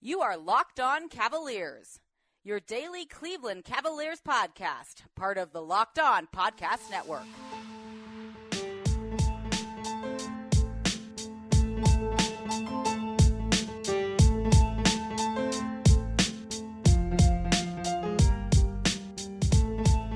You 0.00 0.20
are 0.20 0.36
Locked 0.36 0.78
On 0.78 1.08
Cavaliers, 1.08 1.98
your 2.44 2.60
daily 2.60 3.04
Cleveland 3.04 3.64
Cavaliers 3.64 4.20
podcast, 4.20 5.02
part 5.16 5.36
of 5.36 5.50
the 5.50 5.60
Locked 5.60 5.98
On 5.98 6.28
Podcast 6.32 6.88
Network. 6.88 7.24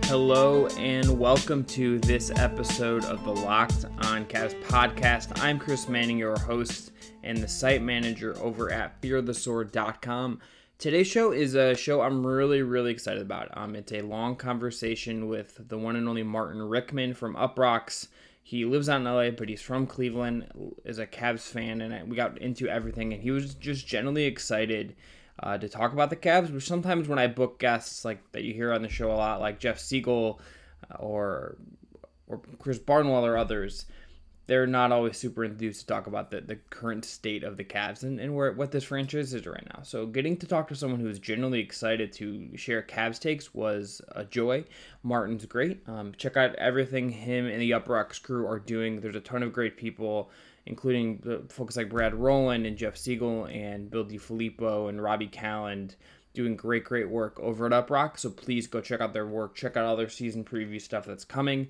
Hello 0.05 0.69
and 0.79 1.19
welcome 1.19 1.65
to 1.65 1.99
this 1.99 2.31
episode 2.37 3.05
of 3.07 3.25
the 3.25 3.35
Locked 3.35 3.87
On 4.03 4.25
Cavs 4.27 4.55
podcast. 4.63 5.43
I'm 5.43 5.59
Chris 5.59 5.89
Manning, 5.89 6.19
your 6.19 6.39
host 6.39 6.93
and 7.23 7.39
the 7.39 7.49
site 7.49 7.83
manager 7.83 8.37
over 8.41 8.71
at 8.71 9.01
fearthesword.com. 9.01 10.41
Today's 10.79 11.07
show 11.07 11.31
is 11.31 11.55
a 11.55 11.77
show 11.77 12.01
I'm 12.01 12.27
really, 12.27 12.63
really 12.63 12.91
excited 12.91 13.23
about. 13.23 13.57
Um, 13.57 13.77
it's 13.77 13.93
a 13.93 14.01
long 14.01 14.35
conversation 14.35 15.29
with 15.29 15.69
the 15.69 15.79
one 15.79 15.95
and 15.95 16.09
only 16.09 16.25
Martin 16.25 16.61
Rickman 16.61 17.15
from 17.15 17.37
Uproxx. 17.37 18.09
He 18.43 18.65
lives 18.65 18.89
out 18.89 19.01
in 19.01 19.05
LA, 19.05 19.31
but 19.31 19.49
he's 19.49 19.63
from 19.63 19.87
Cleveland, 19.87 20.51
is 20.85 20.99
a 20.99 21.07
Cavs 21.07 21.43
fan, 21.43 21.81
and 21.81 22.11
we 22.11 22.17
got 22.17 22.37
into 22.39 22.69
everything. 22.69 23.13
And 23.13 23.23
he 23.23 23.31
was 23.31 23.55
just 23.55 23.87
generally 23.87 24.25
excited 24.25 24.97
uh, 25.41 25.59
to 25.59 25.69
talk 25.69 25.93
about 25.93 26.11
the 26.11 26.17
Cavs. 26.17 26.53
Which 26.53 26.67
sometimes 26.67 27.07
when 27.09 27.21
I 27.21 27.29
book 27.29 27.61
guests 27.61 28.05
like 28.05 28.33
that 28.33 28.43
you 28.43 28.53
hear 28.53 28.73
on 28.73 28.83
the 28.83 28.89
show 28.89 29.13
a 29.13 29.15
lot, 29.15 29.41
like 29.41 29.61
Jeff 29.61 29.79
Siegel 29.79 30.41
uh, 30.91 30.97
or 30.97 31.57
or 32.27 32.41
Chris 32.59 32.81
Barnewall 32.81 33.25
or 33.25 33.37
others, 33.37 33.87
they're 34.47 34.67
not 34.67 34.93
always 34.93 35.17
super 35.17 35.45
enthused 35.45 35.81
to 35.81 35.87
talk 35.87 36.07
about 36.07 36.31
the, 36.31 36.41
the 36.41 36.57
current 36.71 37.05
state 37.05 37.45
of 37.45 37.57
the 37.57 37.65
Cavs 37.65 38.03
and, 38.03 38.19
and 38.19 38.35
where 38.35 38.53
what 38.53 38.73
this 38.73 38.85
franchise 38.85 39.33
is 39.35 39.47
right 39.47 39.67
now. 39.75 39.83
So 39.83 40.07
getting 40.07 40.37
to 40.39 40.47
talk 40.47 40.69
to 40.69 40.75
someone 40.75 41.01
who's 41.01 41.19
genuinely 41.19 41.61
excited 41.61 42.13
to 42.15 42.57
share 42.57 42.83
Cavs 42.83 43.21
takes 43.21 43.55
was 43.55 44.03
a 44.09 44.25
joy. 44.25 44.65
Martin's 45.03 45.47
great. 45.47 45.83
Um, 45.87 46.13
check 46.17 46.37
out 46.37 46.55
everything 46.57 47.11
him 47.11 47.47
and 47.47 47.61
the 47.61 47.71
Uproxx 47.71 48.23
crew 48.23 48.47
are 48.47 48.59
doing. 48.59 49.01
There's 49.01 49.17
a 49.17 49.21
ton 49.21 49.43
of 49.43 49.53
great 49.53 49.77
people 49.77 50.31
including 50.67 51.47
folks 51.49 51.77
like 51.77 51.89
Brad 51.89 52.15
Rowland 52.15 52.67
and 52.67 52.77
Jeff 52.77 52.97
Siegel 52.97 53.47
and 53.47 53.91
Bill 53.91 54.05
DiFilippo 54.05 54.89
and 54.89 55.03
Robby 55.03 55.27
Kalland 55.27 55.97
doing 56.35 56.57
great, 56.57 56.85
great 56.85 57.09
work 57.09 57.39
over 57.41 57.67
at 57.67 57.73
Uproxx. 57.73 58.21
So 58.21 58.31
please 58.31 58.67
go 58.67 58.81
check 58.81 59.01
out 59.01 59.13
their 59.13 59.27
work. 59.27 59.55
Check 59.55 59.77
out 59.77 59.85
all 59.85 59.97
their 59.97 60.09
season 60.09 60.45
preview 60.45 60.81
stuff 60.81 61.05
that's 61.05 61.25
coming. 61.25 61.69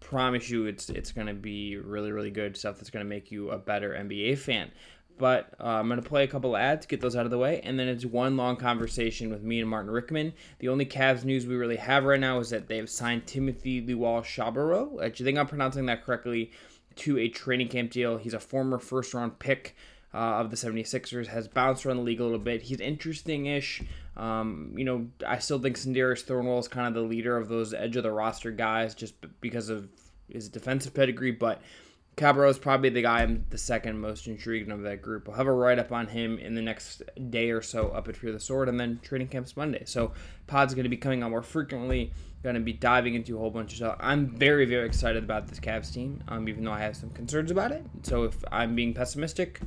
Promise 0.00 0.50
you, 0.50 0.66
it's 0.66 0.88
it's 0.90 1.12
going 1.12 1.26
to 1.26 1.34
be 1.34 1.76
really, 1.76 2.12
really 2.12 2.30
good 2.30 2.56
stuff 2.56 2.76
that's 2.76 2.90
going 2.90 3.04
to 3.04 3.08
make 3.08 3.30
you 3.30 3.50
a 3.50 3.58
better 3.58 3.90
NBA 3.90 4.38
fan. 4.38 4.70
But 5.18 5.54
uh, 5.58 5.64
I'm 5.64 5.88
going 5.88 6.00
to 6.00 6.06
play 6.06 6.24
a 6.24 6.28
couple 6.28 6.56
ads, 6.56 6.84
get 6.84 7.00
those 7.00 7.16
out 7.16 7.24
of 7.24 7.30
the 7.30 7.38
way, 7.38 7.60
and 7.62 7.78
then 7.78 7.88
it's 7.88 8.04
one 8.04 8.36
long 8.36 8.56
conversation 8.56 9.30
with 9.30 9.42
me 9.42 9.60
and 9.60 9.68
Martin 9.68 9.90
Rickman. 9.90 10.34
The 10.58 10.68
only 10.68 10.84
Cavs 10.84 11.24
news 11.24 11.46
we 11.46 11.56
really 11.56 11.76
have 11.76 12.04
right 12.04 12.20
now 12.20 12.38
is 12.38 12.50
that 12.50 12.68
they 12.68 12.76
have 12.76 12.90
signed 12.90 13.26
Timothy 13.26 13.80
Luwawu-Cabarrot. 13.80 15.02
I 15.02 15.08
think 15.08 15.38
I'm 15.38 15.46
pronouncing 15.46 15.86
that 15.86 16.04
correctly 16.04 16.52
to 16.96 17.18
a 17.18 17.28
training 17.28 17.68
camp 17.68 17.92
deal. 17.92 18.18
He's 18.18 18.34
a 18.34 18.40
former 18.40 18.78
first 18.78 19.14
round 19.14 19.38
pick 19.38 19.74
uh, 20.16 20.40
of 20.40 20.50
the 20.50 20.56
76ers, 20.56 21.26
has 21.26 21.46
bounced 21.46 21.84
around 21.84 21.98
the 21.98 22.02
league 22.02 22.20
a 22.20 22.24
little 22.24 22.38
bit. 22.38 22.62
He's 22.62 22.80
interesting 22.80 23.46
ish. 23.46 23.82
Um, 24.16 24.72
you 24.76 24.84
know, 24.84 25.08
I 25.26 25.38
still 25.38 25.58
think 25.58 25.76
Sindarius 25.76 26.24
Thornwell 26.24 26.58
is 26.58 26.68
kind 26.68 26.86
of 26.86 26.94
the 26.94 27.06
leader 27.06 27.36
of 27.36 27.48
those 27.48 27.74
edge 27.74 27.96
of 27.96 28.02
the 28.02 28.10
roster 28.10 28.50
guys 28.50 28.94
just 28.94 29.14
because 29.40 29.68
of 29.68 29.88
his 30.28 30.48
defensive 30.48 30.94
pedigree, 30.94 31.32
but 31.32 31.60
Cabarrot 32.16 32.48
is 32.48 32.58
probably 32.58 32.88
the 32.88 33.02
guy 33.02 33.20
I'm 33.22 33.44
the 33.50 33.58
second 33.58 34.00
most 34.00 34.26
intrigued 34.26 34.70
of 34.72 34.82
that 34.82 35.02
group. 35.02 35.28
We'll 35.28 35.36
have 35.36 35.46
a 35.46 35.52
write 35.52 35.78
up 35.78 35.92
on 35.92 36.06
him 36.06 36.38
in 36.38 36.54
the 36.54 36.62
next 36.62 37.02
day 37.28 37.50
or 37.50 37.60
so 37.60 37.88
up 37.88 38.08
at 38.08 38.16
Fear 38.16 38.32
the 38.32 38.40
Sword, 38.40 38.70
and 38.70 38.80
then 38.80 39.00
training 39.02 39.28
camp's 39.28 39.54
Monday. 39.54 39.82
So 39.84 40.12
pod's 40.46 40.72
going 40.72 40.84
to 40.84 40.90
be 40.90 40.96
coming 40.96 41.22
on 41.22 41.30
more 41.30 41.42
frequently. 41.42 42.12
Going 42.42 42.54
to 42.54 42.62
be 42.62 42.72
diving 42.72 43.14
into 43.14 43.36
a 43.36 43.38
whole 43.38 43.50
bunch 43.50 43.72
of 43.72 43.76
stuff. 43.76 43.96
I'm 44.00 44.28
very 44.28 44.64
very 44.64 44.86
excited 44.86 45.24
about 45.24 45.48
this 45.48 45.60
Cavs 45.60 45.92
team, 45.92 46.22
um, 46.28 46.48
even 46.48 46.64
though 46.64 46.72
I 46.72 46.80
have 46.80 46.96
some 46.96 47.10
concerns 47.10 47.50
about 47.50 47.72
it. 47.72 47.84
So 48.02 48.24
if 48.24 48.42
I'm 48.50 48.74
being 48.74 48.94
pessimistic, 48.94 49.60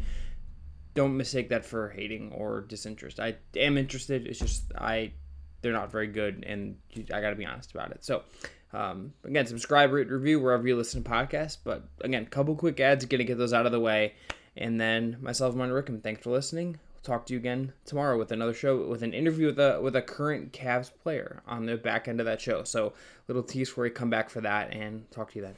don't 0.93 1.15
mistake 1.15 1.49
that 1.49 1.65
for 1.65 1.89
hating 1.89 2.31
or 2.31 2.61
disinterest. 2.61 3.19
I 3.19 3.35
am 3.55 3.77
interested. 3.77 4.27
It's 4.27 4.39
just 4.39 4.71
I 4.77 5.13
they're 5.61 5.73
not 5.73 5.91
very 5.91 6.07
good, 6.07 6.43
and 6.47 6.77
I 7.13 7.21
got 7.21 7.31
to 7.31 7.35
be 7.35 7.45
honest 7.45 7.71
about 7.71 7.91
it. 7.91 8.03
So. 8.03 8.23
Um, 8.71 9.13
again, 9.23 9.47
subscribe, 9.47 9.91
rate, 9.91 10.11
review 10.11 10.39
wherever 10.39 10.67
you 10.67 10.75
listen 10.75 11.03
to 11.03 11.09
podcasts. 11.09 11.57
But 11.63 11.85
again, 12.01 12.27
couple 12.27 12.55
quick 12.55 12.79
ads, 12.79 13.03
gonna 13.03 13.23
get 13.23 13.39
those 13.39 13.51
out 13.51 13.65
of 13.65 13.71
the 13.71 13.79
way, 13.79 14.13
and 14.55 14.79
then 14.79 15.17
myself, 15.21 15.55
Martin 15.55 15.73
Rickman. 15.73 16.01
Thanks 16.01 16.21
for 16.21 16.29
listening. 16.29 16.77
We'll 16.99 17.01
talk 17.01 17.25
to 17.25 17.33
you 17.33 17.39
again 17.39 17.73
tomorrow 17.85 18.17
with 18.17 18.31
another 18.31 18.53
show 18.53 18.85
with 18.87 19.01
an 19.01 19.13
interview 19.13 19.47
with 19.47 19.59
a 19.59 19.79
with 19.81 19.95
a 19.95 20.01
current 20.01 20.51
Cavs 20.51 20.91
player 21.01 21.41
on 21.47 21.65
the 21.65 21.77
back 21.77 22.07
end 22.07 22.19
of 22.19 22.25
that 22.25 22.41
show. 22.41 22.63
So 22.63 22.93
little 23.27 23.41
tease 23.43 23.75
where 23.75 23.85
we 23.85 23.89
come 23.89 24.09
back 24.09 24.29
for 24.29 24.41
that 24.41 24.73
and 24.73 25.09
talk 25.09 25.31
to 25.31 25.39
you 25.39 25.45
then. 25.45 25.55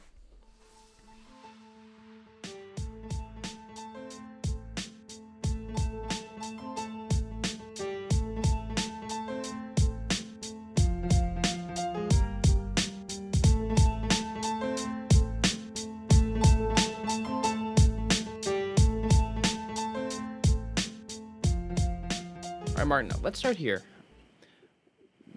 Martin, 22.92 23.10
let's 23.22 23.38
start 23.38 23.56
here. 23.56 23.80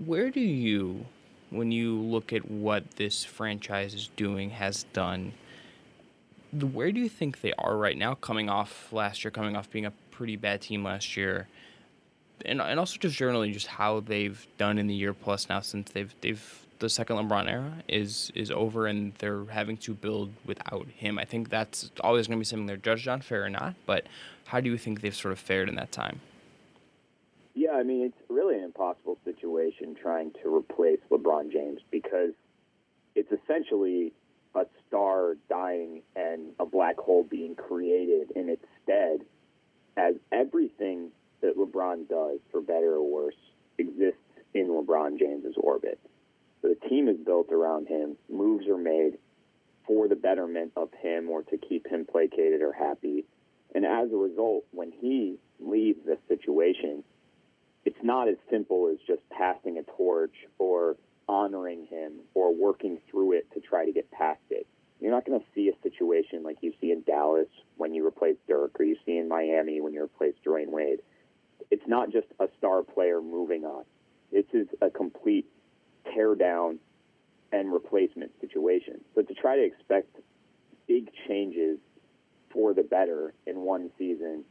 Where 0.05 0.29
do 0.29 0.41
you, 0.41 1.05
when 1.51 1.71
you 1.71 1.95
look 1.95 2.33
at 2.33 2.51
what 2.51 2.97
this 2.97 3.23
franchise 3.23 3.93
is 3.93 4.09
doing, 4.17 4.49
has 4.49 4.83
done, 4.91 5.31
where 6.51 6.91
do 6.91 6.99
you 6.99 7.07
think 7.07 7.39
they 7.39 7.53
are 7.53 7.77
right 7.77 7.97
now, 7.97 8.13
coming 8.15 8.49
off 8.49 8.91
last 8.91 9.23
year, 9.23 9.31
coming 9.31 9.55
off 9.55 9.71
being 9.71 9.85
a 9.85 9.93
pretty 10.11 10.35
bad 10.35 10.63
team 10.63 10.83
last 10.83 11.15
year? 11.15 11.47
And, 12.43 12.59
and 12.59 12.77
also 12.77 12.97
just 12.97 13.15
generally 13.15 13.53
just 13.53 13.67
how 13.67 14.01
they've 14.01 14.45
done 14.57 14.77
in 14.77 14.87
the 14.87 14.93
year 14.93 15.13
plus 15.13 15.47
now 15.47 15.61
since 15.61 15.91
they've 15.91 16.13
they've 16.19 16.65
the 16.79 16.89
second 16.89 17.15
LeBron 17.15 17.49
era 17.49 17.71
is 17.87 18.33
is 18.35 18.51
over 18.51 18.85
and 18.85 19.13
they're 19.19 19.45
having 19.45 19.77
to 19.77 19.93
build 19.93 20.33
without 20.45 20.87
him. 20.87 21.17
I 21.17 21.23
think 21.23 21.49
that's 21.49 21.89
always 22.01 22.27
going 22.27 22.37
to 22.37 22.41
be 22.41 22.45
something 22.45 22.65
they're 22.65 22.75
judged 22.75 23.07
on, 23.07 23.21
fair 23.21 23.45
or 23.45 23.49
not. 23.49 23.75
But 23.85 24.07
how 24.43 24.59
do 24.59 24.69
you 24.69 24.77
think 24.77 24.99
they've 24.99 25.15
sort 25.15 25.31
of 25.31 25.39
fared 25.39 25.69
in 25.69 25.75
that 25.75 25.93
time? 25.93 26.19
Yeah, 27.55 27.71
I 27.71 27.83
mean, 27.83 28.05
it's 28.05 28.29
really 28.29 28.57
an 28.57 28.65
impossible 28.65 29.17
situation 29.23 29.95
trying 29.99 30.31
to 30.43 30.53
replace 30.53 30.99
LeBron 31.09 31.53
James 31.53 31.79
because 31.89 32.31
it's 33.15 33.31
essentially 33.31 34.11
a 34.53 34.65
star 34.85 35.35
dying 35.49 36.01
and 36.17 36.51
a 36.59 36.65
black 36.65 36.97
hole 36.97 37.23
being 37.23 37.55
created 37.55 38.31
in 38.35 38.49
its 38.49 38.65
stead 38.83 39.21
as 39.95 40.15
everything 40.33 41.11
that 41.41 41.57
LeBron 41.57 42.09
does, 42.09 42.39
for 42.51 42.59
better 42.59 42.95
or 42.95 43.09
worse, 43.09 43.35
exists 43.77 44.19
in 44.53 44.67
LeBron 44.67 45.17
James's 45.17 45.55
orbit. 45.57 45.97
So 46.61 46.67
the 46.69 46.89
team 46.89 47.07
is 47.07 47.17
built 47.17 47.53
around 47.53 47.87
him, 47.87 48.17
moves 48.29 48.67
are 48.67 48.77
made 48.77 49.17
for 49.87 50.09
the 50.09 50.15
betterment 50.15 50.73
of 50.75 50.89
him 51.01 51.29
or 51.29 51.43
to 51.43 51.57
keep 51.57 51.87
him 51.87 52.05
placated 52.05 52.61
or 52.61 52.73
happy. 52.73 53.23
And 53.73 53.85
as 53.85 54.11
a 54.11 54.17
result, 54.17 54.65
when 54.71 54.91
he 54.91 55.37
leaves 55.59 55.99
the 56.05 56.17
situation, 56.27 57.03
it's 57.85 58.03
not 58.03 58.27
as 58.27 58.35
simple 58.49 58.89
as 58.91 58.97
just 59.07 59.21
passing 59.29 59.77
a 59.77 59.83
torch 59.83 60.35
or 60.57 60.97
honoring 61.29 61.85
him 61.85 62.13
or 62.33 62.53
working 62.53 62.99
through 63.09 63.33
it 63.33 63.47
to 63.53 63.59
try 63.59 63.85
to 63.85 63.91
get 63.91 64.09
past 64.11 64.41
it. 64.49 64.67
You're 64.99 65.11
not 65.11 65.25
going 65.25 65.39
to 65.39 65.45
see 65.53 65.69
a 65.69 65.81
situation 65.83 66.43
like 66.43 66.57
you 66.61 66.73
see 66.81 66.91
in 66.91 67.03
Dallas 67.03 67.47
when 67.77 67.93
you 67.93 68.05
replace 68.05 68.37
Dirk 68.47 68.79
or 68.79 68.83
you 68.83 68.95
see 69.05 69.17
in 69.17 69.27
Miami 69.27 69.81
when 69.81 69.93
you 69.93 70.03
replace 70.03 70.33
Dwyane 70.45 70.69
Wade. 70.69 70.99
It's 71.69 71.87
not 71.87 72.11
just 72.11 72.27
a 72.39 72.47
star 72.57 72.81
player 72.81 73.21
moving 73.21 73.65
on. 73.65 73.83
This 74.31 74.45
is 74.53 74.67
a 74.81 74.89
complete 74.89 75.45
tear 76.13 76.35
down 76.35 76.79
and 77.51 77.71
replacement 77.71 78.31
situation. 78.41 79.01
So 79.13 79.21
to 79.21 79.33
try 79.33 79.57
to 79.57 79.63
expect 79.63 80.15
big 80.87 81.09
changes 81.27 81.77
for 82.51 82.73
the 82.73 82.83
better 82.83 83.33
in 83.45 83.61
one 83.61 83.91
season, 83.97 84.43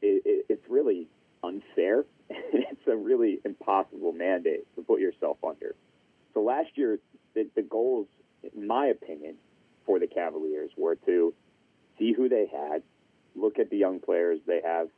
it, 0.00 0.22
it, 0.24 0.46
it's 0.48 0.64
really 0.68 1.08
unfair 1.42 2.04
it's 2.30 2.86
a 2.86 2.96
really 2.96 3.40
impossible 3.44 4.12
mandate 4.12 4.66
to 4.76 4.82
put 4.82 5.00
yourself 5.00 5.38
under. 5.46 5.74
So 6.32 6.42
last 6.42 6.70
year, 6.74 6.98
the, 7.34 7.48
the 7.54 7.62
goals, 7.62 8.06
in 8.54 8.66
my 8.66 8.86
opinion, 8.86 9.36
for 9.86 9.98
the 9.98 10.06
Cavaliers 10.06 10.70
were 10.76 10.96
to 11.06 11.34
see 11.98 12.12
who 12.12 12.28
they 12.28 12.46
had, 12.46 12.82
look 13.36 13.58
at 13.58 13.70
the 13.70 13.76
young 13.76 14.00
players 14.00 14.40
they 14.46 14.60
have, 14.64 14.88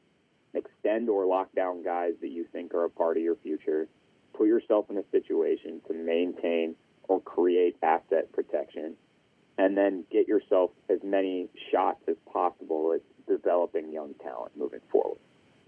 extend 0.55 1.09
or 1.09 1.27
lock 1.27 1.53
down 1.55 1.83
guys 1.83 2.15
that 2.21 2.29
you 2.29 2.47
think 2.53 2.73
are 2.75 2.85
a 2.85 2.91
part 2.91 3.17
of 3.17 3.23
your 3.23 3.37
future, 3.37 3.87
put 4.35 4.47
yourself 4.47 4.87
in 4.91 4.97
a 4.97 5.05
situation 5.11 5.81
to 5.87 5.95
maintain 5.95 6.75
or 7.09 7.21
create 7.21 7.77
asset 7.83 8.31
protection, 8.33 8.95
and 9.59 9.77
then 9.77 10.05
get 10.11 10.27
yourself 10.29 10.71
as 10.89 10.99
many 11.03 11.49
shots 11.71 12.01
as 12.09 12.17
possible 12.33 12.93
at 12.95 13.01
developing 13.27 13.93
young 13.93 14.15
talent 14.23 14.53
moving 14.57 14.81
forward. 14.91 15.19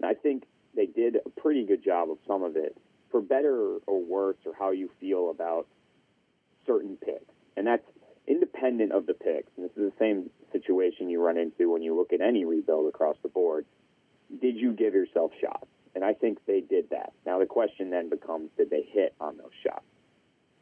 And 0.01 0.09
I 0.09 0.13
think 0.13 0.43
they 0.75 0.85
did 0.85 1.17
a 1.17 1.29
pretty 1.41 1.65
good 1.65 1.83
job 1.83 2.09
of 2.09 2.17
some 2.27 2.43
of 2.43 2.55
it, 2.55 2.77
for 3.11 3.21
better 3.21 3.77
or 3.87 4.03
worse, 4.03 4.37
or 4.45 4.53
how 4.57 4.71
you 4.71 4.89
feel 4.99 5.29
about 5.29 5.67
certain 6.65 6.97
picks. 6.97 7.33
And 7.57 7.67
that's 7.67 7.85
independent 8.27 8.91
of 8.91 9.05
the 9.05 9.13
picks. 9.13 9.51
And 9.57 9.65
this 9.65 9.75
is 9.75 9.91
the 9.91 9.93
same 9.99 10.29
situation 10.51 11.09
you 11.09 11.21
run 11.21 11.37
into 11.37 11.71
when 11.71 11.81
you 11.81 11.95
look 11.95 12.13
at 12.13 12.21
any 12.21 12.45
rebuild 12.45 12.87
across 12.87 13.17
the 13.23 13.29
board. 13.29 13.65
Did 14.41 14.55
you 14.57 14.71
give 14.71 14.93
yourself 14.93 15.31
shots? 15.41 15.65
And 15.95 16.05
I 16.05 16.13
think 16.13 16.37
they 16.45 16.61
did 16.61 16.91
that. 16.91 17.13
Now 17.25 17.39
the 17.39 17.47
question 17.47 17.89
then 17.89 18.09
becomes 18.09 18.51
did 18.55 18.69
they 18.69 18.83
hit 18.83 19.15
on 19.19 19.37
those 19.37 19.51
shots? 19.63 19.83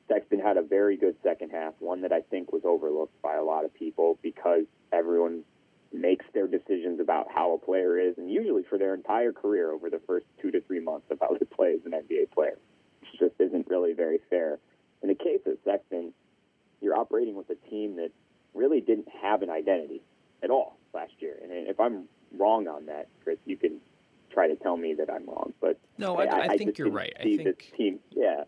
Sexton 0.07 0.39
had 0.39 0.55
a 0.55 0.61
very 0.61 0.95
good 0.95 1.17
second 1.21 1.49
half, 1.49 1.73
one 1.79 2.01
that 2.01 2.13
I 2.13 2.21
think 2.21 2.53
was 2.53 2.61
overlooked 2.63 3.21
by 3.21 3.35
a 3.35 3.43
lot 3.43 3.65
of 3.65 3.73
people 3.73 4.17
because 4.21 4.63
everyone 4.93 5.43
makes 5.99 6.25
their 6.33 6.47
decisions 6.47 6.99
about 6.99 7.27
how 7.33 7.53
a 7.53 7.57
player 7.57 7.97
is, 7.99 8.17
and 8.17 8.31
usually 8.31 8.63
for 8.63 8.77
their 8.77 8.93
entire 8.93 9.31
career 9.31 9.71
over 9.71 9.89
the 9.89 10.01
first 10.07 10.25
two 10.41 10.51
to 10.51 10.61
three 10.61 10.79
months 10.79 11.07
of 11.11 11.19
how 11.19 11.29
they 11.33 11.45
play 11.45 11.73
as 11.73 11.85
an 11.85 11.91
NBA 11.91 12.31
player. 12.31 12.57
It 13.01 13.19
just 13.19 13.39
isn't 13.39 13.67
really 13.67 13.93
very 13.93 14.19
fair. 14.29 14.59
In 15.01 15.09
the 15.09 15.15
case 15.15 15.41
of 15.45 15.57
Sexton, 15.63 16.13
you're 16.81 16.97
operating 16.97 17.35
with 17.35 17.49
a 17.49 17.69
team 17.69 17.95
that 17.97 18.11
really 18.53 18.81
didn't 18.81 19.07
have 19.21 19.41
an 19.41 19.49
identity 19.49 20.01
at 20.43 20.49
all 20.49 20.77
last 20.93 21.13
year. 21.19 21.37
And 21.41 21.51
if 21.51 21.79
I'm 21.79 22.05
wrong 22.37 22.67
on 22.67 22.85
that, 22.87 23.07
Chris, 23.23 23.37
you 23.45 23.57
can 23.57 23.79
try 24.31 24.47
to 24.47 24.55
tell 24.55 24.77
me 24.77 24.93
that 24.95 25.09
I'm 25.11 25.25
wrong. 25.25 25.53
But 25.61 25.79
no, 25.97 26.17
I, 26.17 26.25
I, 26.25 26.39
I 26.49 26.57
think 26.57 26.77
you're 26.77 26.89
right. 26.89 27.13
I 27.19 27.23
think 27.23 27.43
this 27.43 27.55
team, 27.75 27.99
yeah. 28.11 28.43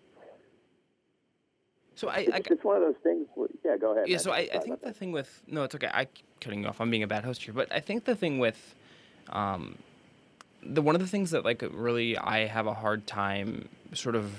So 2.00 2.07
I, 2.07 2.19
it's, 2.19 2.34
I, 2.34 2.42
it's 2.46 2.63
one 2.63 2.78
of 2.78 2.81
those 2.81 2.96
things. 3.04 3.28
Where, 3.36 3.50
yeah, 3.66 3.75
go 3.75 3.92
ahead. 3.92 4.07
Yeah, 4.07 4.19
so 4.19 4.31
I, 4.31 4.48
I 4.54 4.60
think 4.60 4.81
the 4.81 4.94
thing 4.94 5.12
with 5.12 5.44
no, 5.48 5.63
it's 5.63 5.75
okay. 5.75 5.90
I 5.94 6.07
cutting 6.40 6.62
you 6.62 6.69
off. 6.69 6.80
I'm 6.80 6.90
being 6.90 7.04
a 7.04 7.07
bad 7.07 7.25
host 7.25 7.44
here, 7.44 7.54
but 7.54 7.69
I 7.74 7.81
think 7.81 8.06
the 8.06 8.16
thing 8.16 8.40
with, 8.40 8.74
um, 9.28 9.78
the 10.63 10.81
one 10.81 10.96
of 10.96 11.01
the 11.01 11.07
things 11.07 11.31
that 11.31 11.44
like 11.44 11.62
really 11.74 12.18
I 12.18 12.46
have 12.46 12.68
a 12.68 12.74
hard 12.74 13.06
time 13.06 13.68
sort 13.94 14.16
of 14.16 14.31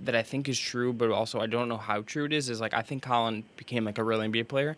that 0.00 0.16
I 0.16 0.24
think 0.24 0.48
is 0.48 0.58
true, 0.58 0.92
but 0.92 1.12
also 1.12 1.38
I 1.38 1.46
don't 1.46 1.68
know 1.68 1.76
how 1.76 2.02
true 2.02 2.24
it 2.24 2.32
is. 2.32 2.50
Is 2.50 2.60
like 2.60 2.74
I 2.74 2.82
think 2.82 3.04
Collin 3.04 3.44
became 3.56 3.84
like 3.84 3.98
a 3.98 4.02
real 4.02 4.18
NBA 4.18 4.48
player. 4.48 4.76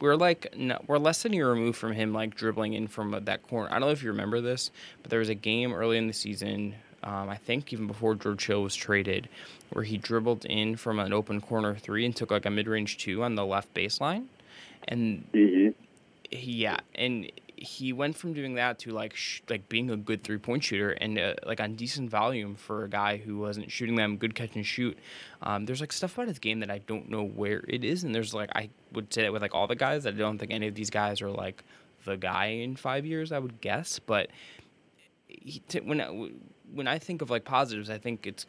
We're 0.00 0.16
like 0.16 0.52
no, 0.56 0.82
we're 0.88 0.98
less 0.98 1.22
than 1.22 1.32
a 1.32 1.36
year 1.36 1.50
removed 1.52 1.78
from 1.78 1.92
him 1.92 2.12
like 2.12 2.34
dribbling 2.34 2.72
in 2.72 2.88
from 2.88 3.16
that 3.24 3.46
corner. 3.46 3.68
I 3.70 3.74
don't 3.74 3.82
know 3.82 3.90
if 3.90 4.02
you 4.02 4.10
remember 4.10 4.40
this, 4.40 4.72
but 5.00 5.10
there 5.10 5.20
was 5.20 5.28
a 5.28 5.34
game 5.36 5.72
early 5.72 5.96
in 5.96 6.08
the 6.08 6.12
season. 6.12 6.74
Um, 7.06 7.28
I 7.30 7.36
think 7.36 7.72
even 7.72 7.86
before 7.86 8.16
George 8.16 8.44
Hill 8.46 8.64
was 8.64 8.74
traded, 8.74 9.28
where 9.70 9.84
he 9.84 9.96
dribbled 9.96 10.44
in 10.44 10.76
from 10.76 10.98
an 10.98 11.12
open 11.12 11.40
corner 11.40 11.76
three 11.76 12.04
and 12.04 12.14
took 12.14 12.32
like 12.32 12.44
a 12.46 12.50
mid 12.50 12.66
range 12.66 12.98
two 12.98 13.22
on 13.22 13.36
the 13.36 13.46
left 13.46 13.72
baseline, 13.72 14.26
and 14.88 15.24
mm-hmm. 15.32 15.68
yeah, 16.32 16.78
and 16.96 17.30
he 17.54 17.92
went 17.92 18.16
from 18.16 18.32
doing 18.32 18.54
that 18.54 18.80
to 18.80 18.90
like 18.90 19.14
sh- 19.14 19.40
like 19.48 19.68
being 19.68 19.88
a 19.90 19.96
good 19.96 20.24
three 20.24 20.36
point 20.36 20.64
shooter 20.64 20.90
and 20.90 21.16
uh, 21.16 21.34
like 21.46 21.60
on 21.60 21.76
decent 21.76 22.10
volume 22.10 22.56
for 22.56 22.84
a 22.84 22.88
guy 22.88 23.18
who 23.18 23.38
wasn't 23.38 23.70
shooting 23.70 23.94
them 23.94 24.16
good 24.16 24.34
catch 24.34 24.56
and 24.56 24.66
shoot. 24.66 24.98
Um, 25.42 25.64
there's 25.64 25.80
like 25.80 25.92
stuff 25.92 26.14
about 26.14 26.26
his 26.26 26.40
game 26.40 26.58
that 26.58 26.72
I 26.72 26.78
don't 26.78 27.08
know 27.08 27.24
where 27.24 27.62
it 27.68 27.84
is, 27.84 28.02
and 28.02 28.12
there's 28.12 28.34
like 28.34 28.50
I 28.56 28.68
would 28.92 29.14
say 29.14 29.22
that 29.22 29.32
with 29.32 29.42
like 29.42 29.54
all 29.54 29.68
the 29.68 29.76
guys. 29.76 30.06
I 30.06 30.10
don't 30.10 30.38
think 30.38 30.52
any 30.52 30.66
of 30.66 30.74
these 30.74 30.90
guys 30.90 31.22
are 31.22 31.30
like 31.30 31.62
the 32.04 32.16
guy 32.16 32.46
in 32.46 32.74
five 32.74 33.06
years. 33.06 33.30
I 33.30 33.38
would 33.38 33.60
guess, 33.60 34.00
but 34.00 34.28
he, 35.28 35.60
t- 35.60 35.80
when 35.80 36.00
I, 36.00 36.30
when 36.74 36.88
I 36.88 36.98
think 36.98 37.22
of 37.22 37.30
like 37.30 37.44
positives, 37.44 37.90
I 37.90 37.98
think 37.98 38.26
it's 38.26 38.46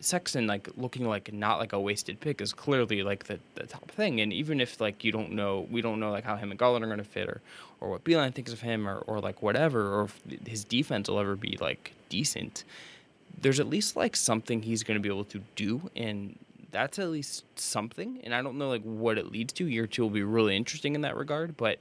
Sexton 0.00 0.46
like 0.46 0.68
looking 0.76 1.06
like 1.06 1.32
not 1.32 1.58
like 1.58 1.72
a 1.72 1.80
wasted 1.80 2.20
pick 2.20 2.40
is 2.40 2.52
clearly 2.52 3.02
like 3.02 3.24
the, 3.24 3.38
the 3.54 3.66
top 3.66 3.90
thing. 3.90 4.20
And 4.20 4.32
even 4.32 4.60
if 4.60 4.80
like 4.80 5.04
you 5.04 5.12
don't 5.12 5.32
know, 5.32 5.66
we 5.70 5.80
don't 5.80 6.00
know 6.00 6.10
like 6.10 6.24
how 6.24 6.36
him 6.36 6.50
and 6.50 6.58
Garland 6.58 6.84
are 6.84 6.88
going 6.88 6.98
to 6.98 7.04
fit, 7.04 7.28
or 7.28 7.40
or 7.80 7.90
what 7.90 8.04
Beilein 8.04 8.34
thinks 8.34 8.52
of 8.52 8.60
him, 8.60 8.88
or 8.88 8.98
or 9.06 9.20
like 9.20 9.42
whatever, 9.42 9.94
or 9.94 10.04
if 10.04 10.22
his 10.46 10.64
defense 10.64 11.08
will 11.08 11.18
ever 11.18 11.36
be 11.36 11.56
like 11.60 11.92
decent. 12.08 12.64
There's 13.40 13.60
at 13.60 13.68
least 13.68 13.96
like 13.96 14.16
something 14.16 14.62
he's 14.62 14.82
going 14.82 14.96
to 14.96 15.02
be 15.02 15.08
able 15.08 15.24
to 15.26 15.42
do, 15.54 15.90
and 15.94 16.36
that's 16.70 16.98
at 16.98 17.08
least 17.08 17.44
something. 17.58 18.20
And 18.24 18.34
I 18.34 18.42
don't 18.42 18.58
know 18.58 18.68
like 18.68 18.82
what 18.82 19.16
it 19.16 19.30
leads 19.30 19.52
to. 19.54 19.66
Year 19.66 19.86
two 19.86 20.02
will 20.02 20.10
be 20.10 20.22
really 20.22 20.56
interesting 20.56 20.94
in 20.94 21.02
that 21.02 21.16
regard, 21.16 21.56
but. 21.56 21.78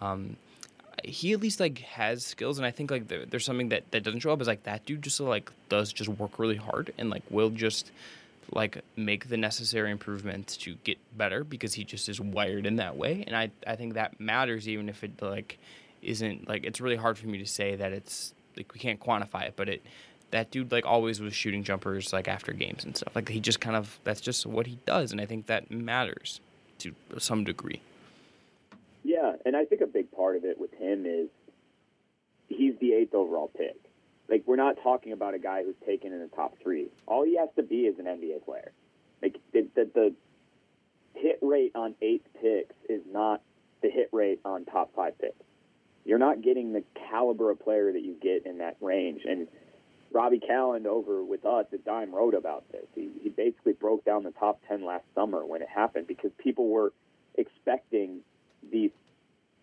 Um, 0.00 0.36
he 1.04 1.32
at 1.32 1.40
least 1.40 1.60
like 1.60 1.78
has 1.80 2.24
skills 2.24 2.58
and 2.58 2.66
i 2.66 2.70
think 2.70 2.90
like 2.90 3.08
there, 3.08 3.24
there's 3.26 3.44
something 3.44 3.68
that 3.68 3.90
that 3.90 4.02
doesn't 4.02 4.20
show 4.20 4.32
up 4.32 4.40
is 4.40 4.46
like 4.46 4.62
that 4.64 4.84
dude 4.86 5.02
just 5.02 5.20
like 5.20 5.50
does 5.68 5.92
just 5.92 6.08
work 6.08 6.38
really 6.38 6.56
hard 6.56 6.92
and 6.98 7.10
like 7.10 7.22
will 7.30 7.50
just 7.50 7.90
like 8.52 8.82
make 8.96 9.28
the 9.28 9.36
necessary 9.36 9.90
improvements 9.90 10.56
to 10.56 10.74
get 10.82 10.98
better 11.16 11.44
because 11.44 11.74
he 11.74 11.84
just 11.84 12.08
is 12.08 12.20
wired 12.20 12.66
in 12.66 12.76
that 12.76 12.96
way 12.96 13.24
and 13.26 13.36
i 13.36 13.50
i 13.66 13.76
think 13.76 13.94
that 13.94 14.18
matters 14.20 14.68
even 14.68 14.88
if 14.88 15.04
it 15.04 15.10
like 15.22 15.58
isn't 16.02 16.48
like 16.48 16.64
it's 16.64 16.80
really 16.80 16.96
hard 16.96 17.18
for 17.18 17.26
me 17.26 17.38
to 17.38 17.46
say 17.46 17.76
that 17.76 17.92
it's 17.92 18.34
like 18.56 18.72
we 18.74 18.80
can't 18.80 19.00
quantify 19.00 19.42
it 19.42 19.54
but 19.56 19.68
it 19.68 19.82
that 20.30 20.50
dude 20.50 20.70
like 20.70 20.86
always 20.86 21.20
was 21.20 21.34
shooting 21.34 21.62
jumpers 21.62 22.12
like 22.12 22.28
after 22.28 22.52
games 22.52 22.84
and 22.84 22.96
stuff 22.96 23.14
like 23.14 23.28
he 23.28 23.40
just 23.40 23.60
kind 23.60 23.76
of 23.76 23.98
that's 24.04 24.20
just 24.20 24.46
what 24.46 24.66
he 24.66 24.78
does 24.86 25.12
and 25.12 25.20
i 25.20 25.26
think 25.26 25.46
that 25.46 25.70
matters 25.70 26.40
to 26.80 26.94
some 27.18 27.44
degree. 27.44 27.80
Yeah, 29.04 29.36
and 29.46 29.56
I 29.56 29.64
think 29.64 29.80
a 29.80 29.86
big 29.86 30.09
part 30.20 30.36
of 30.36 30.44
it 30.44 30.60
with 30.60 30.72
him 30.74 31.06
is 31.06 31.28
he's 32.48 32.74
the 32.78 32.92
eighth 32.92 33.14
overall 33.14 33.50
pick. 33.56 33.76
Like 34.28 34.42
we're 34.46 34.56
not 34.56 34.76
talking 34.82 35.12
about 35.12 35.32
a 35.32 35.38
guy 35.38 35.64
who's 35.64 35.74
taken 35.86 36.12
in 36.12 36.20
the 36.20 36.28
top 36.28 36.56
three. 36.62 36.88
All 37.06 37.24
he 37.24 37.38
has 37.38 37.48
to 37.56 37.62
be 37.62 37.86
is 37.86 37.98
an 37.98 38.04
NBA 38.04 38.44
player. 38.44 38.72
Like 39.22 39.38
the, 39.54 39.66
the, 39.74 39.90
the 39.94 40.14
hit 41.14 41.38
rate 41.40 41.72
on 41.74 41.94
eight 42.02 42.22
picks 42.34 42.74
is 42.88 43.00
not 43.10 43.40
the 43.82 43.88
hit 43.88 44.10
rate 44.12 44.40
on 44.44 44.66
top 44.66 44.94
five 44.94 45.18
picks. 45.18 45.42
You're 46.04 46.18
not 46.18 46.42
getting 46.42 46.74
the 46.74 46.84
caliber 47.08 47.50
of 47.50 47.60
player 47.60 47.90
that 47.90 48.02
you 48.02 48.14
get 48.20 48.44
in 48.44 48.58
that 48.58 48.76
range. 48.82 49.22
And 49.26 49.48
Robby 50.12 50.38
Kalland 50.38 50.84
over 50.84 51.24
with 51.24 51.46
us 51.46 51.64
at 51.72 51.84
Dime 51.86 52.14
wrote 52.14 52.34
about 52.34 52.70
this. 52.72 52.84
He, 52.94 53.08
he 53.22 53.30
basically 53.30 53.72
broke 53.72 54.04
down 54.04 54.24
the 54.24 54.32
top 54.32 54.60
10 54.68 54.84
last 54.84 55.04
summer 55.14 55.46
when 55.46 55.62
it 55.62 55.68
happened 55.74 56.06
because 56.06 56.30
people 56.38 56.68
were 56.68 56.92
expecting 57.36 58.20
these 58.70 58.90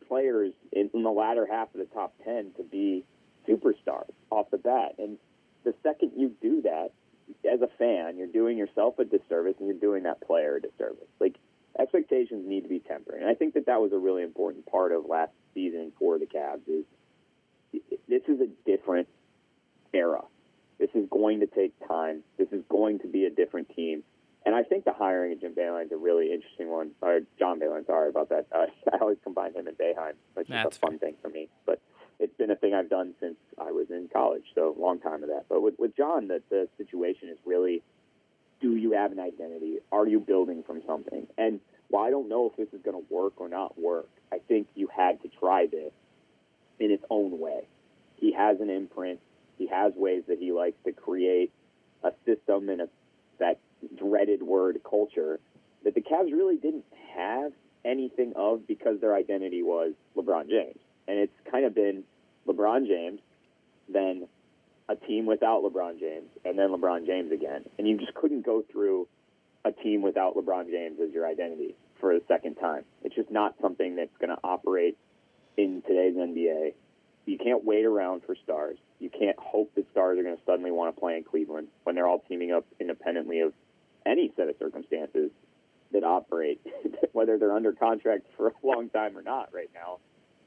players 0.08 0.54
in, 0.72 0.90
in 0.94 1.04
the 1.04 1.12
latter 1.12 1.48
half 1.50 1.74
of 1.74 1.80
the 1.80 1.86
top 1.86 2.14
10 2.24 2.52
to 2.58 2.64
be 2.64 3.04
superstars 3.48 4.12
off 4.30 4.50
the 4.52 4.58
bat. 4.58 4.96
And 4.98 5.18
the 5.64 5.74
second 5.84 6.12
you 6.16 6.34
do 6.42 6.62
that, 6.64 6.92
as 7.52 7.62
a 7.62 7.68
fan, 7.78 8.18
you're 8.18 8.28
doing 8.28 8.58
yourself 8.58 9.00
a 9.00 9.06
disservice 9.06 9.56
and 9.60 9.68
you're 9.68 9.78
doing 9.78 10.04
that 10.04 10.22
player 10.22 10.58
a 10.58 10.62
disservice. 10.62 11.08
Like, 11.20 11.36
expectations 11.80 12.48
need 12.48 12.62
to 12.62 12.70
be 12.70 12.80
tempered. 12.80 13.22
And 13.22 13.30
I 13.30 13.34
think 13.34 13.54
that 13.54 13.66
that 13.68 13.82
was 13.82 13.92
a 13.92 13.98
really 13.98 14.24
important 14.24 14.66
part 14.66 14.92
of 14.92 15.06
last 15.06 15.32
season 15.54 15.92
for 16.00 16.18
the 16.18 16.26
Cavs 16.26 16.68
is 16.68 16.86
this 18.08 18.24
is 18.28 18.40
a 18.42 18.48
different 18.66 19.08
era. 19.94 20.22
This 20.80 20.90
is 20.94 21.08
going 21.10 21.42
to 21.42 21.48
take 21.48 21.74
time. 21.88 22.24
This 22.38 22.48
is 22.52 22.64
going 22.70 23.00
to 23.00 23.08
be 23.08 23.26
a 23.26 23.30
different 23.30 23.76
team. 23.76 24.04
And 24.48 24.56
I 24.56 24.64
think 24.64 24.86
the 24.86 24.94
hiring 24.94 25.34
of 25.34 25.42
Jim 25.42 25.52
is 25.52 25.92
a 25.92 25.98
really 25.98 26.32
interesting 26.32 26.70
one. 26.70 26.92
Or 27.02 27.20
John 27.38 27.60
Beilein, 27.60 27.86
sorry 27.86 28.08
about 28.08 28.30
that. 28.30 28.46
Uh, 28.50 28.68
I 28.94 28.98
always 29.00 29.18
combine 29.22 29.54
him 29.54 29.68
and 29.68 29.78
Boeheim, 29.78 30.14
which 30.36 30.48
That's 30.48 30.72
is 30.72 30.78
a 30.78 30.80
fun 30.80 31.00
fair. 31.00 31.10
thing 31.10 31.16
for 31.22 31.28
me. 31.28 31.50
But 31.66 31.82
it's 32.18 32.34
been 32.38 32.50
a 32.50 32.56
thing 32.56 32.74
I've 32.74 32.90
done 32.90 33.14
since 33.20 33.36
I 33.60 33.72
was 33.72 33.88
in 33.90 34.08
college, 34.12 34.46
so 34.56 34.74
a 34.74 34.82
long 34.82 35.02
time 35.02 35.22
of 35.22 35.28
that. 35.28 35.48
But 35.50 35.62
with, 35.62 35.74
with 35.78 35.98
John, 35.98 36.30
the, 36.30 36.42
the 36.50 36.70
situation 36.78 37.28
is 37.28 37.38
really 37.46 37.84
do 38.62 38.78
you 38.78 38.94
have 38.94 39.12
an 39.12 39.20
identity? 39.20 39.80
Are 39.92 40.08
you 40.08 40.22
building 40.22 40.64
from 40.66 40.82
something? 40.88 41.28
And 41.38 41.60
while 41.90 42.06
I 42.06 42.10
don't 42.10 42.30
know 42.30 42.50
if 42.50 42.56
this 42.56 42.74
is 42.74 42.84
going 42.86 42.96
to 42.98 43.14
work 43.14 43.34
or 43.36 43.50
not 43.50 43.78
work, 43.78 44.08
I 44.32 44.38
think 44.40 44.68
you 44.76 44.88
had 44.88 45.22
to 45.24 45.30
try 45.42 45.68
this 45.68 45.92
in 46.80 46.90
its 46.90 47.04
own 47.10 47.38
way. 47.38 47.68
He 48.16 48.32
has 48.32 48.62
an 48.62 48.70
imprint. 48.70 49.20
He 49.58 49.68
has 49.68 49.92
ways 49.96 50.24
that 50.30 50.40
he 50.40 50.54
likes 50.54 50.78
to 50.86 50.94
create 50.94 51.52
a 52.02 52.12
system 52.26 52.70
and 52.70 52.82
a, 52.82 52.90
that 53.40 53.60
dreaded 53.98 54.44
word 54.44 54.82
culture 54.88 55.40
that 55.84 55.96
the 55.96 56.02
Cavs 56.02 56.32
really 56.32 56.58
didn't 56.58 56.86
have 57.16 57.52
anything 57.86 58.34
of 58.36 58.68
because 58.68 59.00
their 59.00 59.16
identity 59.16 59.64
was 59.64 59.94
LeBron 60.16 60.50
James. 60.50 60.78
And 61.08 61.18
it's 61.20 61.34
kind 61.50 61.66
of 61.66 61.74
been 61.74 62.04
LeBron 62.48 62.88
James, 62.88 63.20
then 63.88 64.28
a 64.90 64.96
team 64.96 65.26
without 65.26 65.64
LeBron 65.64 66.00
James, 66.00 66.28
and 66.46 66.58
then 66.58 66.70
LeBron 66.70 67.06
James 67.06 67.32
again. 67.32 67.64
And 67.78 67.88
you 67.88 67.98
just 67.98 68.14
couldn't 68.14 68.46
go 68.46 68.64
through 68.72 69.08
a 69.66 69.72
team 69.72 70.02
without 70.02 70.36
LeBron 70.36 70.70
James 70.70 71.00
as 71.02 71.14
your 71.14 71.28
identity 71.28 71.76
for 72.00 72.14
a 72.14 72.20
second 72.28 72.56
time. 72.56 72.84
It's 73.04 73.16
just 73.16 73.32
not 73.32 73.56
something 73.62 73.96
that's 73.96 74.16
going 74.20 74.30
to 74.30 74.40
operate 74.44 74.98
in 75.58 75.82
today's 75.88 76.16
NBA. 76.16 76.74
You 77.26 77.38
can't 77.38 77.66
wait 77.66 77.84
around 77.84 78.22
for 78.26 78.36
stars. 78.36 78.78
You 79.00 79.10
can't 79.10 79.38
hope 79.38 79.74
that 79.76 79.90
stars 79.92 80.18
are 80.18 80.24
going 80.24 80.38
to 80.38 80.42
suddenly 80.46 80.72
want 80.72 80.96
to 80.96 81.00
play 81.00 81.18
in 81.18 81.24
Cleveland 81.24 81.68
when 81.84 81.96
they're 81.96 82.08
all 82.08 82.24
teaming 82.28 82.52
up 82.52 82.66
independently 82.80 83.42
of 83.42 83.54
any 84.08 84.32
set 84.36 84.50
of 84.50 84.56
circumstances 84.58 85.32
that 85.92 86.04
operate, 86.04 86.62
whether 87.12 87.38
they're 87.38 87.54
under 87.54 87.74
contract 87.74 88.26
for 88.36 88.48
a 88.48 88.52
long 88.64 88.90
time 88.90 89.18
or 89.18 89.22
not 89.22 89.54
right 89.54 89.70
now. 89.74 90.00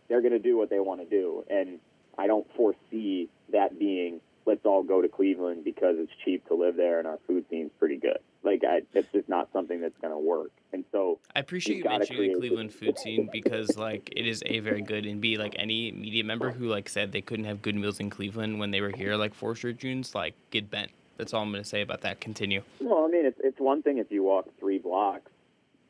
They're 0.08 0.22
going 0.22 0.32
to 0.32 0.38
do 0.38 0.56
what 0.56 0.70
they 0.70 0.80
want 0.80 1.00
to 1.00 1.06
do. 1.06 1.44
And 1.48 1.78
I 2.18 2.26
don't 2.26 2.46
foresee 2.56 3.28
that 3.52 3.78
being 3.78 4.20
let's 4.46 4.64
all 4.64 4.82
go 4.82 5.02
to 5.02 5.08
Cleveland 5.08 5.64
because 5.64 5.96
it's 5.98 6.10
cheap 6.24 6.46
to 6.48 6.54
live 6.54 6.76
there 6.76 6.98
and 6.98 7.06
our 7.06 7.18
food 7.26 7.44
seems 7.50 7.70
pretty 7.78 7.96
good. 7.96 8.18
Like 8.42 8.62
I, 8.66 8.80
it's 8.94 9.08
just 9.12 9.28
not 9.28 9.48
something 9.52 9.80
that's 9.80 9.96
going 10.00 10.12
to 10.12 10.18
work. 10.18 10.50
And 10.72 10.84
so 10.90 11.18
I 11.36 11.40
appreciate 11.40 11.78
you 11.78 11.84
mentioning 11.84 12.32
the 12.32 12.38
Cleveland 12.38 12.72
food 12.72 12.98
scene 12.98 13.28
because 13.32 13.76
like 13.76 14.12
it 14.16 14.26
is 14.26 14.42
a 14.46 14.60
very 14.60 14.82
good 14.82 15.06
and 15.06 15.20
b 15.20 15.36
like 15.36 15.54
any 15.58 15.92
media 15.92 16.24
member 16.24 16.50
who 16.50 16.66
like 16.66 16.88
said 16.88 17.12
they 17.12 17.20
couldn't 17.20 17.44
have 17.44 17.62
good 17.62 17.74
meals 17.74 18.00
in 18.00 18.10
Cleveland 18.10 18.58
when 18.58 18.70
they 18.70 18.80
were 18.80 18.90
here 18.90 19.14
like 19.16 19.34
four 19.34 19.54
straight 19.54 19.78
Junes 19.78 20.14
like 20.14 20.34
get 20.50 20.70
bent. 20.70 20.90
That's 21.20 21.34
all 21.34 21.42
I'm 21.42 21.52
going 21.52 21.62
to 21.62 21.68
say 21.68 21.82
about 21.82 22.00
that. 22.00 22.18
Continue. 22.18 22.62
Well, 22.80 23.04
I 23.04 23.08
mean, 23.08 23.26
it's 23.26 23.38
it's 23.44 23.60
one 23.60 23.82
thing 23.82 23.98
if 23.98 24.10
you 24.10 24.22
walk 24.22 24.46
three 24.58 24.78
blocks 24.78 25.30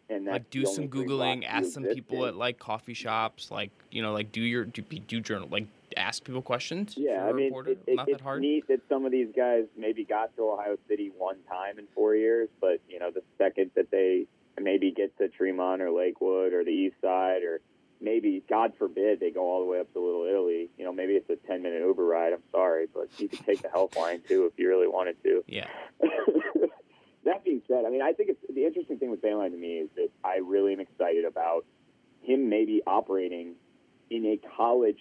and 0.08 0.26
like 0.26 0.50
do 0.50 0.66
some 0.66 0.88
googling, 0.88 1.44
ask 1.46 1.70
some 1.70 1.84
people 1.84 2.26
at 2.26 2.34
like 2.34 2.58
coffee 2.58 2.94
shops, 2.94 3.50
like 3.52 3.70
you 3.92 4.02
know, 4.02 4.12
like 4.12 4.32
do 4.32 4.40
your 4.40 4.64
do, 4.64 4.82
do 4.82 5.20
journal, 5.20 5.48
like 5.48 5.68
ask 5.96 6.24
people 6.24 6.42
questions. 6.42 6.94
Yeah, 6.96 7.24
I 7.24 7.32
mean, 7.32 7.52
it, 7.54 7.78
it, 7.86 8.00
it's 8.08 8.22
hard. 8.22 8.40
neat 8.40 8.66
that 8.66 8.80
some 8.88 9.06
of 9.06 9.12
these 9.12 9.28
guys 9.36 9.66
maybe 9.78 10.04
got 10.04 10.34
to 10.34 10.50
Ohio 10.50 10.76
City 10.88 11.12
one 11.16 11.36
time 11.48 11.78
in 11.78 11.86
four 11.94 12.16
years, 12.16 12.48
but 12.60 12.80
you 12.88 12.98
know, 12.98 13.12
the 13.12 13.22
second 13.38 13.70
that 13.76 13.92
they 13.92 14.26
maybe 14.60 14.90
get 14.90 15.16
to 15.18 15.28
Tremont 15.28 15.80
or 15.80 15.92
Lakewood 15.92 16.52
or 16.52 16.64
the 16.64 16.70
East 16.70 16.96
Side 17.00 17.44
or 17.44 17.60
maybe, 18.00 18.42
God 18.48 18.72
forbid, 18.78 19.20
they 19.20 19.30
go 19.30 19.42
all 19.42 19.60
the 19.60 19.70
way 19.70 19.80
up 19.80 19.92
to 19.92 20.00
Little 20.00 20.24
Italy. 20.24 20.70
You 20.78 20.84
know, 20.84 20.92
maybe 20.92 21.12
it's 21.14 21.28
a 21.30 21.36
10 21.46 21.62
minute 21.62 21.82
Uber 21.82 22.04
ride. 22.04 22.32
I'm 22.32 22.42
sorry, 22.50 22.86
but 22.92 23.08
you 23.18 23.28
could 23.28 23.44
take 23.44 23.62
the 23.62 23.68
HealthLine 23.68 24.26
too 24.26 24.46
if 24.46 24.58
you 24.58 24.68
really 24.68 24.88
wanted 24.88 25.22
to. 25.22 25.44
Yeah. 25.50 25.66
that 27.24 27.44
being 27.44 27.62
said, 27.66 27.84
I 27.86 27.90
mean, 27.90 28.02
I 28.02 28.12
think 28.12 28.30
it's, 28.30 28.40
the 28.54 28.64
interesting 28.64 28.98
thing 28.98 29.10
with 29.10 29.20
Beilein 29.20 29.50
to 29.50 29.56
me 29.56 29.78
is 29.78 29.90
that 29.96 30.08
I 30.24 30.36
really 30.36 30.72
am 30.72 30.80
excited 30.80 31.24
about 31.24 31.64
him 32.22 32.48
maybe 32.48 32.82
operating 32.86 33.54
in 34.10 34.24
a 34.26 34.40
college 34.56 35.00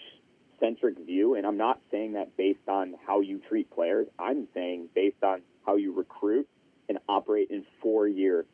centric 0.60 0.98
view. 1.06 1.36
And 1.36 1.46
I'm 1.46 1.58
not 1.58 1.79
saying 1.91 2.13
that 2.13 2.36
based 2.36 2.68
on 2.68 2.96
how 3.06 3.22
you 3.22 3.41
treat 3.48 3.70
players. 3.72 4.08
I'm 4.18 4.48
saying 4.53 4.89
based 4.96 5.24
on 5.24 5.41
how 5.65 5.75
you 5.75 5.94
recruit 5.94 6.48
and 6.88 6.98
operate 7.08 7.50
in 7.51 7.65
four 7.82 8.08
year 8.08 8.46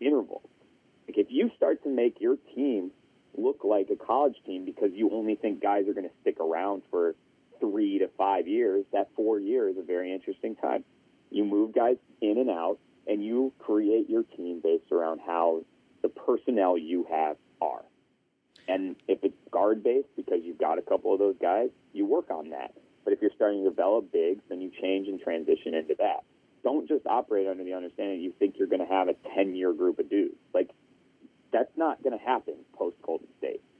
intervals. 0.00 0.48
Like 1.06 1.18
if 1.18 1.26
you 1.30 1.50
start 1.56 1.82
to 1.84 1.88
make 1.88 2.20
your 2.20 2.36
team 2.54 2.90
look 3.36 3.64
like 3.64 3.88
a 3.90 3.96
college 3.96 4.36
team 4.44 4.64
because 4.64 4.90
you 4.92 5.10
only 5.12 5.34
think 5.34 5.62
guys 5.62 5.88
are 5.88 5.94
going 5.94 6.08
to 6.08 6.14
stick 6.20 6.40
around 6.40 6.82
for 6.90 7.14
three 7.60 7.98
to 7.98 8.08
five 8.18 8.46
years, 8.46 8.84
that 8.92 9.08
four 9.16 9.38
years 9.38 9.76
is 9.76 9.82
a 9.82 9.86
very 9.86 10.12
interesting 10.12 10.56
time. 10.56 10.84
You 11.30 11.44
move 11.44 11.74
guys 11.74 11.96
in 12.20 12.38
and 12.38 12.50
out, 12.50 12.78
and 13.06 13.24
you 13.24 13.52
create 13.58 14.08
your 14.08 14.22
team 14.22 14.60
based 14.62 14.90
around 14.92 15.20
how 15.24 15.62
the 16.02 16.08
personnel 16.08 16.76
you 16.76 17.06
have 17.10 17.36
are. 17.60 17.82
And 18.68 18.96
if 19.06 19.18
it's 19.22 19.36
guard 19.50 19.82
based 19.82 20.08
because 20.16 20.40
you've 20.42 20.58
got 20.58 20.78
a 20.78 20.82
couple 20.82 21.12
of 21.12 21.18
those 21.18 21.36
guys, 21.40 21.70
you 21.92 22.04
work 22.04 22.30
on 22.30 22.50
that. 22.50 22.74
But 23.04 23.12
if 23.12 23.22
you're 23.22 23.30
starting 23.36 23.62
to 23.62 23.70
develop 23.70 24.12
bigs, 24.12 24.42
then 24.48 24.60
you 24.60 24.70
change 24.82 25.08
and 25.08 25.20
transition 25.20 25.74
into 25.74 25.94
that. 25.98 26.24
Don't 26.64 26.88
just 26.88 27.06
operate 27.06 27.46
under 27.46 27.62
the 27.62 27.74
understanding 27.74 28.20
you 28.20 28.32
think 28.36 28.56
you're 28.58 28.66
going 28.66 28.84
to 28.84 28.92
have 28.92 29.08
a 29.08 29.14
10 29.34 29.54
year 29.54 29.72
group 29.72 30.00
of 30.00 30.10
dudes. 30.10 30.34
Like, 30.52 30.70
that's 31.52 31.70
not 31.76 32.02
going 32.02 32.18
to 32.18 32.24
happen. 32.24 32.54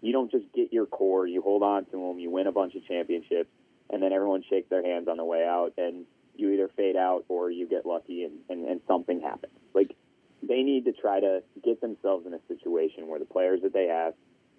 You 0.07 0.13
don't 0.13 0.31
just 0.31 0.45
get 0.55 0.73
your 0.73 0.87
core, 0.87 1.27
you 1.27 1.43
hold 1.43 1.65
on 1.65 1.85
to 1.87 1.91
them, 1.91 2.21
you 2.21 2.31
win 2.31 2.47
a 2.47 2.53
bunch 2.53 2.77
of 2.77 2.87
championships, 2.87 3.51
and 3.91 4.01
then 4.01 4.13
everyone 4.13 4.45
shakes 4.49 4.71
their 4.71 4.85
hands 4.85 5.09
on 5.09 5.17
the 5.17 5.25
way 5.25 5.45
out, 5.45 5.73
and 5.79 6.05
you 6.37 6.53
either 6.53 6.71
fade 6.77 6.95
out 6.95 7.25
or 7.29 7.51
you 7.51 7.67
get 7.67 7.85
lucky 7.85 8.23
and, 8.23 8.35
and, 8.49 8.69
and 8.69 8.81
something 8.87 9.21
happens. 9.21 9.53
Like, 9.75 9.97
they 10.45 10.63
need 10.63 10.85
to 10.85 10.93
try 10.93 11.19
to 11.19 11.43
get 11.65 11.81
themselves 11.81 12.25
in 12.25 12.35
a 12.35 12.39
situation 12.47 13.09
where 13.09 13.19
the 13.19 13.25
players 13.25 13.63
that 13.63 13.73
they 13.73 13.87
have 13.87 14.15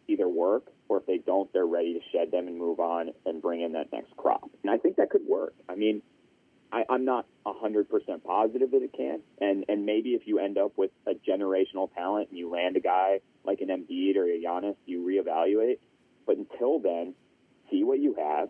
either 0.10 0.27
work 0.27 0.66
or 0.89 0.98
if 0.98 1.06
they 1.06 1.18
don't, 1.18 1.51
they're 1.54 1.66
ready 1.66 1.94
to 1.94 2.01
shed 2.12 2.30
them 2.30 2.50
and 2.50 2.58
move 2.58 2.82
on 2.82 3.12
and 3.25 3.42
bring 3.42 3.62
in 3.62 3.72
that 3.72 3.89
next 3.94 4.18
crop. 4.18 4.50
And 4.63 4.72
I 4.72 4.77
think 4.77 4.98
that 4.98 5.10
could 5.10 5.25
work. 5.25 5.54
I 5.70 5.75
mean, 5.75 6.01
I, 6.72 6.84
I'm 6.89 7.06
not 7.06 7.25
100% 7.46 7.88
positive 8.24 8.72
that 8.72 8.82
it 8.82 8.94
can. 8.94 9.22
And, 9.39 9.66
and 9.70 9.86
maybe 9.86 10.10
if 10.10 10.27
you 10.27 10.39
end 10.39 10.58
up 10.58 10.74
with 10.75 10.92
a 11.06 11.13
generational 11.13 11.94
talent 11.94 12.30
and 12.30 12.38
you 12.38 12.50
land 12.50 12.75
a 12.75 12.82
guy 12.82 13.22
like 13.46 13.62
an 13.62 13.70
Embiid 13.70 14.18
or 14.18 14.25
a 14.25 14.42
Giannis, 14.44 14.75
reevaluate. 15.08 15.80
But 16.26 16.38
until 16.38 16.80
then, 16.80 17.14
see 17.72 17.84
what 17.84 18.00
you 18.00 18.16
have, 18.16 18.50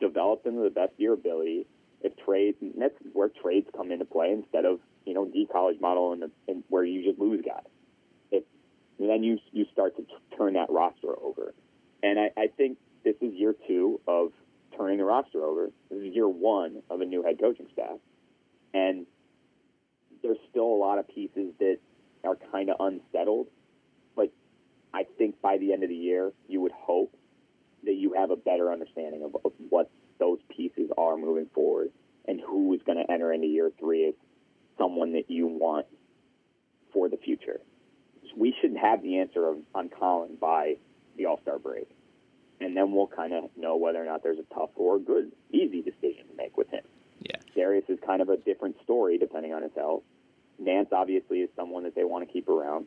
develop 0.00 0.42
them 0.44 0.56
to 0.56 0.62
the 0.62 0.70
best 0.70 0.92
of 0.94 1.00
your 1.00 1.14
ability. 1.14 1.66
If 2.02 2.12
trades, 2.24 2.58
that's 2.76 2.94
where 3.12 3.28
trades 3.28 3.68
come 3.74 3.90
into 3.90 4.04
play 4.04 4.30
instead 4.32 4.64
of 4.64 4.80
you 5.06 5.14
know 5.14 5.26
the 5.26 5.46
college 5.50 5.80
model 5.80 6.12
and, 6.12 6.24
and 6.48 6.62
where 6.68 6.84
you 6.84 7.02
just 7.02 7.18
lose 7.18 7.42
guys. 7.44 7.64
If 8.30 8.44
and 8.98 9.08
then 9.08 9.22
you 9.22 9.38
you 9.52 9.64
start 9.72 9.96
to 9.96 10.02
t- 10.02 10.36
turn 10.36 10.54
that 10.54 10.70
roster 10.70 11.14
over, 11.22 11.54
and 12.02 12.18
I, 12.18 12.30
I 12.36 12.46
think 12.48 12.78
this 13.04 13.14
is 13.20 13.32
year 13.34 13.54
two 13.66 14.00
of 14.06 14.32
turning 14.76 14.98
the 14.98 15.04
roster 15.04 15.42
over. 15.42 15.70
This 15.90 16.00
is 16.00 16.14
year 16.14 16.28
one 16.28 16.82
of 16.90 17.00
a 17.00 17.04
new 17.04 17.22
head 17.22 17.38
coaching 17.40 17.68
staff, 17.72 17.98
and 18.74 19.06
there's 20.22 20.38
still 20.50 20.64
a 20.66 20.78
lot 20.80 20.98
of 20.98 21.08
pieces 21.08 21.52
that 21.58 21.78
are 22.24 22.36
kind 22.50 22.70
of 22.70 22.76
unsettled. 22.80 23.46
I 24.94 25.04
think 25.18 25.42
by 25.42 25.58
the 25.58 25.72
end 25.72 25.82
of 25.82 25.88
the 25.88 25.96
year, 25.96 26.32
you 26.48 26.60
would 26.60 26.72
hope 26.72 27.14
that 27.82 27.94
you 27.94 28.12
have 28.14 28.30
a 28.30 28.36
better 28.36 28.72
understanding 28.72 29.24
of, 29.24 29.36
of 29.44 29.52
what 29.68 29.90
those 30.20 30.38
pieces 30.48 30.88
are 30.96 31.16
moving 31.16 31.46
forward 31.52 31.90
and 32.26 32.40
who 32.40 32.72
is 32.74 32.80
going 32.86 33.04
to 33.04 33.12
enter 33.12 33.32
into 33.32 33.48
year 33.48 33.72
three 33.78 34.08
as 34.08 34.14
someone 34.78 35.12
that 35.14 35.28
you 35.28 35.48
want 35.48 35.86
for 36.92 37.08
the 37.08 37.16
future. 37.16 37.60
We 38.36 38.54
should 38.60 38.76
have 38.76 39.02
the 39.02 39.18
answer 39.18 39.48
of, 39.48 39.58
on 39.74 39.90
Collin 39.90 40.36
by 40.40 40.76
the 41.16 41.26
All 41.26 41.40
Star 41.42 41.58
break. 41.58 41.88
And 42.60 42.76
then 42.76 42.92
we'll 42.92 43.08
kind 43.08 43.32
of 43.34 43.50
know 43.56 43.76
whether 43.76 44.00
or 44.00 44.06
not 44.06 44.22
there's 44.22 44.38
a 44.38 44.54
tough 44.54 44.70
or 44.76 45.00
good, 45.00 45.32
easy 45.50 45.82
decision 45.82 46.28
to 46.28 46.36
make 46.36 46.56
with 46.56 46.70
him. 46.70 46.84
Yeah. 47.18 47.36
Darius 47.56 47.84
is 47.88 47.98
kind 48.06 48.22
of 48.22 48.28
a 48.28 48.36
different 48.36 48.76
story 48.84 49.18
depending 49.18 49.52
on 49.52 49.62
his 49.62 49.72
health. 49.74 50.04
Nance 50.58 50.90
obviously 50.92 51.38
is 51.38 51.50
someone 51.56 51.82
that 51.82 51.96
they 51.96 52.04
want 52.04 52.26
to 52.26 52.32
keep 52.32 52.48
around. 52.48 52.86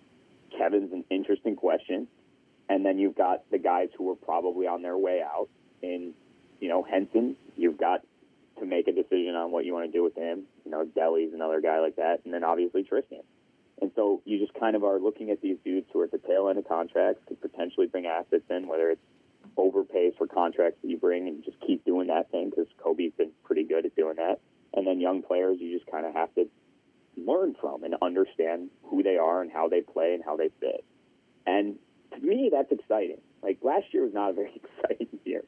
Kevin's 0.57 0.91
an 0.93 1.03
interesting 1.09 1.55
question. 1.55 2.07
And 2.69 2.85
then 2.85 2.97
you've 2.99 3.15
got 3.15 3.49
the 3.49 3.57
guys 3.57 3.89
who 3.97 4.09
are 4.11 4.15
probably 4.15 4.67
on 4.67 4.81
their 4.81 4.97
way 4.97 5.21
out. 5.21 5.49
In, 5.81 6.13
you 6.59 6.69
know, 6.69 6.83
Henson, 6.83 7.35
you've 7.55 7.77
got 7.77 8.01
to 8.59 8.65
make 8.65 8.87
a 8.87 8.91
decision 8.91 9.35
on 9.35 9.51
what 9.51 9.65
you 9.65 9.73
want 9.73 9.85
to 9.85 9.91
do 9.91 10.03
with 10.03 10.15
him. 10.15 10.43
You 10.65 10.71
know, 10.71 10.85
Delly's 10.85 11.33
another 11.33 11.61
guy 11.61 11.79
like 11.79 11.95
that. 11.97 12.21
And 12.25 12.33
then 12.33 12.43
obviously 12.43 12.83
Tristan. 12.83 13.21
And 13.81 13.91
so 13.95 14.21
you 14.25 14.39
just 14.39 14.53
kind 14.59 14.75
of 14.75 14.83
are 14.83 14.99
looking 14.99 15.29
at 15.29 15.41
these 15.41 15.57
dudes 15.63 15.87
who 15.93 16.01
are 16.01 16.05
at 16.05 16.11
the 16.11 16.17
tail 16.17 16.49
end 16.49 16.57
of 16.57 16.67
contracts, 16.67 17.21
could 17.27 17.39
potentially 17.39 17.85
bring 17.85 18.07
assets 18.07 18.43
in, 18.49 18.67
whether 18.67 18.89
it's 18.89 19.01
overpay 19.55 20.11
for 20.17 20.27
contracts 20.27 20.79
that 20.81 20.89
you 20.89 20.97
bring 20.97 21.27
and 21.27 21.43
just 21.45 21.57
keep 21.65 21.85
doing 21.85 22.07
that 22.07 22.29
thing 22.31 22.49
because 22.49 22.67
Koby's 22.83 23.13
been 23.17 23.31
pretty 23.43 23.63
good 23.63 23.85
at 23.85 23.95
doing 23.95 24.15
that. 24.17 24.39
And 24.73 24.85
then 24.85 24.99
young 24.99 25.21
players, 25.21 25.57
you 25.59 25.77
just 25.77 25.89
kind 25.89 26.05
of 26.05 26.13
have 26.13 26.33
to 26.35 26.47
learn 27.17 27.55
from 27.59 27.83
and 27.83 27.95
understand 28.01 28.69
who 28.83 29.03
they 29.03 29.17
are 29.17 29.41
and 29.41 29.51
how 29.51 29.67
they 29.67 29.81
play 29.81 30.13
and 30.13 30.23
how 30.23 30.37
they 30.37 30.49
fit. 30.59 30.83
And 31.45 31.75
to 32.13 32.19
me, 32.19 32.49
that's 32.51 32.71
exciting. 32.71 33.19
Like 33.41 33.59
last 33.61 33.85
year 33.91 34.03
was 34.03 34.13
not 34.13 34.31
a 34.31 34.33
very 34.33 34.61
exciting 34.81 35.19
year. 35.25 35.43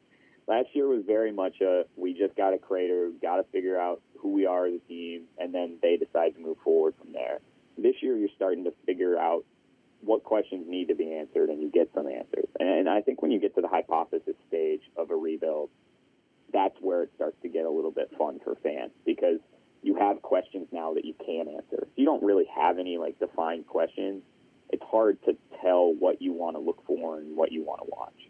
Last 0.48 0.70
year 0.74 0.88
was 0.88 1.04
very 1.06 1.32
much 1.32 1.62
a 1.62 1.84
we 1.96 2.14
just 2.14 2.36
got 2.36 2.54
a 2.54 2.58
crater, 2.58 3.12
got 3.22 3.38
to 3.38 3.44
figure 3.52 3.80
out 3.80 4.02
who 4.18 4.34
we 4.34 4.46
are 4.48 4.66
as 4.66 4.74
a 4.74 4.88
team, 4.88 5.24
and 5.38 5.54
then 5.54 5.78
they 5.82 5.98
decide 5.98 6.36
to 6.36 6.42
move 6.42 6.58
forward 6.64 6.96
from 7.00 7.14
there. 7.14 7.40
This 7.78 7.96
year, 8.02 8.18
you're 8.18 8.30
starting 8.36 8.64
to 8.64 8.74
figure 8.86 9.18
out 9.18 9.46
what 10.02 10.24
questions 10.24 10.66
need 10.68 10.88
to 10.88 10.96
be 10.96 11.14
answered, 11.14 11.50
and 11.50 11.62
you 11.62 11.70
get 11.70 11.92
some 11.94 12.08
answers. 12.08 12.48
And 12.60 12.90
I 12.90 13.02
think 13.02 13.22
when 13.22 13.32
you 13.32 13.40
get 13.40 13.56
to 13.56 13.62
the 13.62 13.68
hypothesis 13.68 14.36
stage 14.48 14.82
of 14.98 15.12
a 15.12 15.16
rebuild, 15.16 15.70
that's 16.52 16.76
where 16.82 17.04
it 17.04 17.12
starts 17.16 17.38
to 17.44 17.50
get 17.50 17.66
a 17.66 17.70
little 17.70 17.92
bit 17.92 18.10
fun 18.18 18.40
for 18.44 18.56
fans 18.64 18.92
because 19.06 19.40
you 19.82 19.96
have 19.96 20.22
questions 20.22 20.68
now 20.72 20.94
that 20.94 21.06
you 21.06 21.14
can 21.26 21.48
answer. 21.48 21.84
If 21.84 21.90
you 21.96 22.06
don't 22.06 22.24
really 22.24 22.46
have 22.56 22.80
any 22.80 22.98
like 22.98 23.20
defined 23.20 23.68
questions, 23.68 24.24
it's 24.70 24.84
hard 24.84 25.18
to 25.26 25.36
tell 25.62 25.94
what 25.94 26.22
you 26.22 26.34
want 26.34 26.56
to 26.56 26.60
look 26.60 26.86
for 26.86 27.18
and 27.18 27.36
what 27.36 27.52
you 27.52 27.64
want 27.64 27.82
to 27.82 27.88
watch. 27.90 28.30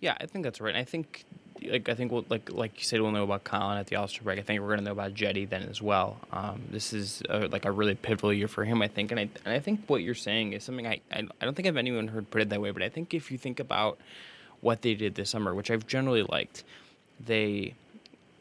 Yeah, 0.00 0.16
I 0.20 0.26
think 0.26 0.44
that's 0.44 0.60
right. 0.60 0.76
I 0.76 0.84
think, 0.84 1.24
like, 1.60 1.88
I 1.88 1.94
think 1.94 2.12
we'll, 2.12 2.24
like 2.28 2.52
like 2.52 2.78
you 2.78 2.84
said, 2.84 3.00
we'll 3.00 3.10
know 3.10 3.24
about 3.24 3.42
Collin 3.42 3.78
at 3.78 3.88
the 3.88 3.96
All 3.96 4.06
Star 4.06 4.22
break. 4.22 4.38
I 4.38 4.42
think 4.42 4.60
we're 4.60 4.68
gonna 4.68 4.82
know 4.82 4.92
about 4.92 5.14
Cedi 5.14 5.48
then 5.48 5.62
as 5.64 5.82
well. 5.82 6.18
Um, 6.32 6.62
this 6.70 6.92
is 6.92 7.22
a, 7.28 7.48
like 7.48 7.64
a 7.64 7.72
really 7.72 7.96
pivotal 7.96 8.32
year 8.32 8.46
for 8.48 8.64
him, 8.64 8.80
I 8.80 8.88
think, 8.88 9.10
and 9.10 9.18
I 9.18 9.28
and 9.44 9.52
I 9.52 9.58
think 9.58 9.80
what 9.88 10.02
you're 10.02 10.14
saying 10.14 10.52
is 10.52 10.62
something 10.62 10.86
I 10.86 11.00
I, 11.10 11.26
I 11.40 11.44
don't 11.44 11.54
think 11.54 11.66
I've 11.66 11.76
anyone 11.76 12.08
heard 12.08 12.30
put 12.30 12.42
it 12.42 12.48
that 12.50 12.60
way, 12.60 12.70
but 12.70 12.82
I 12.82 12.88
think 12.88 13.12
if 13.12 13.32
you 13.32 13.38
think 13.38 13.58
about 13.58 13.98
what 14.60 14.82
they 14.82 14.94
did 14.94 15.16
this 15.16 15.30
summer, 15.30 15.52
which 15.54 15.70
I've 15.70 15.86
generally 15.86 16.22
liked, 16.22 16.62
they 17.24 17.74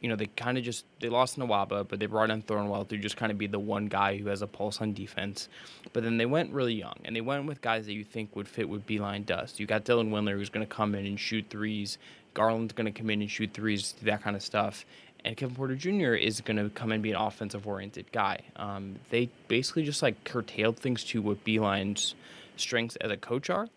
you 0.02 0.10
know, 0.10 0.16
they 0.16 0.28
kind 0.28 0.58
of 0.58 0.64
just 0.64 0.86
they 1.00 1.10
lost 1.10 1.40
Nwaba, 1.40 1.88
but 1.88 2.00
they 2.00 2.06
brought 2.06 2.30
in 2.30 2.42
Thornwell 2.42 2.88
to 2.90 2.98
just 2.98 3.18
kind 3.18 3.32
of 3.32 3.38
be 3.38 3.48
the 3.48 3.60
one 3.60 3.88
guy 3.88 4.18
who 4.18 4.28
has 4.30 4.42
a 4.42 4.48
pulse 4.48 4.80
on 4.82 4.94
defense. 4.94 5.50
But 5.94 6.04
then 6.04 6.18
they 6.18 6.26
went 6.26 6.54
really 6.54 6.76
young, 6.76 6.96
and 7.04 7.16
they 7.16 7.22
went 7.22 7.46
with 7.46 7.62
guys 7.62 7.86
that 7.88 7.94
you 7.94 8.04
think 8.04 8.36
would 8.36 8.48
fit 8.48 8.70
with 8.70 8.86
Beilein 8.86 9.26
dust. 9.26 9.60
You 9.60 9.66
got 9.66 9.86
Dylan 9.86 10.10
Windler, 10.10 10.34
who's 10.34 10.50
going 10.50 10.66
to 10.66 10.74
come 10.74 10.94
in 10.94 11.06
and 11.06 11.20
shoot 11.20 11.46
threes. 11.50 11.98
Garland's 12.34 12.74
going 12.74 12.86
to 12.86 12.92
come 12.92 13.10
in 13.10 13.22
and 13.22 13.32
shoot 13.32 13.52
threes, 13.54 13.96
that 14.04 14.22
kind 14.22 14.36
of 14.36 14.44
stuff. 14.44 14.86
And 15.26 15.36
Kevin 15.36 15.56
Porter 15.56 15.76
Jr. 15.76 16.14
is 16.14 16.42
going 16.42 16.58
to 16.58 16.70
come 16.70 16.92
and 16.92 17.02
be 17.02 17.12
an 17.12 17.18
offensive 17.18 17.68
oriented 17.68 18.12
guy. 18.12 18.42
Um, 18.56 18.98
they 19.10 19.30
basically 19.48 19.84
just 19.84 20.04
like 20.04 20.24
curtailed 20.24 20.78
things 20.78 21.04
to 21.06 21.22
what 21.22 21.44
Beilein's 21.44 22.14
strengths 22.56 22.96
as 22.98 23.10
a 23.10 23.18
coach 23.18 23.50
are. 23.50 23.68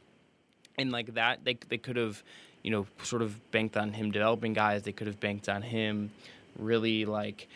And 0.76 0.92
like 0.92 1.14
that, 1.14 1.44
they, 1.44 1.58
they 1.68 1.78
could 1.78 1.96
have 1.96 2.22
you 2.62 2.70
know, 2.70 2.86
sort 3.02 3.22
of 3.22 3.50
banked 3.50 3.76
on 3.76 3.92
him 3.92 4.10
developing 4.10 4.52
guys. 4.52 4.82
They 4.82 4.92
could 4.92 5.06
have 5.06 5.20
banked 5.20 5.48
on 5.48 5.62
him 5.62 6.10
really 6.58 7.04
like 7.04 7.48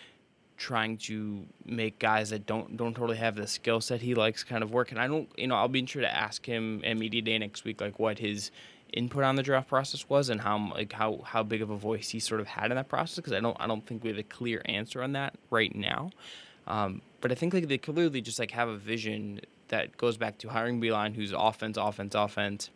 trying 0.56 0.96
to 0.96 1.44
make 1.64 1.98
guys 1.98 2.30
that 2.30 2.46
don't 2.46 2.76
don't 2.76 2.94
totally 2.94 3.18
have 3.18 3.34
the 3.34 3.46
skill 3.46 3.80
set 3.80 4.00
he 4.00 4.14
likes 4.14 4.44
kind 4.44 4.62
of 4.62 4.70
work. 4.70 4.90
And 4.90 5.00
I 5.00 5.06
don't, 5.06 5.28
you 5.36 5.46
know, 5.46 5.56
I'll 5.56 5.68
be 5.68 5.84
sure 5.86 6.02
to 6.02 6.14
ask 6.14 6.44
him 6.46 6.82
at 6.84 6.96
media 6.96 7.22
day 7.22 7.38
next 7.38 7.64
week, 7.64 7.80
like 7.80 7.98
what 7.98 8.18
his 8.18 8.50
input 8.92 9.24
on 9.24 9.34
the 9.34 9.42
draft 9.42 9.68
process 9.68 10.08
was 10.08 10.28
and 10.28 10.40
how 10.40 10.70
like 10.72 10.92
how 10.92 11.20
how 11.24 11.42
big 11.42 11.62
of 11.62 11.70
a 11.70 11.76
voice 11.76 12.10
he 12.10 12.20
sort 12.20 12.40
of 12.40 12.46
had 12.46 12.70
in 12.70 12.76
that 12.76 12.88
process 12.88 13.16
because 13.16 13.32
I 13.32 13.40
don't 13.40 13.56
I 13.58 13.66
don't 13.66 13.84
think 13.84 14.04
we 14.04 14.10
have 14.10 14.18
a 14.18 14.22
clear 14.22 14.62
answer 14.66 15.02
on 15.02 15.12
that 15.12 15.34
right 15.50 15.74
now. 15.74 16.10
Um, 16.66 17.02
but 17.20 17.32
I 17.32 17.34
think 17.34 17.52
like 17.52 17.68
they 17.68 17.78
clearly 17.78 18.20
just 18.20 18.38
like 18.38 18.52
have 18.52 18.68
a 18.68 18.76
vision 18.76 19.40
that 19.68 19.96
goes 19.96 20.16
back 20.16 20.38
to 20.38 20.48
hiring 20.48 20.80
Beilein, 20.80 21.14
who's 21.14 21.32
offense, 21.32 21.76
offense, 21.76 22.14
offense. 22.14 22.70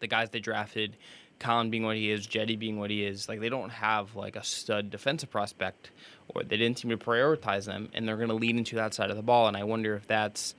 The 0.00 0.08
guys 0.08 0.30
they 0.30 0.40
drafted, 0.40 0.96
Collin 1.42 1.70
being 1.70 1.82
what 1.82 1.96
he 1.96 2.10
is, 2.10 2.26
Cedi 2.26 2.58
being 2.58 2.78
what 2.78 2.90
he 2.90 3.04
is, 3.04 3.28
like 3.28 3.40
they 3.40 3.48
don't 3.48 3.70
have 3.70 4.14
like 4.14 4.36
a 4.36 4.44
stud 4.44 4.90
defensive 4.90 5.30
prospect, 5.30 5.90
or 6.28 6.42
they 6.42 6.56
didn't 6.56 6.78
seem 6.78 6.90
to 6.90 6.96
prioritize 6.96 7.66
them, 7.66 7.90
and 7.92 8.06
they're 8.06 8.16
going 8.16 8.28
to 8.28 8.34
lean 8.34 8.58
into 8.58 8.76
that 8.76 8.94
side 8.94 9.10
of 9.10 9.16
the 9.16 9.22
ball. 9.22 9.48
And 9.48 9.56
I 9.56 9.64
wonder 9.64 9.94
if 9.94 10.06
that's 10.06 10.54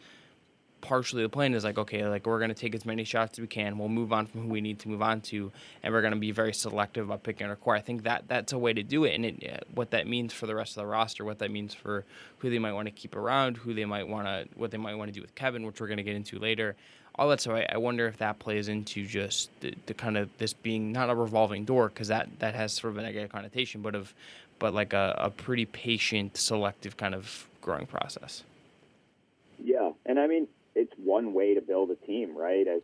partially 0.82 1.24
the 1.24 1.30
plan 1.30 1.54
is 1.54 1.64
like, 1.64 1.78
okay, 1.78 2.06
like 2.06 2.28
we're 2.28 2.40
going 2.40 2.50
to 2.50 2.56
take 2.56 2.76
as 2.76 2.86
many 2.86 3.06
shots 3.06 3.40
as 3.40 3.42
we 3.42 3.48
can. 3.48 3.78
We'll 3.78 3.88
move 3.88 4.12
on 4.12 4.28
from 4.28 4.42
who 4.42 4.48
we 4.50 4.60
need 4.60 4.80
to 4.80 4.90
move 4.90 5.02
on 5.02 5.22
to, 5.22 5.52
and 5.82 5.94
we're 5.94 6.02
going 6.02 6.14
to 6.14 6.20
be 6.20 6.32
very 6.32 6.54
selective 6.54 7.06
about 7.06 7.24
picking 7.24 7.48
our 7.48 7.56
core. 7.56 7.76
I 7.76 7.82
think 7.82 8.04
that 8.04 8.26
that's 8.28 8.52
a 8.52 8.58
way 8.58 8.74
to 8.74 8.84
do 8.84 9.06
it, 9.06 9.16
and 9.16 9.26
it, 9.26 9.66
what 9.74 9.92
that 9.92 10.06
means 10.08 10.34
for 10.34 10.46
the 10.46 10.54
rest 10.54 10.72
of 10.72 10.84
the 10.84 10.88
roster, 10.88 11.24
what 11.24 11.40
that 11.40 11.50
means 11.50 11.74
for 11.74 12.04
who 12.40 12.50
they 12.50 12.60
might 12.60 12.74
want 12.74 12.88
to 12.88 12.92
keep 12.92 13.16
around, 13.16 13.58
who 13.58 13.74
they 13.74 13.86
might 13.86 14.08
want 14.08 14.28
to, 14.28 14.46
what 14.60 14.72
they 14.72 14.78
might 14.78 14.96
want 14.96 15.08
to 15.08 15.14
do 15.14 15.22
with 15.22 15.34
Kevin, 15.36 15.66
which 15.66 15.80
we're 15.80 15.88
going 15.88 15.98
to 15.98 16.04
get 16.04 16.16
into 16.16 16.38
later. 16.38 16.76
All 17.16 17.30
that. 17.30 17.42
So 17.42 17.56
I, 17.56 17.68
I 17.70 17.78
wonder 17.78 18.08
if 18.08 18.18
that 18.18 18.40
plays 18.40 18.68
into 18.68 19.06
just 19.06 19.50
the, 19.60 19.74
the 19.86 19.94
kind 19.94 20.18
of 20.18 20.36
this 20.38 20.54
being 20.54 20.92
not 20.92 21.10
a 21.10 21.16
revolving 21.16 21.64
door 21.66 21.90
because 21.90 22.08
that 22.08 22.28
that 22.40 22.56
has 22.56 22.74
sort 22.74 22.94
of 22.94 22.98
a 22.98 23.04
negative 23.04 23.32
connotation, 23.32 23.82
but 23.82 23.96
of 23.96 24.14
but 24.60 24.74
like 24.74 24.94
a, 24.94 25.16
a 25.18 25.30
pretty 25.30 25.66
patient, 25.66 26.38
selective 26.38 26.98
kind 26.98 27.14
of 27.14 27.48
growing 27.62 27.86
process. 27.86 28.44
Yeah, 29.64 29.92
and 30.06 30.20
I 30.20 30.28
mean 30.28 30.48
it's 30.76 30.94
one 30.98 31.34
way 31.34 31.54
to 31.54 31.62
build 31.62 31.92
a 31.92 31.96
team, 31.96 32.36
right? 32.36 32.68
As 32.68 32.82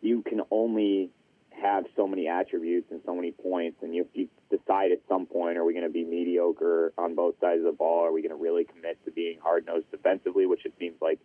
you 0.00 0.22
can 0.22 0.42
only 0.50 1.10
have 1.50 1.84
so 1.96 2.06
many 2.06 2.28
attributes 2.28 2.90
and 2.90 3.00
so 3.04 3.14
many 3.14 3.32
points, 3.32 3.78
and 3.82 3.94
you, 3.94 4.06
you 4.14 4.28
decide 4.50 4.92
at 4.92 5.00
some 5.08 5.26
point, 5.26 5.58
are 5.58 5.64
we 5.64 5.72
going 5.72 5.86
to 5.86 5.92
be 5.92 6.04
mediocre 6.04 6.92
on 6.96 7.14
both 7.14 7.34
sides 7.40 7.58
of 7.58 7.64
the 7.64 7.72
ball? 7.72 8.04
Are 8.04 8.12
we 8.12 8.22
going 8.22 8.36
to 8.36 8.42
really 8.42 8.64
commit 8.64 9.02
to 9.04 9.10
being 9.10 9.38
hard 9.42 9.66
nosed 9.66 9.90
defensively, 9.90 10.46
which 10.46 10.64
it 10.64 10.74
seems 10.78 10.94
like 11.00 11.18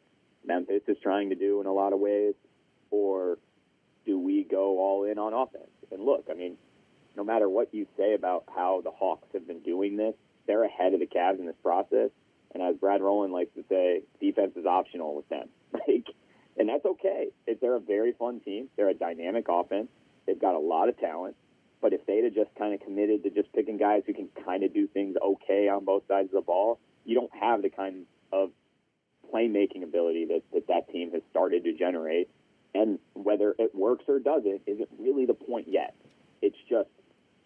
Memphis 0.45 0.81
is 0.87 0.97
trying 1.01 1.29
to 1.29 1.35
do 1.35 1.61
in 1.61 1.67
a 1.67 1.73
lot 1.73 1.93
of 1.93 1.99
ways, 1.99 2.33
or 2.91 3.37
do 4.05 4.19
we 4.19 4.43
go 4.43 4.79
all 4.79 5.03
in 5.05 5.17
on 5.17 5.33
offense? 5.33 5.69
And 5.91 6.03
look, 6.03 6.25
I 6.29 6.33
mean, 6.33 6.57
no 7.15 7.23
matter 7.23 7.47
what 7.47 7.73
you 7.73 7.87
say 7.97 8.13
about 8.13 8.43
how 8.53 8.81
the 8.83 8.91
Hawks 8.91 9.27
have 9.33 9.47
been 9.47 9.61
doing 9.61 9.97
this, 9.97 10.15
they're 10.47 10.63
ahead 10.63 10.93
of 10.93 10.99
the 10.99 11.07
Cavs 11.07 11.39
in 11.39 11.45
this 11.45 11.55
process. 11.63 12.09
And 12.53 12.61
as 12.61 12.75
Brad 12.75 13.01
Rowland 13.01 13.33
likes 13.33 13.53
to 13.55 13.63
say, 13.69 14.01
defense 14.19 14.53
is 14.55 14.65
optional 14.65 15.15
with 15.15 15.29
them. 15.29 15.49
Like, 15.87 16.05
and 16.55 16.69
that's 16.69 16.85
okay. 16.85 17.29
They're 17.59 17.75
a 17.75 17.79
very 17.79 18.13
fun 18.13 18.39
team, 18.39 18.69
they're 18.77 18.89
a 18.89 18.93
dynamic 18.93 19.47
offense. 19.49 19.87
They've 20.27 20.39
got 20.39 20.53
a 20.53 20.59
lot 20.59 20.87
of 20.87 20.99
talent. 20.99 21.35
But 21.81 21.93
if 21.93 22.05
they'd 22.05 22.23
have 22.23 22.33
just 22.33 22.53
kind 22.55 22.73
of 22.73 22.79
committed 22.79 23.23
to 23.23 23.31
just 23.31 23.51
picking 23.53 23.77
guys 23.77 24.03
who 24.05 24.13
can 24.13 24.29
kind 24.45 24.63
of 24.63 24.73
do 24.73 24.87
things 24.87 25.17
okay 25.21 25.67
on 25.67 25.83
both 25.83 26.03
sides 26.07 26.27
of 26.27 26.35
the 26.35 26.41
ball, 26.41 26.79
you 27.05 27.15
don't 27.15 27.33
have 27.35 27.61
the 27.61 27.69
kind 27.69 28.05
of 28.31 28.51
playmaking 29.33 29.83
ability 29.83 30.25
that 30.25 30.41
that, 30.53 30.67
that 30.67 30.91
team 30.91 31.11
has 31.11 31.21
started 31.31 31.63
to 31.63 31.73
generate. 31.73 32.29
And 32.75 32.97
whether 33.13 33.55
it 33.59 33.75
works 33.75 34.05
or 34.07 34.19
doesn't 34.19 34.61
isn't 34.65 34.89
really 34.97 35.25
the 35.25 35.35
point 35.35 35.67
yet. 35.67 35.95
It's 36.41 36.57
just, 36.67 36.89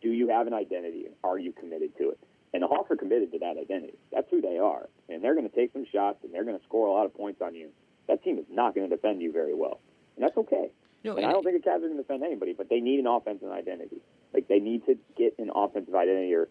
do 0.02 0.10
you 0.10 0.30
have 0.30 0.48
an 0.48 0.54
identity? 0.54 1.06
Are 1.24 1.38
you 1.38 1.52
committed 1.52 1.98
to 1.98 2.12
it? 2.12 2.20
And 2.54 2.64
the 2.64 2.68
Hawks 2.68 2.90
are 2.92 2.96
committed 2.96 3.34
to 3.34 3.40
that 3.40 3.58
identity. 3.58 3.98
That's 4.14 4.28
who 4.32 4.40
they 4.40 4.58
are. 4.58 4.88
And 5.10 5.22
they're 5.22 5.36
going 5.36 5.48
to 5.48 5.54
take 5.54 5.74
some 5.74 5.86
shots 5.92 6.20
and 6.24 6.34
they're 6.34 6.46
going 6.46 6.58
to 6.58 6.64
score 6.64 6.88
a 6.88 6.92
lot 6.92 7.06
of 7.06 7.14
points 7.14 7.42
on 7.42 7.56
you 7.56 7.70
that 8.08 8.24
team 8.24 8.38
is 8.38 8.46
not 8.50 8.74
going 8.74 8.90
to 8.90 8.96
defend 8.96 9.22
you 9.22 9.32
very 9.32 9.54
well, 9.54 9.80
and 10.16 10.24
that's 10.24 10.38
okay. 10.38 10.72
No, 11.04 11.12
and, 11.12 11.20
and 11.20 11.28
I 11.28 11.32
don't 11.32 11.44
think 11.44 11.64
the 11.64 11.70
Cavs 11.70 11.78
are 11.78 11.80
going 11.82 11.98
to 11.98 12.04
defend 12.04 12.24
anybody, 12.24 12.54
but 12.54 12.70
they 12.70 12.80
need 12.80 13.00
an 13.00 13.08
offensive 13.08 13.52
identity. 13.52 14.02
Like 14.34 14.48
they 14.48 14.60
need 14.60 14.86
to 14.88 14.98
get 15.18 15.36
an 15.38 15.52
offensive 15.54 15.94
identity, 15.94 16.34
or 16.34 16.48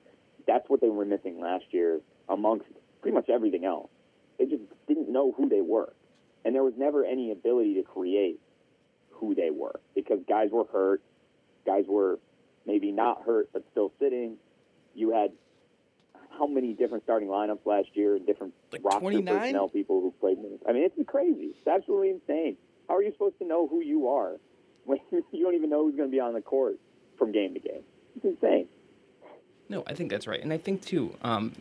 that's 0.46 0.68
what 0.68 0.80
they 0.80 0.88
were 0.88 1.04
missing 1.04 1.40
last 1.40 1.64
year 1.70 2.00
amongst 2.28 2.66
pretty 3.02 3.14
much 3.14 3.28
everything 3.28 3.64
else. 3.64 3.90
They 4.38 4.46
just 4.46 4.62
didn't 4.86 5.10
know 5.10 5.32
who 5.32 5.48
they 5.48 5.60
were, 5.60 5.92
and 6.44 6.54
there 6.54 6.62
was 6.62 6.74
never 6.76 7.04
any 7.04 7.32
ability 7.32 7.74
to 7.74 7.82
create 7.82 8.40
who 9.10 9.34
they 9.34 9.50
were 9.50 9.80
because 9.94 10.20
guys 10.28 10.50
were 10.52 10.66
hurt, 10.70 11.02
guys 11.64 11.84
were 11.88 12.18
maybe 12.66 12.92
not 12.92 13.22
hurt 13.24 13.48
but 13.52 13.64
still 13.70 13.92
sitting. 13.98 14.36
You 14.94 15.12
had 15.12 15.32
how 16.38 16.46
many 16.46 16.74
different 16.74 17.04
starting 17.04 17.28
lineups 17.28 17.64
last 17.64 17.88
year 17.94 18.16
and 18.16 18.26
different 18.26 18.52
like 18.72 18.84
roster 18.84 19.00
29? 19.00 19.38
personnel 19.38 19.68
people 19.68 20.00
who 20.00 20.12
played 20.20 20.38
minutes. 20.38 20.62
I 20.68 20.72
mean, 20.72 20.84
it's 20.84 21.08
crazy. 21.08 21.54
It's 21.56 21.66
absolutely 21.66 22.10
insane. 22.10 22.56
How 22.88 22.96
are 22.96 23.02
you 23.02 23.12
supposed 23.12 23.38
to 23.38 23.46
know 23.46 23.66
who 23.66 23.82
you 23.82 24.08
are 24.08 24.36
when 24.84 24.98
you 25.10 25.44
don't 25.44 25.54
even 25.54 25.70
know 25.70 25.84
who's 25.84 25.96
going 25.96 26.08
to 26.08 26.12
be 26.12 26.20
on 26.20 26.34
the 26.34 26.40
court 26.40 26.78
from 27.18 27.32
game 27.32 27.54
to 27.54 27.60
game? 27.60 27.82
It's 28.14 28.24
insane. 28.24 28.68
No, 29.68 29.82
I 29.86 29.94
think 29.94 30.10
that's 30.10 30.26
right, 30.26 30.40
and 30.40 30.52
I 30.52 30.58
think 30.58 30.82
too, 30.82 31.16
um, 31.22 31.52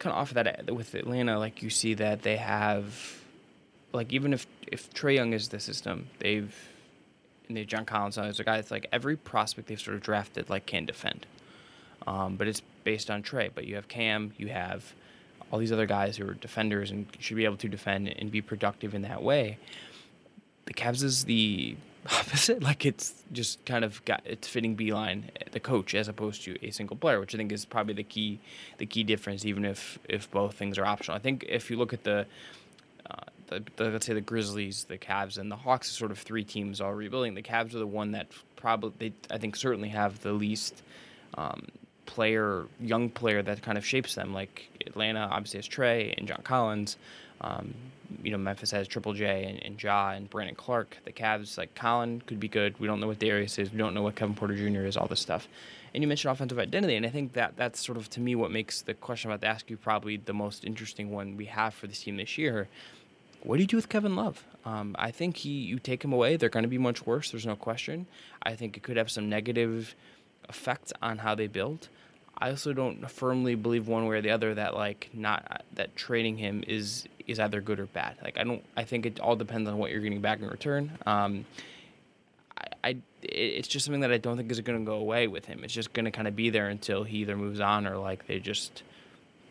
kind 0.00 0.12
of 0.12 0.18
off 0.18 0.30
of 0.30 0.34
that 0.34 0.68
uh, 0.68 0.74
with 0.74 0.94
Atlanta, 0.94 1.38
like 1.38 1.62
you 1.62 1.70
see 1.70 1.94
that 1.94 2.22
they 2.22 2.36
have, 2.38 3.22
like 3.92 4.12
even 4.12 4.32
if 4.32 4.46
if 4.66 4.92
Trae 4.92 5.14
Young 5.14 5.32
is 5.32 5.48
the 5.48 5.60
system, 5.60 6.08
they've 6.18 6.52
and 7.46 7.56
they 7.56 7.64
John 7.64 7.84
Collins 7.84 8.18
is 8.18 8.40
a 8.40 8.44
guy 8.44 8.56
that's 8.56 8.72
like 8.72 8.88
every 8.90 9.16
prospect 9.16 9.68
they've 9.68 9.80
sort 9.80 9.96
of 9.96 10.02
drafted 10.02 10.50
like 10.50 10.66
can 10.66 10.86
defend, 10.86 11.26
um, 12.08 12.34
but 12.34 12.48
it's 12.48 12.62
based 12.82 13.10
on 13.10 13.22
Trae. 13.22 13.50
But 13.54 13.66
you 13.66 13.76
have 13.76 13.86
Cam, 13.86 14.32
you 14.36 14.48
have 14.48 14.92
all 15.52 15.58
these 15.58 15.72
other 15.72 15.86
guys 15.86 16.16
who 16.16 16.28
are 16.28 16.34
defenders 16.34 16.90
and 16.90 17.06
should 17.20 17.36
be 17.36 17.44
able 17.44 17.56
to 17.58 17.68
defend 17.68 18.08
and 18.08 18.30
be 18.30 18.40
productive 18.40 18.94
in 18.94 19.02
that 19.02 19.22
way. 19.22 19.58
The 20.66 20.74
Cavs 20.74 21.02
is 21.02 21.24
the 21.24 21.76
opposite. 22.06 22.62
Like 22.62 22.86
it's 22.86 23.14
just 23.32 23.64
kind 23.64 23.84
of 23.84 24.04
got 24.04 24.22
it's 24.24 24.48
fitting 24.48 24.76
Beilein, 24.76 25.24
the 25.52 25.60
coach, 25.60 25.94
as 25.94 26.08
opposed 26.08 26.42
to 26.44 26.56
a 26.64 26.70
single 26.70 26.96
player, 26.96 27.20
which 27.20 27.34
I 27.34 27.38
think 27.38 27.52
is 27.52 27.64
probably 27.64 27.94
the 27.94 28.04
key 28.04 28.40
the 28.78 28.86
key 28.86 29.04
difference. 29.04 29.44
Even 29.44 29.64
if 29.64 29.98
if 30.08 30.30
both 30.30 30.54
things 30.54 30.78
are 30.78 30.86
optional, 30.86 31.16
I 31.16 31.20
think 31.20 31.44
if 31.48 31.70
you 31.70 31.76
look 31.76 31.92
at 31.92 32.04
the 32.04 32.26
uh, 33.10 33.16
the, 33.48 33.64
the, 33.76 33.84
let's 33.90 34.06
say 34.06 34.14
the 34.14 34.20
Grizzlies, 34.20 34.84
the 34.84 34.98
Cavs, 34.98 35.36
and 35.36 35.50
the 35.50 35.56
Hawks 35.56 35.90
are 35.90 35.94
sort 35.94 36.10
of 36.10 36.18
three 36.18 36.44
teams 36.44 36.80
all 36.80 36.94
rebuilding. 36.94 37.34
The 37.34 37.42
Cavs 37.42 37.74
are 37.74 37.78
the 37.78 37.86
one 37.86 38.12
that 38.12 38.28
probably 38.56 38.92
they, 39.10 39.34
I 39.34 39.38
think 39.38 39.56
certainly 39.56 39.88
have 39.90 40.20
the 40.20 40.32
least 40.32 40.82
um, 41.36 41.66
player, 42.06 42.66
young 42.80 43.08
player 43.10 43.42
that 43.42 43.62
kind 43.62 43.78
of 43.78 43.84
shapes 43.84 44.14
them. 44.14 44.32
Like 44.32 44.68
Atlanta 44.86 45.28
obviously 45.30 45.58
has 45.58 45.68
Trae 45.68 46.14
and 46.16 46.26
John 46.26 46.40
Collins. 46.42 46.96
Um, 47.40 47.74
you 48.22 48.30
know, 48.30 48.38
Memphis 48.38 48.70
has 48.72 48.88
Triple 48.88 49.14
J 49.14 49.44
and, 49.44 49.62
and 49.62 49.82
Ja 49.82 50.10
and 50.10 50.28
Brandon 50.28 50.54
Clarke. 50.54 50.98
The 51.04 51.12
Cavs, 51.12 51.56
like 51.56 51.74
Collin, 51.74 52.22
could 52.26 52.40
be 52.40 52.48
good. 52.48 52.78
We 52.78 52.86
don't 52.86 53.00
know 53.00 53.06
what 53.06 53.18
Darius 53.18 53.58
is. 53.58 53.70
We 53.70 53.78
don't 53.78 53.94
know 53.94 54.02
what 54.02 54.16
Kevin 54.16 54.34
Porter 54.34 54.56
Jr. 54.56 54.82
is. 54.82 54.96
All 54.96 55.06
this 55.06 55.20
stuff. 55.20 55.48
And 55.94 56.02
you 56.02 56.08
mentioned 56.08 56.30
offensive 56.30 56.58
identity, 56.58 56.94
and 56.94 57.04
I 57.04 57.08
think 57.08 57.32
that 57.32 57.54
that's 57.56 57.84
sort 57.84 57.98
of 57.98 58.08
to 58.10 58.20
me 58.20 58.34
what 58.34 58.50
makes 58.50 58.82
the 58.82 58.94
question 58.94 59.30
about 59.30 59.40
to 59.40 59.48
ask 59.48 59.68
you 59.70 59.76
probably 59.76 60.16
the 60.18 60.32
most 60.32 60.64
interesting 60.64 61.10
one 61.10 61.36
we 61.36 61.46
have 61.46 61.74
for 61.74 61.86
this 61.86 62.00
team 62.02 62.16
this 62.16 62.38
year. 62.38 62.68
What 63.42 63.56
do 63.56 63.62
you 63.62 63.66
do 63.66 63.76
with 63.76 63.88
Kevin 63.88 64.14
Love? 64.14 64.44
Um, 64.64 64.94
I 64.98 65.10
think 65.10 65.38
he 65.38 65.50
you 65.50 65.78
take 65.78 66.04
him 66.04 66.12
away, 66.12 66.36
they're 66.36 66.48
going 66.48 66.64
to 66.64 66.68
be 66.68 66.78
much 66.78 67.06
worse. 67.06 67.30
There's 67.30 67.46
no 67.46 67.56
question. 67.56 68.06
I 68.42 68.54
think 68.54 68.76
it 68.76 68.82
could 68.82 68.96
have 68.96 69.10
some 69.10 69.28
negative 69.28 69.94
effect 70.48 70.92
on 71.00 71.18
how 71.18 71.34
they 71.34 71.46
build. 71.46 71.88
I 72.38 72.50
also 72.50 72.72
don't 72.72 73.10
firmly 73.10 73.54
believe 73.54 73.86
one 73.86 74.06
way 74.06 74.16
or 74.16 74.22
the 74.22 74.30
other 74.30 74.54
that 74.54 74.74
like 74.74 75.10
not 75.12 75.64
that 75.74 75.96
trading 75.96 76.38
him 76.38 76.62
is 76.66 77.06
is 77.30 77.40
either 77.40 77.60
good 77.60 77.80
or 77.80 77.86
bad. 77.86 78.16
Like 78.22 78.38
I 78.38 78.44
don't. 78.44 78.64
I 78.76 78.84
think 78.84 79.06
it 79.06 79.20
all 79.20 79.36
depends 79.36 79.68
on 79.68 79.78
what 79.78 79.90
you're 79.90 80.00
getting 80.00 80.20
back 80.20 80.40
in 80.40 80.48
return. 80.48 80.90
Um, 81.06 81.44
I, 82.56 82.88
I 82.88 82.96
it's 83.22 83.68
just 83.68 83.84
something 83.84 84.00
that 84.00 84.12
I 84.12 84.18
don't 84.18 84.36
think 84.36 84.50
is 84.50 84.60
going 84.60 84.78
to 84.78 84.84
go 84.84 84.96
away 84.96 85.26
with 85.26 85.44
him. 85.44 85.62
It's 85.64 85.74
just 85.74 85.92
going 85.92 86.04
to 86.04 86.10
kind 86.10 86.26
of 86.26 86.34
be 86.34 86.50
there 86.50 86.68
until 86.68 87.04
he 87.04 87.18
either 87.18 87.36
moves 87.36 87.60
on 87.60 87.86
or 87.86 87.96
like 87.98 88.26
they 88.26 88.38
just 88.38 88.82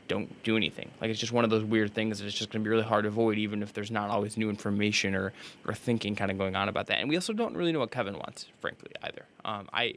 don't 0.08 0.44
do 0.44 0.58
anything. 0.58 0.90
Like 1.00 1.12
it's 1.12 1.20
just 1.20 1.32
one 1.32 1.44
of 1.44 1.50
those 1.50 1.64
weird 1.64 1.94
things 1.94 2.20
that 2.20 2.26
it's 2.26 2.36
just 2.36 2.50
going 2.52 2.64
to 2.64 2.68
be 2.68 2.72
really 2.72 2.84
hard 2.84 3.04
to 3.04 3.10
avoid, 3.10 3.38
even 3.38 3.62
if 3.64 3.74
there's 3.74 3.92
not 3.92 4.10
always 4.10 4.36
new 4.36 4.50
information 4.50 5.16
or 5.16 5.32
or 5.66 5.74
thinking 5.74 6.16
kind 6.16 6.32
of 6.32 6.38
going 6.38 6.56
on 6.56 6.68
about 6.68 6.88
that. 6.88 7.00
And 7.00 7.08
we 7.08 7.16
also 7.16 7.32
don't 7.32 7.56
really 7.56 7.72
know 7.72 7.80
what 7.80 7.92
Kevin 7.92 8.16
wants, 8.16 8.48
frankly, 8.60 8.92
either. 9.04 9.24
Um, 9.46 9.70
I 9.72 9.96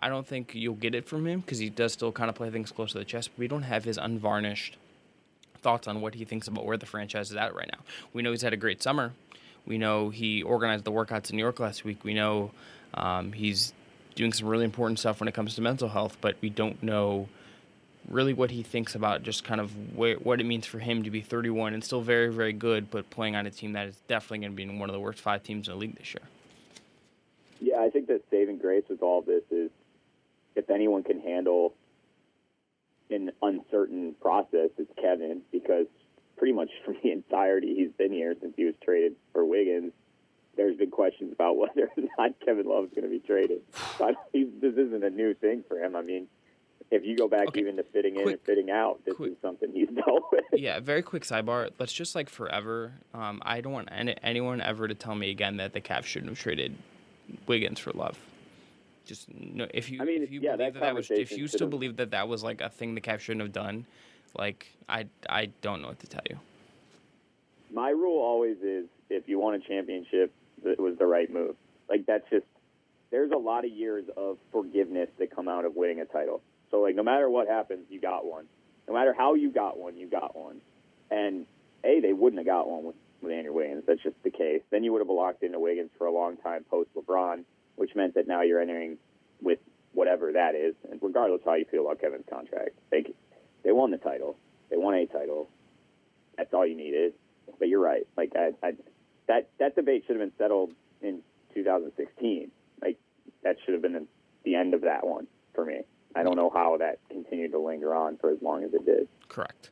I 0.00 0.08
don't 0.08 0.26
think 0.26 0.54
you'll 0.54 0.74
get 0.74 0.94
it 0.94 1.06
from 1.06 1.26
him 1.26 1.40
because 1.40 1.58
he 1.58 1.68
does 1.68 1.92
still 1.92 2.12
kind 2.12 2.28
of 2.30 2.34
play 2.34 2.50
things 2.50 2.72
close 2.72 2.92
to 2.92 2.98
the 2.98 3.04
chest. 3.04 3.30
But 3.32 3.38
we 3.38 3.48
don't 3.48 3.62
have 3.62 3.84
his 3.84 3.98
unvarnished 3.98 4.76
thoughts 5.62 5.88
on 5.88 6.00
what 6.00 6.14
he 6.14 6.24
thinks 6.24 6.48
about 6.48 6.66
where 6.66 6.76
the 6.76 6.86
franchise 6.86 7.30
is 7.30 7.36
at 7.36 7.54
right 7.54 7.70
now. 7.72 7.78
We 8.12 8.22
know 8.22 8.30
he's 8.30 8.42
had 8.42 8.52
a 8.52 8.58
great 8.58 8.82
summer. 8.82 9.12
We 9.66 9.78
know 9.78 10.10
he 10.10 10.42
organized 10.42 10.84
the 10.84 10.92
workouts 10.92 11.30
in 11.30 11.36
New 11.36 11.42
York 11.42 11.60
last 11.60 11.84
week. 11.84 12.04
We 12.04 12.14
know 12.14 12.50
um, 12.94 13.32
he's 13.32 13.72
doing 14.14 14.32
some 14.32 14.48
really 14.48 14.64
important 14.64 14.98
stuff 14.98 15.20
when 15.20 15.28
it 15.28 15.34
comes 15.34 15.54
to 15.54 15.62
mental 15.62 15.88
health, 15.88 16.18
but 16.20 16.36
we 16.40 16.50
don't 16.50 16.82
know 16.82 17.28
really 18.08 18.32
what 18.32 18.50
he 18.50 18.62
thinks 18.62 18.94
about 18.94 19.22
just 19.22 19.44
kind 19.44 19.60
of 19.60 19.96
where, 19.96 20.16
what 20.16 20.40
it 20.40 20.44
means 20.44 20.66
for 20.66 20.80
him 20.80 21.04
to 21.04 21.10
be 21.10 21.20
31 21.20 21.74
and 21.74 21.84
still 21.84 22.00
very, 22.00 22.32
very 22.32 22.52
good, 22.52 22.90
but 22.90 23.08
playing 23.10 23.36
on 23.36 23.46
a 23.46 23.50
team 23.50 23.72
that 23.72 23.86
is 23.86 23.96
definitely 24.08 24.38
going 24.38 24.52
to 24.52 24.56
be 24.56 24.64
in 24.64 24.78
one 24.78 24.88
of 24.88 24.94
the 24.94 25.00
worst 25.00 25.20
five 25.20 25.42
teams 25.42 25.68
in 25.68 25.74
the 25.74 25.78
league 25.78 25.96
this 25.96 26.12
year. 26.12 26.22
Yeah, 27.60 27.80
I 27.80 27.90
think 27.90 28.08
that 28.08 28.22
saving 28.30 28.58
grace 28.58 28.84
with 28.88 29.02
all 29.02 29.22
this 29.22 29.44
is 29.50 29.70
if 30.56 30.68
anyone 30.68 31.04
can 31.04 31.20
handle 31.20 31.74
an 33.12 33.30
uncertain 33.42 34.14
process, 34.20 34.70
it's 34.78 34.90
Kevin 35.00 35.42
because 35.50 35.86
pretty 36.36 36.52
much 36.52 36.70
from 36.84 36.96
the 37.02 37.12
entirety 37.12 37.74
he's 37.74 37.92
been 37.92 38.12
here 38.12 38.34
since 38.40 38.54
he 38.56 38.64
was 38.64 38.74
traded 38.82 39.14
for 39.32 39.44
Wiggins, 39.44 39.92
there's 40.56 40.76
been 40.76 40.90
questions 40.90 41.32
about 41.32 41.56
whether 41.56 41.90
or 41.96 42.04
not 42.18 42.32
Kevin 42.44 42.66
Love 42.66 42.84
is 42.84 42.90
going 42.90 43.04
to 43.04 43.10
be 43.10 43.20
traded. 43.20 43.62
So 43.98 44.14
this 44.32 44.74
isn't 44.76 45.04
a 45.04 45.10
new 45.10 45.34
thing 45.34 45.64
for 45.68 45.78
him. 45.78 45.96
I 45.96 46.02
mean, 46.02 46.26
if 46.90 47.04
you 47.04 47.16
go 47.16 47.26
back 47.26 47.48
okay. 47.48 47.60
even 47.60 47.76
to 47.76 47.84
fitting 47.84 48.16
in 48.16 48.28
and 48.28 48.40
fitting 48.40 48.70
out, 48.70 49.00
this 49.04 49.14
quick, 49.16 49.32
is 49.32 49.36
something 49.40 49.70
he's 49.72 49.88
dealt 49.94 50.24
with. 50.30 50.44
Yeah, 50.52 50.80
very 50.80 51.02
quick 51.02 51.22
sidebar. 51.22 51.70
Let's 51.78 51.92
just 51.92 52.14
like 52.14 52.28
forever. 52.28 52.92
Um, 53.14 53.40
I 53.44 53.60
don't 53.60 53.72
want 53.72 53.88
any, 53.90 54.14
anyone 54.22 54.60
ever 54.60 54.88
to 54.88 54.94
tell 54.94 55.14
me 55.14 55.30
again 55.30 55.56
that 55.56 55.72
the 55.72 55.80
Cavs 55.80 56.04
shouldn't 56.04 56.30
have 56.30 56.38
traded 56.38 56.76
Wiggins 57.46 57.78
for 57.78 57.92
Love. 57.92 58.18
Just 59.04 59.28
no, 59.32 59.66
if 59.74 59.90
you, 59.90 60.00
I 60.00 60.04
mean, 60.04 60.22
if 60.22 60.30
you 60.30 60.40
yeah, 60.40 60.56
believe 60.56 60.74
that, 60.74 60.80
that 60.80 60.94
was, 60.94 61.10
if 61.10 61.32
you 61.32 61.48
still 61.48 61.68
believe 61.68 61.96
that 61.96 62.10
that 62.12 62.28
was 62.28 62.42
like 62.42 62.60
a 62.60 62.68
thing 62.68 62.94
the 62.94 63.00
Cavs 63.00 63.20
shouldn't 63.20 63.42
have 63.42 63.52
done, 63.52 63.84
like 64.36 64.66
I, 64.88 65.06
I 65.28 65.46
don't 65.60 65.82
know 65.82 65.88
what 65.88 65.98
to 66.00 66.06
tell 66.06 66.22
you. 66.28 66.38
My 67.72 67.90
rule 67.90 68.22
always 68.22 68.58
is 68.58 68.86
if 69.10 69.28
you 69.28 69.38
want 69.38 69.62
a 69.62 69.66
championship, 69.66 70.32
it 70.64 70.78
was 70.78 70.96
the 70.98 71.06
right 71.06 71.32
move. 71.32 71.56
Like 71.88 72.06
that's 72.06 72.28
just 72.30 72.46
there's 73.10 73.30
a 73.30 73.36
lot 73.36 73.64
of 73.64 73.70
years 73.70 74.04
of 74.16 74.38
forgiveness 74.50 75.08
that 75.18 75.34
come 75.34 75.48
out 75.48 75.64
of 75.64 75.74
winning 75.76 76.00
a 76.00 76.04
title. 76.04 76.40
So 76.70 76.80
like 76.80 76.94
no 76.94 77.02
matter 77.02 77.28
what 77.28 77.48
happens, 77.48 77.86
you 77.90 78.00
got 78.00 78.24
one. 78.24 78.46
No 78.88 78.94
matter 78.94 79.14
how 79.16 79.34
you 79.34 79.50
got 79.50 79.78
one, 79.78 79.96
you 79.96 80.06
got 80.06 80.36
one. 80.36 80.60
And 81.10 81.46
a 81.84 82.00
they 82.00 82.12
wouldn't 82.12 82.38
have 82.38 82.46
got 82.46 82.68
one 82.68 82.84
with, 82.84 82.96
with 83.20 83.32
Andrew 83.32 83.52
Wiggins. 83.52 83.84
That's 83.86 84.02
just 84.02 84.16
the 84.22 84.30
case. 84.30 84.62
Then 84.70 84.82
you 84.84 84.92
would 84.92 85.00
have 85.00 85.08
locked 85.08 85.42
into 85.42 85.60
Wiggins 85.60 85.90
for 85.98 86.06
a 86.06 86.12
long 86.12 86.36
time 86.38 86.64
post 86.70 86.90
LeBron, 86.96 87.44
which 87.82 87.96
meant 87.96 88.14
that 88.14 88.28
now 88.28 88.42
you're 88.42 88.60
entering 88.60 88.96
with 89.40 89.58
whatever 89.92 90.30
that 90.30 90.54
is. 90.54 90.76
And 90.88 91.00
regardless 91.02 91.40
how 91.44 91.54
you 91.54 91.64
feel 91.68 91.84
about 91.84 92.00
Kevin's 92.00 92.24
contract, 92.30 92.78
they 92.92 93.12
they 93.64 93.72
won 93.72 93.90
the 93.90 93.98
title. 93.98 94.36
They 94.70 94.76
won 94.76 94.94
a 94.94 95.04
title. 95.06 95.50
That's 96.38 96.54
all 96.54 96.64
you 96.64 96.76
needed. 96.76 97.14
But 97.58 97.66
you're 97.66 97.80
right. 97.80 98.06
Like 98.16 98.34
I, 98.36 98.52
I 98.64 98.74
that 99.26 99.48
that 99.58 99.74
debate 99.74 100.04
should 100.06 100.14
have 100.14 100.24
been 100.24 100.38
settled 100.38 100.70
in 101.00 101.22
2016. 101.54 102.52
Like 102.80 102.98
that 103.42 103.56
should 103.64 103.74
have 103.74 103.82
been 103.82 104.06
the 104.44 104.54
end 104.54 104.74
of 104.74 104.82
that 104.82 105.04
one 105.04 105.26
for 105.52 105.64
me. 105.64 105.80
I 106.14 106.22
don't 106.22 106.36
know 106.36 106.50
how 106.54 106.76
that 106.76 107.00
continued 107.10 107.50
to 107.50 107.58
linger 107.58 107.96
on 107.96 108.16
for 108.18 108.30
as 108.30 108.40
long 108.40 108.62
as 108.62 108.72
it 108.74 108.86
did. 108.86 109.08
Correct. 109.26 109.70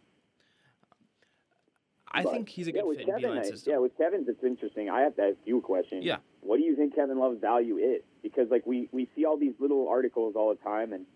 I 2.11 2.23
but, 2.25 2.33
think 2.33 2.49
he's 2.49 2.67
a 2.67 2.73
good 2.73 2.85
yeah, 2.87 2.99
fit 2.99 3.07
Kevin, 3.07 3.39
I, 3.39 3.51
Yeah, 3.67 3.79
with 3.79 3.97
Kevin, 3.97 4.25
it's 4.27 4.43
interesting. 4.43 4.91
I 4.91 5.03
have 5.03 5.15
to 5.17 5.23
ask 5.23 5.37
you 5.45 5.59
a 5.59 5.61
question. 5.61 6.03
Yeah. 6.03 6.17
What 6.41 6.57
do 6.57 6.65
you 6.65 6.75
think 6.75 6.95
Kevin 6.95 7.19
Love's 7.19 7.41
value 7.41 7.77
is? 7.77 8.03
Because 8.23 8.51
like 8.51 8.67
we, 8.67 8.89
we 8.91 9.09
see 9.15 9.25
all 9.25 9.37
these 9.37 9.55
little 9.61 9.89
articles 9.89 10.35
all 10.37 10.49
the 10.49 10.63
time, 10.63 10.93
and 10.93 11.07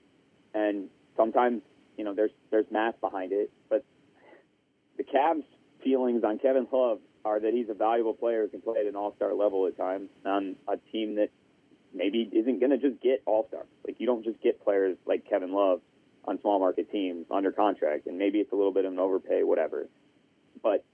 and 0.54 0.88
sometimes 1.16 1.62
you 1.96 2.04
know 2.04 2.14
there's 2.14 2.30
there's 2.50 2.66
math 2.70 3.00
behind 3.00 3.33
it, 3.33 3.50
but 3.68 3.85
the 4.96 5.04
Cavs' 5.04 5.44
feelings 5.83 6.22
on 6.22 6.38
Kevin 6.38 6.66
Love 6.72 7.00
are 7.24 7.40
that 7.40 7.52
he's 7.52 7.68
a 7.68 7.74
valuable 7.74 8.14
player 8.14 8.42
who 8.42 8.48
can 8.48 8.61
play 8.61 8.80
at 8.80 8.87
an 8.87 8.94
All 8.94 9.14
Star 9.16 9.35
level 9.35 9.66
at 9.66 9.76
times 9.76 10.11
on 10.24 10.57
a 10.68 10.76
team 10.92 11.16
that 11.16 11.30
maybe 11.92 12.28
isn't 12.33 12.61
going 12.61 12.70
to 12.70 12.78
just 12.78 13.00
get 13.02 13.22
all 13.26 13.46
stars. 13.48 13.66
Like 13.87 13.96
you 13.98 14.07
don't 14.07 14.24
just 14.24 14.40
get 14.42 14.62
players 14.62 14.96
like 15.07 15.28
Kevin 15.28 15.52
Love 15.52 15.80
on 16.24 16.40
small 16.40 16.59
market 16.59 16.90
teams 16.90 17.26
under 17.30 17.52
contract, 17.52 18.07
and 18.07 18.18
maybe 18.18 18.38
it's 18.38 18.52
a 18.52 18.57
little 18.57 18.72
bit 18.72 18.85
of 18.85 18.92
an 18.92 18.98
overpay, 18.98 19.42
whatever. 19.42 19.88
But 20.64 20.85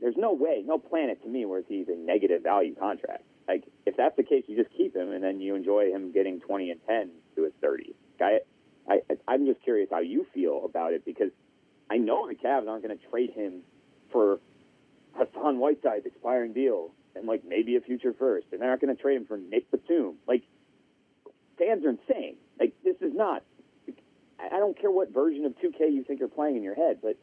there's 0.00 0.16
no 0.16 0.34
way, 0.34 0.62
no 0.64 0.78
planet 0.78 1.22
to 1.24 1.28
me 1.28 1.46
where 1.46 1.62
he's 1.66 1.88
a 1.88 1.96
negative 1.96 2.42
value 2.42 2.76
contract. 2.76 3.24
Like 3.48 3.64
if 3.86 3.96
that's 3.96 4.16
the 4.16 4.22
case, 4.22 4.44
you 4.46 4.56
just 4.56 4.76
keep 4.76 4.94
him, 4.94 5.10
and 5.10 5.24
then 5.24 5.40
you 5.40 5.56
enjoy 5.56 5.90
him 5.90 6.12
getting 6.12 6.40
20 6.40 6.70
and 6.70 6.80
10 6.86 7.10
to 7.36 7.44
his 7.44 7.52
30. 7.62 7.94
I, 8.20 8.38
I, 8.88 9.00
I'm 9.26 9.46
just 9.46 9.62
curious 9.62 9.88
how 9.90 10.00
you 10.00 10.26
feel 10.34 10.62
about 10.64 10.92
it 10.92 11.04
because 11.04 11.30
I 11.90 11.96
know 11.96 12.28
the 12.28 12.34
Cavs 12.34 12.68
aren't 12.68 12.86
going 12.86 12.96
to 12.96 13.06
trade 13.10 13.30
him 13.30 13.62
for 14.12 14.38
Hassan 15.14 15.58
Whiteside's 15.58 16.06
expiring 16.06 16.52
deal 16.52 16.90
and 17.14 17.26
like 17.26 17.42
maybe 17.46 17.76
a 17.76 17.80
future 17.80 18.14
first, 18.18 18.48
and 18.52 18.60
they're 18.60 18.68
not 18.68 18.80
going 18.80 18.94
to 18.94 19.00
trade 19.00 19.16
him 19.16 19.26
for 19.26 19.38
Nick 19.38 19.70
Batum. 19.70 20.16
Like 20.28 20.42
fans 21.58 21.84
are 21.84 21.90
insane. 21.90 22.36
Like 22.60 22.74
this 22.84 22.96
is 23.00 23.14
not. 23.14 23.42
I 24.38 24.58
don't 24.58 24.78
care 24.78 24.90
what 24.90 25.14
version 25.14 25.46
of 25.46 25.52
2K 25.52 25.92
you 25.92 26.04
think 26.04 26.20
you're 26.20 26.28
playing 26.28 26.56
in 26.56 26.62
your 26.62 26.74
head, 26.74 26.98
but 27.02 27.16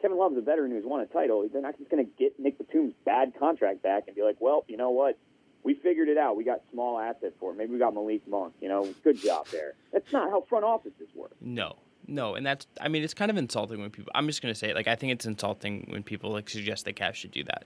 Kevin 0.00 0.18
Love's 0.18 0.36
a 0.36 0.40
veteran 0.40 0.70
who's 0.70 0.84
won 0.84 1.00
a 1.00 1.06
title. 1.06 1.46
They're 1.52 1.62
not 1.62 1.78
just 1.78 1.90
going 1.90 2.04
to 2.04 2.10
get 2.18 2.38
Nick 2.38 2.58
Batum's 2.58 2.94
bad 3.04 3.32
contract 3.38 3.82
back 3.82 4.04
and 4.06 4.16
be 4.16 4.22
like, 4.22 4.36
well, 4.40 4.64
you 4.68 4.76
know 4.76 4.90
what? 4.90 5.18
We 5.62 5.74
figured 5.74 6.08
it 6.08 6.16
out. 6.16 6.36
We 6.36 6.44
got 6.44 6.62
small 6.72 6.98
assets 6.98 7.34
for 7.38 7.50
him. 7.50 7.58
Maybe 7.58 7.72
we 7.72 7.78
got 7.78 7.92
Malik 7.92 8.26
Monk. 8.26 8.54
You 8.60 8.68
know, 8.68 8.88
good 9.04 9.18
job 9.20 9.46
there. 9.52 9.74
That's 9.92 10.10
not 10.12 10.30
how 10.30 10.42
front 10.48 10.64
offices 10.64 11.08
work. 11.14 11.32
No, 11.40 11.76
no, 12.06 12.34
and 12.34 12.46
that's. 12.46 12.66
I 12.80 12.88
mean, 12.88 13.02
it's 13.02 13.12
kind 13.12 13.30
of 13.30 13.36
insulting 13.36 13.78
when 13.78 13.90
people. 13.90 14.10
I'm 14.14 14.26
just 14.26 14.40
going 14.40 14.54
to 14.54 14.58
say 14.58 14.70
it. 14.70 14.74
Like, 14.74 14.88
I 14.88 14.94
think 14.94 15.12
it's 15.12 15.26
insulting 15.26 15.86
when 15.90 16.02
people 16.02 16.30
like 16.32 16.48
suggest 16.48 16.86
the 16.86 16.94
Cavs 16.94 17.14
should 17.16 17.32
do 17.32 17.44
that 17.44 17.64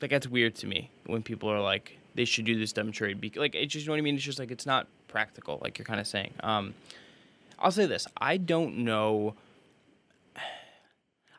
like 0.00 0.10
that's 0.10 0.28
weird 0.28 0.54
to 0.56 0.66
me 0.66 0.90
when 1.06 1.22
people 1.22 1.50
are 1.50 1.60
like 1.60 1.98
they 2.14 2.24
should 2.24 2.44
do 2.44 2.58
this 2.58 2.72
dumb 2.72 2.92
trade. 2.92 3.20
Be- 3.20 3.32
like 3.36 3.54
it's 3.54 3.72
just 3.72 3.84
you 3.84 3.88
know 3.88 3.94
what 3.94 3.98
I 3.98 4.02
mean. 4.02 4.16
It's 4.16 4.24
just 4.24 4.38
like 4.38 4.50
it's 4.50 4.66
not 4.66 4.86
practical. 5.08 5.58
Like 5.62 5.78
you're 5.78 5.84
kind 5.84 6.00
of 6.00 6.06
saying. 6.06 6.32
Um, 6.40 6.74
I'll 7.58 7.72
say 7.72 7.86
this: 7.86 8.06
I 8.16 8.36
don't 8.36 8.78
know. 8.78 9.34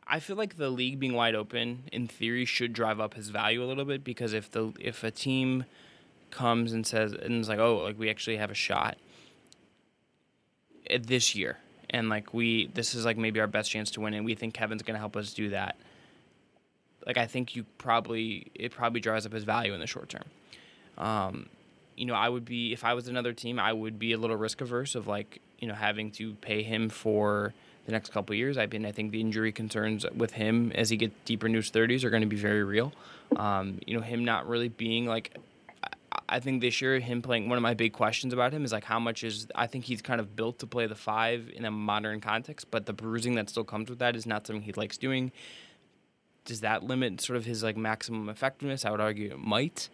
I 0.09 0.19
feel 0.19 0.35
like 0.35 0.57
the 0.57 0.69
league 0.69 0.99
being 0.99 1.13
wide 1.13 1.35
open, 1.35 1.83
in 1.91 2.07
theory, 2.07 2.45
should 2.45 2.73
drive 2.73 2.99
up 2.99 3.13
his 3.13 3.29
value 3.29 3.63
a 3.63 3.67
little 3.67 3.85
bit 3.85 4.03
because 4.03 4.33
if 4.33 4.49
the 4.51 4.73
if 4.79 5.03
a 5.03 5.11
team 5.11 5.65
comes 6.31 6.73
and 6.73 6.85
says 6.85 7.13
and 7.13 7.41
is 7.41 7.49
like, 7.49 7.59
oh, 7.59 7.77
like 7.77 7.99
we 7.99 8.09
actually 8.09 8.37
have 8.37 8.51
a 8.51 8.55
shot 8.55 8.97
this 11.01 11.35
year, 11.35 11.57
and 11.89 12.09
like 12.09 12.33
we 12.33 12.67
this 12.73 12.95
is 12.95 13.05
like 13.05 13.17
maybe 13.17 13.39
our 13.39 13.47
best 13.47 13.69
chance 13.69 13.91
to 13.91 14.01
win, 14.01 14.13
and 14.13 14.25
we 14.25 14.35
think 14.35 14.53
Kevin's 14.53 14.81
gonna 14.81 14.99
help 14.99 15.15
us 15.15 15.33
do 15.33 15.49
that 15.49 15.77
like 17.05 17.17
I 17.17 17.25
think 17.25 17.55
you 17.55 17.65
probably 17.77 18.51
it 18.53 18.71
probably 18.71 19.01
drives 19.01 19.25
up 19.25 19.33
his 19.33 19.43
value 19.43 19.73
in 19.73 19.79
the 19.79 19.87
short 19.87 20.09
term. 20.09 20.25
Um, 20.97 21.49
you 21.95 22.05
know, 22.05 22.13
I 22.13 22.29
would 22.29 22.45
be 22.45 22.73
if 22.73 22.83
I 22.83 22.93
was 22.93 23.07
another 23.07 23.33
team, 23.33 23.59
I 23.59 23.73
would 23.73 23.99
be 23.99 24.13
a 24.13 24.17
little 24.17 24.35
risk 24.35 24.61
averse 24.61 24.95
of 24.95 25.07
like 25.07 25.41
you 25.59 25.67
know 25.67 25.73
having 25.73 26.11
to 26.11 26.33
pay 26.35 26.63
him 26.63 26.89
for 26.89 27.53
the 27.89 27.95
next 27.95 28.11
couple 28.11 28.35
years. 28.35 28.57
I 28.57 28.67
mean, 28.67 28.85
I 28.85 28.91
think 28.91 29.11
the 29.11 29.19
injury 29.19 29.51
concerns 29.51 30.05
with 30.15 30.31
him 30.31 30.71
as 30.73 30.89
he 30.89 30.97
gets 30.97 31.13
deeper 31.25 31.47
into 31.47 31.57
his 31.57 31.69
thirties 31.69 32.03
are 32.03 32.09
going 32.09 32.21
to 32.21 32.27
be 32.27 32.35
very 32.35 32.63
real. 32.63 32.93
Um, 33.35 33.79
you 33.85 33.95
know, 33.95 34.01
him 34.01 34.23
not 34.23 34.47
really 34.47 34.69
being 34.69 35.05
like. 35.05 35.35
I 36.27 36.39
think 36.39 36.61
this 36.61 36.81
year, 36.81 36.99
him 36.99 37.21
playing 37.21 37.49
one 37.49 37.57
of 37.57 37.61
my 37.61 37.73
big 37.73 37.93
questions 37.93 38.33
about 38.33 38.51
him 38.51 38.65
is 38.65 38.71
like 38.71 38.83
how 38.83 38.99
much 38.99 39.23
is 39.23 39.47
I 39.55 39.67
think 39.67 39.85
he's 39.85 40.01
kind 40.01 40.19
of 40.19 40.35
built 40.35 40.59
to 40.59 40.67
play 40.67 40.85
the 40.85 40.95
five 40.95 41.51
in 41.55 41.65
a 41.65 41.71
modern 41.71 42.19
context, 42.19 42.67
but 42.71 42.85
the 42.85 42.93
bruising 42.93 43.35
that 43.35 43.49
still 43.49 43.63
comes 43.63 43.89
with 43.89 43.99
that 43.99 44.15
is 44.15 44.25
not 44.25 44.45
something 44.45 44.61
he 44.61 44.73
likes 44.73 44.97
doing 44.97 45.31
does 46.45 46.61
that 46.61 46.83
limit 46.83 47.21
sort 47.21 47.37
of 47.37 47.45
his 47.45 47.61
like 47.61 47.77
maximum 47.77 48.27
effectiveness? 48.27 48.83
I 48.83 48.89
would 48.89 48.99
argue 48.99 49.31
it 49.31 49.37
might. 49.39 49.87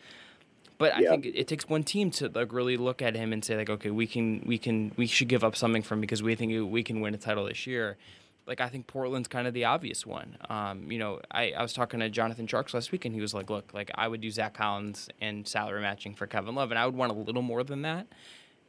But 0.78 0.94
I 0.94 1.02
think 1.02 1.26
it, 1.26 1.48
takes 1.48 1.70
one 1.70 1.84
team 1.84 2.12
to 2.12 2.30
like 2.34 2.52
really 2.52 2.76
look 2.76 3.02
at 3.02 3.16
him 3.16 3.32
and 3.32 3.44
say 3.44 3.56
like, 3.56 3.70
okay, 3.70 3.92
we 3.92 4.08
can 4.08 4.44
we 4.46 4.58
can 4.58 4.92
we 4.98 5.08
should 5.08 5.30
give 5.30 5.44
up 5.44 5.56
something 5.56 5.82
from 5.82 5.98
him 6.00 6.02
because 6.02 6.22
we 6.22 6.36
think 6.36 6.72
we 6.72 6.84
can 6.84 7.00
win 7.00 7.14
a 7.14 7.18
title 7.18 7.46
this 7.46 7.66
year. 7.66 7.98
Like 8.46 8.60
I 8.60 8.68
think 8.68 8.86
Portland's 8.86 9.28
kind 9.28 9.48
of 9.48 9.54
the 9.54 9.66
obvious 9.66 10.06
one. 10.06 10.38
Um, 10.50 10.92
you 10.92 11.00
know, 11.00 11.22
I, 11.32 11.52
I 11.52 11.62
was 11.62 11.74
talking 11.74 12.00
to 12.02 12.10
Jonathan 12.10 12.46
Tjarks 12.46 12.74
last 12.74 12.92
week 12.92 13.06
and 13.06 13.16
he 13.16 13.22
was 13.22 13.34
like, 13.34 13.50
look, 13.50 13.74
like 13.74 13.90
I 13.96 14.08
would 14.08 14.22
do 14.22 14.30
Zach 14.30 14.54
Collins 14.54 15.10
and 15.22 15.48
salary 15.48 15.82
matching 15.82 16.14
for 16.14 16.28
Kevin 16.28 16.56
Love, 16.56 16.72
and 16.72 16.78
I 16.78 16.86
would 16.86 16.96
want 16.96 17.12
a 17.12 17.16
little 17.16 17.42
more 17.42 17.64
than 17.64 17.84
that. 17.84 18.08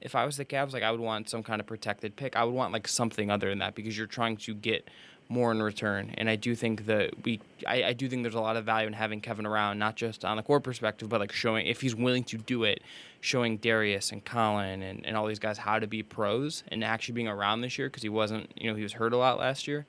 If 0.00 0.14
I 0.14 0.24
was 0.24 0.36
the 0.36 0.44
Cavs, 0.44 0.72
like 0.72 0.82
I 0.82 0.90
would 0.90 1.00
want 1.00 1.28
some 1.28 1.42
kind 1.42 1.60
of 1.60 1.66
protected 1.66 2.16
pick. 2.16 2.36
I 2.36 2.44
would 2.44 2.54
want 2.54 2.72
like 2.72 2.86
something 2.86 3.30
other 3.30 3.48
than 3.48 3.58
that 3.58 3.74
because 3.74 3.98
you're 3.98 4.06
trying 4.06 4.36
to 4.38 4.54
get 4.54 4.88
more 5.28 5.50
in 5.50 5.62
return. 5.62 6.14
And 6.16 6.30
I 6.30 6.36
do 6.36 6.54
think 6.54 6.86
that 6.86 7.24
we, 7.24 7.40
I, 7.66 7.84
I, 7.84 7.92
do 7.92 8.08
think 8.08 8.22
there's 8.22 8.34
a 8.36 8.40
lot 8.40 8.56
of 8.56 8.64
value 8.64 8.86
in 8.86 8.92
having 8.92 9.20
Kevin 9.20 9.44
around, 9.44 9.78
not 9.78 9.96
just 9.96 10.24
on 10.24 10.36
the 10.36 10.42
core 10.42 10.60
perspective, 10.60 11.08
but 11.08 11.20
like 11.20 11.32
showing 11.32 11.66
if 11.66 11.80
he's 11.80 11.96
willing 11.96 12.22
to 12.24 12.38
do 12.38 12.64
it, 12.64 12.82
showing 13.20 13.56
Darius 13.56 14.12
and 14.12 14.24
Collin 14.24 14.82
and, 14.82 15.04
and 15.04 15.16
all 15.16 15.26
these 15.26 15.40
guys 15.40 15.58
how 15.58 15.78
to 15.78 15.86
be 15.86 16.02
pros 16.02 16.62
and 16.68 16.84
actually 16.84 17.14
being 17.14 17.28
around 17.28 17.60
this 17.60 17.76
year 17.76 17.88
because 17.88 18.02
he 18.02 18.08
wasn't, 18.08 18.52
you 18.56 18.70
know, 18.70 18.76
he 18.76 18.82
was 18.82 18.92
hurt 18.92 19.12
a 19.12 19.16
lot 19.16 19.38
last 19.38 19.66
year. 19.66 19.86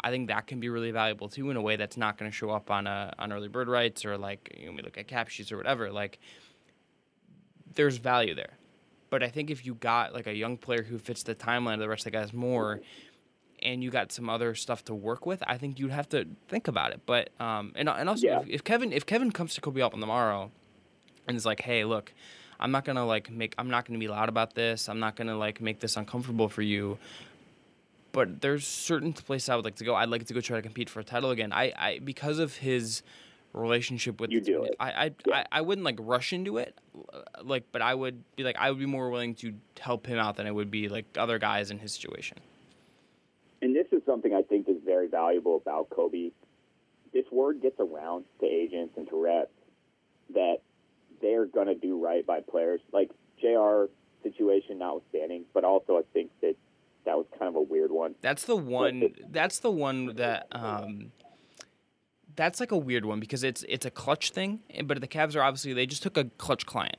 I 0.00 0.10
think 0.10 0.28
that 0.28 0.46
can 0.46 0.60
be 0.60 0.68
really 0.68 0.92
valuable 0.92 1.28
too 1.28 1.50
in 1.50 1.56
a 1.56 1.62
way 1.62 1.76
that's 1.76 1.96
not 1.96 2.16
going 2.16 2.30
to 2.30 2.36
show 2.36 2.50
up 2.50 2.70
on 2.70 2.86
a 2.86 3.12
on 3.18 3.32
early 3.32 3.48
bird 3.48 3.66
rights 3.66 4.04
or 4.04 4.16
like 4.16 4.54
you 4.56 4.66
know, 4.66 4.72
we 4.72 4.82
look 4.82 4.98
at 4.98 5.08
cap 5.08 5.28
sheets 5.28 5.50
or 5.50 5.56
whatever. 5.56 5.90
Like 5.90 6.20
there's 7.74 7.96
value 7.96 8.34
there. 8.34 8.52
But 9.10 9.22
I 9.22 9.28
think 9.28 9.50
if 9.50 9.64
you 9.64 9.74
got 9.74 10.12
like 10.12 10.26
a 10.26 10.34
young 10.34 10.58
player 10.58 10.82
who 10.82 10.98
fits 10.98 11.22
the 11.22 11.34
timeline 11.34 11.74
of 11.74 11.80
the 11.80 11.88
rest 11.88 12.06
of 12.06 12.12
the 12.12 12.18
guys 12.18 12.32
more, 12.32 12.80
and 13.62 13.82
you 13.82 13.90
got 13.90 14.12
some 14.12 14.28
other 14.28 14.54
stuff 14.54 14.84
to 14.84 14.94
work 14.94 15.26
with, 15.26 15.42
I 15.46 15.58
think 15.58 15.78
you'd 15.78 15.90
have 15.90 16.08
to 16.10 16.26
think 16.48 16.68
about 16.68 16.92
it. 16.92 17.00
But 17.06 17.30
um, 17.40 17.72
and 17.74 17.88
and 17.88 18.08
also 18.08 18.26
yeah. 18.26 18.40
if, 18.40 18.48
if, 18.48 18.64
Kevin 18.64 18.92
if 18.92 19.06
Kevin 19.06 19.32
comes 19.32 19.54
to 19.54 19.60
Koby 19.60 19.82
Altman 19.82 20.00
tomorrow 20.00 20.50
and 21.26 21.36
is 21.36 21.46
like, 21.46 21.60
hey, 21.60 21.84
look, 21.84 22.12
I'm 22.60 22.70
not 22.70 22.84
gonna 22.84 23.06
like 23.06 23.30
make 23.30 23.54
I'm 23.58 23.70
not 23.70 23.86
gonna 23.86 23.98
be 23.98 24.08
loud 24.08 24.28
about 24.28 24.54
this. 24.54 24.88
I'm 24.88 25.00
not 25.00 25.16
gonna 25.16 25.36
like 25.36 25.60
make 25.60 25.80
this 25.80 25.96
uncomfortable 25.96 26.48
for 26.48 26.62
you. 26.62 26.98
But 28.12 28.40
there's 28.40 28.66
certain 28.66 29.12
places 29.12 29.50
I 29.50 29.56
would 29.56 29.64
like 29.64 29.76
to 29.76 29.84
go. 29.84 29.94
I'd 29.94 30.08
like 30.08 30.24
to 30.26 30.34
go 30.34 30.40
try 30.40 30.56
to 30.56 30.62
compete 30.62 30.88
for 30.88 31.00
a 31.00 31.04
title 31.04 31.30
again. 31.30 31.52
I, 31.52 31.72
I 31.76 31.98
because 31.98 32.38
of 32.38 32.56
his 32.56 33.02
relationship 33.52 34.20
with 34.20 34.30
you 34.30 34.40
do 34.40 34.62
it. 34.64 34.74
I 34.80 34.90
I, 34.90 35.10
yeah. 35.26 35.36
I 35.36 35.44
I 35.52 35.60
wouldn't 35.60 35.84
like 35.84 35.96
rush 35.98 36.32
into 36.32 36.58
it, 36.58 36.78
like, 37.42 37.64
but 37.72 37.82
I 37.82 37.94
would 37.94 38.22
be 38.36 38.42
like 38.42 38.56
I 38.58 38.70
would 38.70 38.78
be 38.78 38.86
more 38.86 39.10
willing 39.10 39.34
to 39.36 39.54
help 39.80 40.06
him 40.06 40.18
out 40.18 40.36
than 40.36 40.46
I 40.46 40.50
would 40.50 40.70
be 40.70 40.88
like 40.88 41.04
other 41.18 41.38
guys 41.38 41.70
in 41.70 41.78
his 41.78 41.92
situation. 41.92 42.38
And 44.06 44.22
this 44.22 44.30
is 44.30 44.30
something 44.30 44.34
I 44.34 44.42
think 44.42 44.68
is 44.68 44.82
very 44.84 45.08
valuable 45.08 45.56
about 45.56 45.90
Koby. 45.90 46.32
This 47.12 47.24
word 47.30 47.62
gets 47.62 47.78
around 47.80 48.24
to 48.40 48.46
agents 48.46 48.94
and 48.96 49.08
to 49.08 49.22
reps 49.22 49.50
that 50.34 50.56
they're 51.22 51.46
going 51.46 51.68
to 51.68 51.74
do 51.74 52.02
right 52.02 52.26
by 52.26 52.40
players. 52.40 52.80
Like 52.92 53.10
JR 53.40 53.84
situation 54.22 54.78
notwithstanding, 54.78 55.44
but 55.54 55.64
also 55.64 55.98
I 55.98 56.02
think 56.12 56.30
that 56.42 56.56
that 57.04 57.16
was 57.16 57.26
kind 57.38 57.48
of 57.48 57.56
a 57.56 57.62
weird 57.62 57.90
one. 57.90 58.14
That's 58.20 58.44
the 58.44 58.56
one. 58.56 59.14
That's 59.30 59.60
the 59.60 59.70
one 59.70 60.16
that. 60.16 60.48
Um, 60.52 61.12
that's 62.34 62.60
like 62.60 62.70
a 62.70 62.76
weird 62.76 63.06
one 63.06 63.18
because 63.18 63.42
it's 63.42 63.64
it's 63.66 63.86
a 63.86 63.90
Klutch 63.90 64.30
thing, 64.30 64.60
but 64.84 65.00
the 65.00 65.08
Cavs 65.08 65.34
are 65.36 65.42
obviously 65.42 65.72
they 65.72 65.86
just 65.86 66.02
took 66.02 66.18
a 66.18 66.24
Klutch 66.24 66.66
client. 66.66 66.98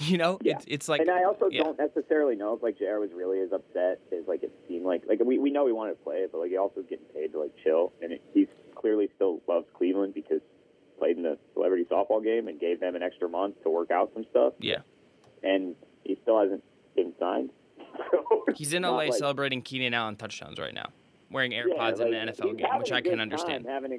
You 0.00 0.16
know, 0.18 0.38
Yeah. 0.42 0.54
it's 0.56 0.64
it's 0.66 0.88
like 0.88 1.00
and 1.02 1.10
I 1.10 1.24
also 1.24 1.48
yeah. 1.50 1.62
don't 1.62 1.78
necessarily 1.78 2.34
know 2.34 2.54
if 2.54 2.62
like 2.62 2.78
JR 2.78 2.98
was 2.98 3.10
really 3.14 3.40
as 3.40 3.52
upset 3.52 4.00
as 4.12 4.26
like 4.26 4.42
it 4.42 4.52
seemed 4.66 4.84
like. 4.86 5.02
Like 5.06 5.20
we, 5.24 5.38
we 5.38 5.50
know 5.50 5.66
he 5.66 5.72
wanted 5.72 5.92
to 5.98 6.02
play 6.02 6.26
but 6.30 6.38
like 6.38 6.50
he 6.50 6.56
also 6.56 6.76
was 6.76 6.86
getting 6.88 7.04
paid 7.14 7.32
to 7.32 7.40
like 7.40 7.52
chill, 7.62 7.92
and 8.02 8.12
it, 8.12 8.22
he's 8.32 8.48
clearly 8.74 9.10
still 9.16 9.40
loves 9.46 9.66
Cleveland 9.76 10.14
because 10.14 10.40
he 10.40 10.98
played 10.98 11.16
in 11.18 11.22
the 11.22 11.36
celebrity 11.52 11.84
softball 11.90 12.22
game 12.24 12.48
and 12.48 12.58
gave 12.58 12.80
them 12.80 12.96
an 12.96 13.02
extra 13.02 13.28
month 13.28 13.62
to 13.62 13.68
work 13.70 13.90
out 13.90 14.10
some 14.14 14.24
stuff, 14.30 14.54
yeah. 14.58 14.78
and 15.42 15.74
he 16.04 16.18
still 16.22 16.40
hasn't 16.40 16.64
been 16.96 17.12
signed. 17.20 17.50
So 18.10 18.44
He's 18.56 18.72
in 18.72 18.82
LA 18.84 18.90
like- 18.96 19.14
celebrating 19.14 19.60
Keenan 19.62 19.92
Allen 19.94 20.16
touchdowns 20.16 20.58
right 20.58 20.72
now, 20.72 20.88
wearing 21.30 21.52
Yeah, 21.52 21.64
AirPods 21.64 22.00
in 22.00 22.12
like, 22.12 22.36
the 22.36 22.42
NFL 22.44 22.56
game, 22.58 22.78
which 22.78 22.92
I 22.92 23.00
can 23.02 23.20
understand. 23.20 23.64
time, 23.64 23.72
having 23.74 23.92
a, 23.92 23.98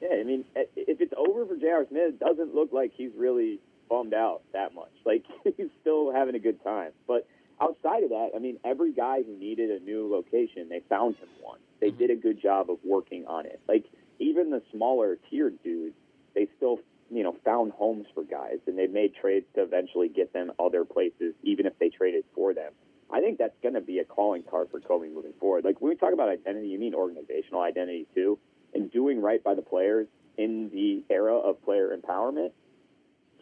yeah, 0.00 0.20
I 0.20 0.24
mean, 0.24 0.44
if 0.54 1.00
it's 1.00 1.12
over 1.16 1.44
for 1.44 1.56
J.R. 1.56 1.84
Smith, 1.88 2.14
it 2.14 2.18
doesn't 2.20 2.54
look 2.54 2.72
like 2.72 2.92
he's 2.96 3.10
really 3.16 3.60
bummed 3.88 4.14
out 4.14 4.42
that 4.52 4.74
much. 4.74 4.92
Like 5.04 5.24
he's 5.44 5.68
still 5.80 6.12
having 6.12 6.34
a 6.34 6.38
good 6.38 6.62
time. 6.64 6.92
But 7.06 7.26
outside 7.60 8.02
of 8.02 8.10
that, 8.10 8.30
I 8.34 8.38
mean, 8.38 8.58
every 8.64 8.92
guy 8.92 9.22
who 9.22 9.36
needed 9.36 9.70
a 9.70 9.84
new 9.84 10.10
location, 10.10 10.68
they 10.68 10.80
found 10.88 11.16
him 11.16 11.28
one. 11.42 11.58
They 11.80 11.90
Mhm. 11.90 11.98
did 11.98 12.10
a 12.10 12.16
good 12.16 12.40
job 12.40 12.70
of 12.70 12.78
working 12.84 13.26
on 13.26 13.46
it. 13.46 13.60
Like 13.68 13.84
even 14.18 14.50
the 14.50 14.62
smaller 14.72 15.18
tiered 15.30 15.62
dudes, 15.62 15.94
they 16.34 16.48
still 16.56 16.80
you 17.10 17.22
know 17.22 17.32
found 17.44 17.72
homes 17.72 18.06
for 18.14 18.24
guys, 18.24 18.58
and 18.66 18.76
they 18.78 18.86
made 18.86 19.14
trades 19.14 19.46
to 19.54 19.62
eventually 19.62 20.08
get 20.08 20.32
them 20.32 20.52
other 20.58 20.84
places, 20.84 21.34
even 21.42 21.66
if 21.66 21.78
they 21.78 21.88
traded 21.88 22.24
for 22.34 22.52
them. 22.54 22.72
I 23.08 23.20
think 23.20 23.38
that's 23.38 23.56
going 23.62 23.74
to 23.74 23.80
be 23.80 24.00
a 24.00 24.04
calling 24.04 24.42
card 24.42 24.68
for 24.70 24.80
Koby 24.80 25.12
moving 25.12 25.32
forward. 25.38 25.64
Like 25.64 25.80
when 25.80 25.90
we 25.90 25.96
talk 25.96 26.12
about 26.12 26.28
identity, 26.28 26.68
you 26.68 26.78
mean 26.78 26.92
organizational 26.94 27.60
identity 27.60 28.06
too, 28.14 28.38
and 28.74 28.90
doing 28.90 29.22
right 29.22 29.42
by 29.44 29.54
the 29.54 29.62
players 29.62 30.08
in 30.36 30.70
the 30.70 31.04
era 31.08 31.36
of 31.36 31.62
player 31.62 31.96
empowerment. 31.96 32.50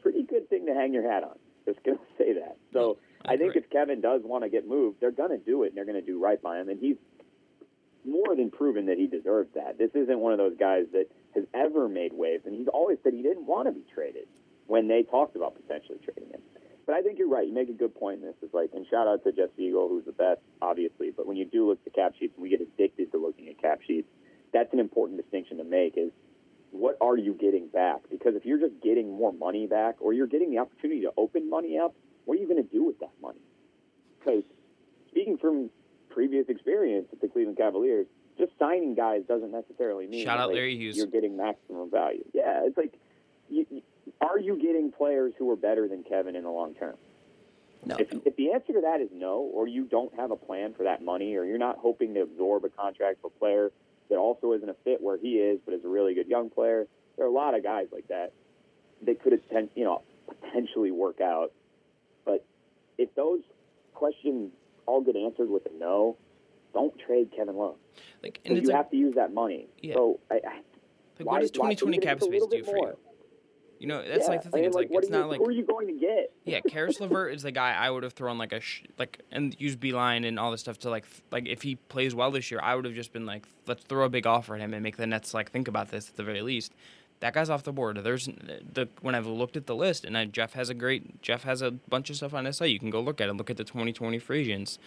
Pretty 0.05 0.23
good 0.23 0.49
thing 0.49 0.67
to 0.67 0.75
hang 0.75 0.95
your 0.95 1.11
hat 1.11 1.25
on. 1.25 1.37
Just 1.65 1.83
going 1.83 1.99
to 1.99 2.05
say 2.17 2.35
that. 2.35 2.59
So 2.73 2.99
I 3.25 3.37
think 3.37 3.57
if 3.57 3.69
Kevin 3.71 4.01
does 4.01 4.21
want 4.23 4.45
to 4.45 4.51
get 4.51 4.69
moved, 4.69 5.01
they're 5.01 5.11
going 5.11 5.31
to 5.31 5.39
do 5.39 5.65
it 5.65 5.69
and 5.69 5.77
they're 5.77 5.87
going 5.87 6.01
to 6.01 6.07
do 6.07 6.23
right 6.23 6.41
by 6.41 6.61
him. 6.61 6.69
And 6.69 6.79
he's 6.79 6.97
more 8.05 8.37
than 8.37 8.51
proven 8.51 8.87
that 8.87 8.99
he 8.99 9.07
deserves 9.07 9.49
that. 9.55 9.79
This 9.79 9.91
isn't 9.95 10.19
one 10.19 10.33
of 10.33 10.39
those 10.39 10.57
guys 10.59 10.85
that 10.93 11.07
has 11.35 11.45
ever 11.55 11.89
made 11.89 12.13
waves, 12.13 12.45
and 12.47 12.55
he's 12.55 12.69
always 12.69 12.99
said 13.03 13.15
he 13.15 13.23
didn't 13.23 13.47
want 13.47 13.67
to 13.67 13.73
be 13.73 13.83
traded 13.93 14.29
when 14.67 14.89
they 14.89 15.03
talked 15.03 15.37
about 15.37 15.57
potentially 15.57 15.99
trading 16.05 16.31
him. 16.31 16.41
But 16.87 16.95
I 16.97 17.03
think 17.03 17.19
you're 17.19 17.29
right. 17.29 17.47
You 17.47 17.55
make 17.55 17.71
a 17.71 17.73
good 17.73 17.95
point 17.95 18.21
in 18.21 18.27
this. 18.27 18.35
It's 18.43 18.53
like, 18.53 18.71
and 18.75 18.87
shout 18.91 19.09
out 19.09 19.25
to 19.25 19.33
Jeff 19.33 19.49
Siegel, 19.57 19.89
who's 19.89 20.05
the 20.05 20.13
best, 20.13 20.41
obviously. 20.61 21.11
But 21.11 21.27
when 21.27 21.39
you 21.39 21.47
do 21.47 21.69
look 21.69 21.79
at 21.79 21.85
the 21.85 21.99
cap 21.99 22.13
sheets, 22.19 22.35
and 22.37 22.43
we 22.43 22.51
get 22.51 22.61
addicted 22.61 23.11
to 23.13 23.19
looking 23.19 23.49
at 23.49 23.61
cap 23.61 23.81
sheets, 23.87 24.09
that's 24.53 24.73
an 24.73 24.81
important 24.81 25.21
distinction 25.21 25.57
to 25.59 25.65
make. 25.65 25.95
Is 25.97 26.11
what 26.75 26.97
are 27.01 27.17
you 27.17 27.35
getting 27.35 27.69
back? 27.69 28.01
Because 28.11 28.35
if 28.35 28.45
you're 28.45 28.59
just 28.59 28.83
getting 28.83 29.17
more 29.17 29.33
money 29.33 29.67
back, 29.67 29.95
or 30.01 30.13
you're 30.13 30.27
getting 30.27 30.51
the 30.51 30.59
opportunity 30.59 31.03
to 31.03 31.13
open 31.17 31.49
money 31.49 31.79
up, 31.79 31.95
what 32.25 32.37
are 32.37 32.41
you 32.41 32.49
going 32.49 32.63
to 32.63 32.69
do 32.69 32.83
with 32.83 32.99
that 32.99 33.13
money? 33.23 33.41
Because 34.19 34.43
speaking 35.09 35.39
from 35.39 35.71
previous 36.11 36.49
experience 36.49 37.07
at 37.13 37.21
the 37.21 37.29
Cleveland 37.29 37.59
Cavaliers, 37.59 38.07
just 38.37 38.51
signing 38.59 38.97
guys 38.97 39.23
doesn't 39.29 39.53
necessarily 39.53 40.09
mean 40.09 40.25
Shout 40.25 40.41
out 40.41 40.49
like, 40.49 40.57
Larry 40.57 40.77
Hughes. 40.77 40.97
you're 40.97 41.07
getting 41.07 41.37
maximum 41.37 41.91
value. 41.91 42.25
Yeah, 42.33 42.63
it's 42.65 42.77
like, 42.77 42.99
you, 43.49 43.83
are 44.21 44.41
you 44.41 44.57
getting 44.57 44.91
players 44.91 45.33
who 45.39 45.49
are 45.51 45.57
better 45.57 45.87
than 45.87 46.03
Kevin 46.03 46.35
in 46.35 46.43
the 46.43 46.51
long 46.51 46.75
term? 46.75 46.97
No, 47.87 47.97
If, 47.97 48.13
if 48.27 48.35
the 48.35 48.53
answer 48.53 48.73
to 48.73 48.81
that 48.81 49.01
is 49.01 49.11
no, 49.13 49.49
or 49.55 49.69
you 49.69 49.85
don't 49.85 50.13
have 50.17 50.33
a 50.33 50.37
plan 50.37 50.75
for 50.75 50.85
that 50.85 51.05
money, 51.05 51.37
or 51.37 51.45
you're 51.45 51.59
not 51.59 51.79
hoping 51.79 52.15
to 52.15 52.23
absorb 52.23 52.65
a 52.65 52.69
contract 52.71 53.21
for 53.21 53.29
a 53.29 53.39
player 53.39 53.71
that 54.11 54.17
also 54.19 54.53
isn't 54.53 54.69
a 54.69 54.77
fit 54.85 55.01
where 55.01 55.17
he 55.17 55.35
is, 55.39 55.61
but 55.65 55.75
is 55.75 55.85
a 55.85 55.89
really 55.89 56.15
good 56.15 56.29
young 56.29 56.51
player, 56.51 56.87
there 57.17 57.27
are 57.27 57.29
a 57.29 57.33
lot 57.33 57.55
of 57.55 57.63
guys 57.63 57.87
like 57.93 58.09
that 58.09 58.33
that 59.07 59.23
could 59.23 59.33
attend, 59.33 59.71
you 59.75 59.85
know, 59.85 60.03
potentially 60.27 60.91
work 60.91 61.21
out. 61.21 61.53
But 62.25 62.45
if 62.99 63.15
those 63.15 63.41
questions 63.95 64.53
all 64.87 65.01
get 65.01 65.17
answered 65.17 65.49
with 65.49 65.67
a 65.67 65.79
no, 65.79 66.17
don't 66.73 66.93
trade 66.99 67.31
Kevin 67.35 67.57
Love 67.57 67.77
like 68.23 68.41
and 68.45 68.57
it's 68.59 68.65
you 68.67 68.69
like, 68.73 68.77
have 68.77 68.91
to 68.91 68.97
use 68.97 69.15
that 69.15 69.33
money. 69.33 69.69
Yeah. 69.81 69.95
So 69.95 70.21
I, 70.31 70.35
I, 70.35 70.39
like 70.39 70.45
why- 71.19 71.35
what 71.35 71.41
does 71.43 71.51
2020 71.53 71.97
even 71.97 72.07
cap 72.07 72.21
space 72.21 72.43
do 72.51 72.65
for 72.65 72.73
more. 72.75 72.89
you? 72.89 72.99
You 73.85 73.89
know, 73.89 74.03
that's 74.07 74.25
yeah, 74.25 74.31
like 74.31 74.43
the 74.43 74.49
I 74.49 74.51
thing. 74.53 74.61
mean, 74.63 74.65
It's 74.69 74.75
like, 74.77 74.89
what 74.91 75.05
it's 75.05 75.13
are 75.13 75.15
you, 75.15 75.21
not 75.21 75.29
like 75.31 75.39
who 75.39 75.47
are 75.47 75.51
you 75.53 75.63
going 75.65 75.87
to 75.89 75.93
get? 75.93 76.33
yeah, 76.45 76.61
Caris 76.61 77.01
LeVert 77.01 77.35
is 77.35 77.43
the 77.43 77.53
guy 77.53 77.73
I 77.75 77.91
would 77.91 78.03
have 78.03 78.15
thrown 78.15 78.39
like 78.39 78.53
a 78.53 78.61
sh- 78.61 78.83
like 78.99 79.21
and 79.31 79.55
used 79.61 79.79
Beilein 79.79 80.27
and 80.27 80.39
all 80.39 80.51
this 80.51 80.61
stuff 80.61 80.79
to 80.81 80.91
like 80.91 81.05
f- 81.05 81.23
like 81.31 81.47
if 81.47 81.61
he 81.63 81.75
plays 81.77 82.15
well 82.15 82.31
this 82.31 82.51
year, 82.51 82.61
I 82.63 82.75
would 82.75 82.87
have 82.87 82.95
just 82.95 83.13
been 83.13 83.27
like, 83.27 83.45
let's 83.67 83.85
throw 83.85 84.05
a 84.05 84.09
big 84.09 84.27
offer 84.27 84.55
at 84.55 84.61
him 84.63 84.73
and 84.73 84.83
make 84.83 84.97
the 84.97 85.07
Nets 85.07 85.35
like 85.35 85.51
think 85.51 85.69
about 85.69 85.91
this 85.91 86.09
at 86.09 86.17
the 86.17 86.23
very 86.25 86.41
least. 86.41 86.73
That 87.21 87.33
guy's 87.35 87.49
off 87.51 87.63
the 87.63 87.73
board. 87.73 87.99
There's 88.03 88.27
the 88.27 88.89
when 89.03 89.15
I've 89.15 89.27
looked 89.27 89.57
at 89.57 89.67
the 89.67 89.75
list 89.77 90.05
and 90.05 90.17
I, 90.17 90.25
Jeff 90.25 90.55
has 90.55 90.69
a 90.71 90.75
great 90.75 91.21
Jeff 91.23 91.45
has 91.45 91.61
a 91.63 91.71
bunch 91.71 92.09
of 92.11 92.17
stuff 92.17 92.33
on 92.35 92.45
his 92.47 92.57
site. 92.57 92.71
You 92.71 92.79
can 92.81 92.91
go 92.91 93.01
look 93.01 93.21
at 93.21 93.29
it. 93.29 93.35
Look 93.35 93.51
at 93.51 93.57
the 93.57 93.65
2020 93.65 94.19
free 94.19 94.41
agents. 94.41 94.79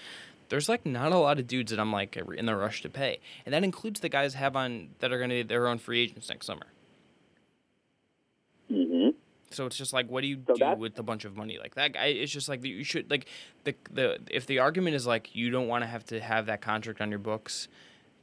There's 0.50 0.70
like 0.70 0.86
not 0.86 1.12
a 1.12 1.18
lot 1.18 1.40
of 1.40 1.48
dudes 1.48 1.72
that 1.72 1.80
I'm 1.80 1.92
like 1.92 2.16
in 2.18 2.46
the 2.46 2.56
rush 2.56 2.82
to 2.84 2.90
pay, 2.90 3.20
and 3.46 3.54
that 3.54 3.64
includes 3.64 4.00
the 4.00 4.10
guys 4.10 4.34
have 4.36 4.56
on 4.56 4.90
that 5.00 5.12
are 5.12 5.18
going 5.18 5.30
to 5.30 5.36
be 5.36 5.44
their 5.44 5.68
own 5.68 5.78
free 5.78 6.00
agents 6.02 6.30
next 6.30 6.46
summer. 6.46 6.68
So 9.52 9.66
it's 9.66 9.78
just 9.78 9.94
like, 9.94 10.10
what 10.10 10.22
do 10.22 10.28
you 10.28 10.42
So 10.48 10.56
do 10.56 10.76
with 10.78 11.00
a 11.00 11.04
bunch 11.04 11.24
of 11.26 11.36
money 11.38 11.58
like 11.58 11.76
that? 11.76 11.94
Guy, 11.94 12.06
it's 12.08 12.32
just 12.32 12.50
like 12.50 12.64
you 12.66 12.84
should 12.84 13.10
like 13.10 13.28
the 13.64 13.76
the 13.92 14.20
if 14.30 14.46
the 14.46 14.60
argument 14.60 14.96
is 14.96 15.08
like 15.08 15.36
you 15.36 15.50
don't 15.50 15.68
want 15.68 15.84
to 15.84 15.88
have 15.88 16.06
to 16.08 16.20
have 16.20 16.48
that 16.48 16.62
contract 16.62 17.00
on 17.02 17.10
your 17.10 17.20
books, 17.20 17.68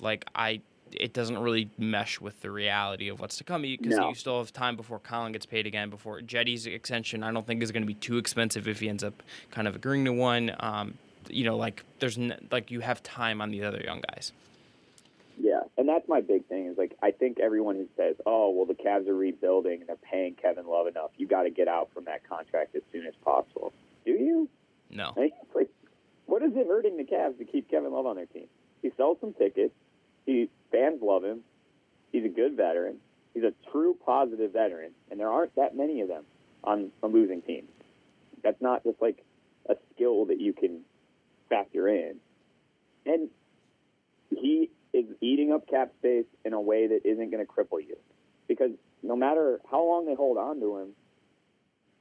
like 0.01 0.27
I, 0.35 0.61
it 0.93 1.13
doesn't 1.15 1.39
really 1.39 1.71
mesh 1.79 2.21
with 2.21 2.41
the 2.43 2.51
reality 2.51 3.09
of 3.09 3.21
what's 3.21 3.37
to 3.39 3.45
come 3.45 3.63
because 3.63 3.97
No. 3.97 4.11
you 4.11 4.15
still 4.15 4.39
have 4.39 4.53
time 4.53 4.77
before 4.77 4.99
Collin 4.99 5.33
gets 5.33 5.47
paid 5.47 5.67
again. 5.67 5.89
Before 5.91 6.21
Cedi's 6.21 6.67
extension, 6.67 7.23
I 7.23 7.33
don't 7.33 7.47
think 7.47 7.63
is 7.63 7.73
going 7.73 7.83
to 7.83 7.87
be 7.87 7.95
too 7.95 8.19
expensive 8.19 8.69
if 8.69 8.81
he 8.81 8.89
ends 8.89 9.03
up 9.03 9.23
kind 9.51 9.67
of 9.67 9.75
agreeing 9.77 10.05
to 10.05 10.13
one. 10.13 10.55
Um, 10.61 10.95
you 11.31 11.45
know, 11.45 11.57
like 11.57 11.85
there's 12.01 12.19
n- 12.19 12.39
like 12.53 12.71
you 12.71 12.81
have 12.81 13.03
time 13.03 13.41
on 13.41 13.51
the 13.51 13.65
other 13.65 13.81
young 13.81 14.03
guys. 14.13 14.31
And 15.85 15.89
that's 15.91 16.09
my 16.09 16.23
big 16.23 16.47
thing 16.47 16.69
is 16.69 16.79
like 16.79 16.97
I 17.03 17.11
think 17.11 17.39
everyone 17.39 17.77
who 17.77 17.87
says, 17.95 18.17
"Oh, 18.25 18.49
well, 18.49 18.65
the 18.65 18.73
Cavs 18.73 19.07
are 19.07 19.15
rebuilding 19.15 19.81
and 19.81 19.87
they're 19.87 19.97
paying 19.97 20.35
Kevin 20.35 20.67
Love 20.67 20.87
enough, 20.87 21.11
you 21.19 21.27
got 21.27 21.43
to 21.43 21.51
get 21.51 21.69
out 21.69 21.91
from 21.93 22.05
that 22.07 22.27
contract 22.27 22.75
as 22.75 22.81
soon 22.91 23.05
as 23.05 23.13
possible." 23.23 23.71
Do 24.07 24.13
you? 24.13 24.49
No, 24.89 25.13
Like, 25.55 25.69
what 26.25 26.43
is 26.43 26.53
it 26.57 26.67
hurting 26.67 26.97
the 26.97 27.05
Cavs 27.05 27.37
to 27.37 27.45
keep 27.45 27.71
Kevin 27.71 27.93
Love 27.93 28.07
on 28.07 28.17
their 28.17 28.25
team? 28.25 28.47
He 28.81 28.93
sells 28.97 29.19
some 29.21 29.35
tickets. 29.35 29.75
He 30.25 30.49
fans 30.73 31.03
love 31.03 31.23
him. 31.23 31.41
He's 32.13 32.25
a 32.25 32.31
good 32.31 32.57
veteran. 32.57 32.97
He's 33.35 33.45
a 33.45 33.53
true 33.71 33.95
positive 34.07 34.55
veteran, 34.55 34.93
and 35.11 35.21
there 35.21 35.29
aren't 35.29 35.55
that 35.57 35.77
many 35.77 36.01
of 36.01 36.09
them 36.09 36.25
on 36.63 36.93
a 37.03 37.09
losing 37.09 37.43
team. 37.43 37.69
That's 38.43 38.63
not 38.63 38.85
just 38.85 39.03
like 39.03 39.23
a 39.69 39.77
skill 39.95 40.25
that 40.27 40.41
you 40.41 40.55
can 40.55 40.81
factor 41.51 41.89
in. 41.89 42.17
And 43.05 43.29
is 44.95 45.05
eating 45.21 45.53
up 45.53 45.69
cap 45.69 45.91
space 45.99 46.25
in 46.45 46.53
a 46.53 46.61
way 46.61 46.87
that 46.87 47.01
isn't 47.05 47.31
going 47.31 47.45
to 47.45 47.53
cripple 47.53 47.81
you. 47.81 47.97
Because 48.47 48.71
no 49.03 49.17
matter 49.17 49.61
how 49.71 49.85
long 49.85 50.07
they 50.07 50.15
hold 50.15 50.39
on 50.39 50.61
to 50.61 50.79
him, 50.79 50.89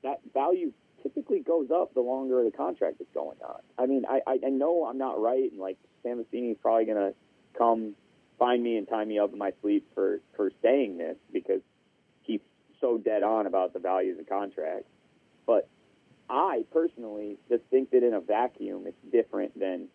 that 0.04 0.22
value 0.32 0.72
typically 1.02 1.40
goes 1.40 1.70
up 1.72 1.94
the 1.96 2.02
longer 2.02 2.44
the 2.44 2.52
contract 2.52 3.02
is 3.02 3.08
going 3.14 3.38
on. 3.44 3.60
I 3.78 3.88
mean, 3.88 4.06
I, 4.08 4.22
I, 4.28 4.40
I 4.46 4.50
know 4.50 4.86
I'm 4.86 5.00
not 5.00 5.20
right, 5.20 5.52
and 5.52 5.60
like 5.60 5.78
Sam 6.04 6.20
is 6.20 6.58
probably 6.62 6.86
going 6.86 6.98
to 6.98 7.14
come 7.58 7.96
find 8.38 8.62
me 8.64 8.78
and 8.78 8.88
tie 8.88 9.06
me 9.06 9.18
up 9.18 9.34
in 9.34 9.40
my 9.40 9.54
sleep 9.62 9.88
for, 9.96 10.20
for 10.36 10.52
saying 10.62 10.98
this 10.98 11.18
because 11.32 11.62
he's 12.22 12.42
so 12.80 12.98
dead 12.98 13.24
on 13.24 13.48
about 13.48 13.74
the 13.74 13.80
value 13.80 14.12
of 14.12 14.18
the 14.18 14.24
contract. 14.24 14.86
But 15.48 15.68
I 16.30 16.64
personally 16.72 17.38
just 17.50 17.64
think 17.72 17.92
that 17.92 18.04
in 18.04 18.14
a 18.14 18.22
vacuum, 18.22 18.84
it's 18.86 19.12
different 19.12 19.60
than 19.60 19.88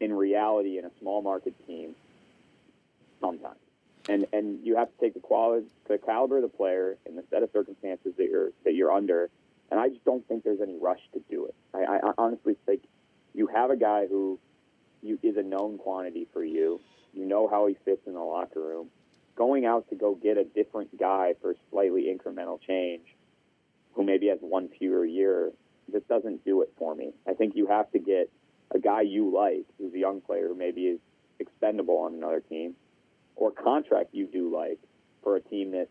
in 0.00 0.12
reality 0.12 0.78
in 0.78 0.86
a 0.86 0.90
small 1.00 1.20
market 1.20 1.54
team 1.66 1.94
sometimes. 3.20 3.58
And 4.08 4.26
and 4.32 4.64
you 4.64 4.76
have 4.76 4.88
to 4.88 4.98
take 5.00 5.14
the 5.14 5.20
quality, 5.20 5.66
the 5.86 5.98
caliber 5.98 6.36
of 6.36 6.42
the 6.42 6.48
player, 6.48 6.96
and 7.06 7.16
the 7.18 7.24
set 7.30 7.42
of 7.42 7.50
circumstances 7.52 8.14
that 8.16 8.28
you're 8.28 8.50
that 8.64 8.74
you're 8.74 8.92
under. 8.92 9.30
And 9.70 9.78
I 9.78 9.88
just 9.88 10.04
don't 10.04 10.26
think 10.26 10.42
there's 10.42 10.60
any 10.60 10.76
rush 10.80 11.00
to 11.12 11.20
do 11.30 11.46
it. 11.46 11.54
I, 11.72 11.98
I, 12.08 12.12
honestly 12.18 12.56
think 12.66 12.82
you 13.34 13.46
have 13.46 13.70
a 13.70 13.76
guy 13.76 14.06
who 14.08 14.40
you, 15.00 15.16
is 15.22 15.36
a 15.36 15.44
known 15.44 15.78
quantity 15.78 16.26
for 16.32 16.44
you. 16.44 16.80
You 17.12 17.24
know 17.24 17.46
how 17.46 17.66
he 17.66 17.76
fits 17.84 18.02
in 18.06 18.14
the 18.14 18.20
locker 18.20 18.60
room. 18.60 18.88
Going 19.36 19.66
out 19.66 19.88
to 19.90 19.94
go 19.94 20.16
get 20.16 20.38
a 20.38 20.44
different 20.44 20.98
guy 20.98 21.34
for 21.40 21.54
slightly 21.70 22.12
incremental 22.12 22.60
change, 22.60 23.06
who 23.92 24.02
maybe 24.02 24.26
has 24.26 24.38
one 24.40 24.68
fewer 24.76 25.04
year, 25.04 25.52
just 25.92 26.08
doesn't 26.08 26.44
do 26.44 26.62
it 26.62 26.72
for 26.78 26.94
me. 26.94 27.12
I 27.28 27.34
think 27.34 27.54
you 27.56 27.66
have 27.66 27.90
to 27.92 27.98
get 27.98 28.30
a 28.74 28.78
guy 28.78 29.02
you 29.02 29.32
like 29.34 29.66
who's 29.78 29.94
a 29.94 29.98
young 29.98 30.20
player 30.20 30.48
who 30.48 30.54
maybe 30.54 30.82
is 30.82 31.00
expendable 31.38 31.98
on 31.98 32.14
another 32.14 32.40
team, 32.40 32.74
or 33.40 33.50
contract 33.50 34.10
you 34.12 34.26
do 34.26 34.54
like 34.54 34.78
for 35.24 35.34
a 35.34 35.40
team 35.40 35.72
that 35.72 35.88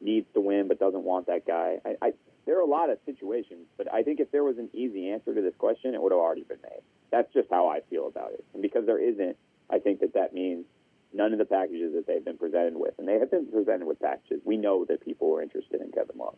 needs 0.00 0.26
to 0.34 0.40
win 0.40 0.66
but 0.66 0.80
doesn't 0.80 1.04
want 1.04 1.26
that 1.28 1.46
guy. 1.46 1.76
I, 1.84 1.96
I, 2.02 2.12
there 2.46 2.56
are 2.58 2.62
a 2.62 2.66
lot 2.66 2.90
of 2.90 2.98
situations, 3.06 3.66
but 3.76 3.92
I 3.92 4.02
think 4.02 4.18
if 4.18 4.32
there 4.32 4.42
was 4.42 4.58
an 4.58 4.70
easy 4.72 5.10
answer 5.10 5.34
to 5.34 5.40
this 5.40 5.54
question, 5.58 5.94
it 5.94 6.02
would 6.02 6.12
have 6.12 6.18
already 6.18 6.42
been 6.42 6.60
made. 6.62 6.80
That's 7.12 7.32
just 7.32 7.48
how 7.50 7.68
I 7.68 7.80
feel 7.90 8.08
about 8.08 8.32
it. 8.32 8.44
And 8.54 8.62
because 8.62 8.86
there 8.86 8.98
isn't, 8.98 9.36
I 9.70 9.78
think 9.78 10.00
that 10.00 10.14
that 10.14 10.32
means 10.32 10.64
none 11.12 11.32
of 11.32 11.38
the 11.38 11.44
packages 11.44 11.92
that 11.94 12.06
they've 12.06 12.24
been 12.24 12.38
presented 12.38 12.76
with, 12.76 12.94
and 12.98 13.06
they 13.06 13.18
have 13.18 13.30
been 13.30 13.46
presented 13.46 13.86
with 13.86 14.00
packages, 14.00 14.40
we 14.44 14.56
know 14.56 14.84
that 14.86 15.04
people 15.04 15.30
were 15.30 15.42
interested 15.42 15.80
in 15.80 15.92
Kevin 15.92 16.16
Love. 16.18 16.36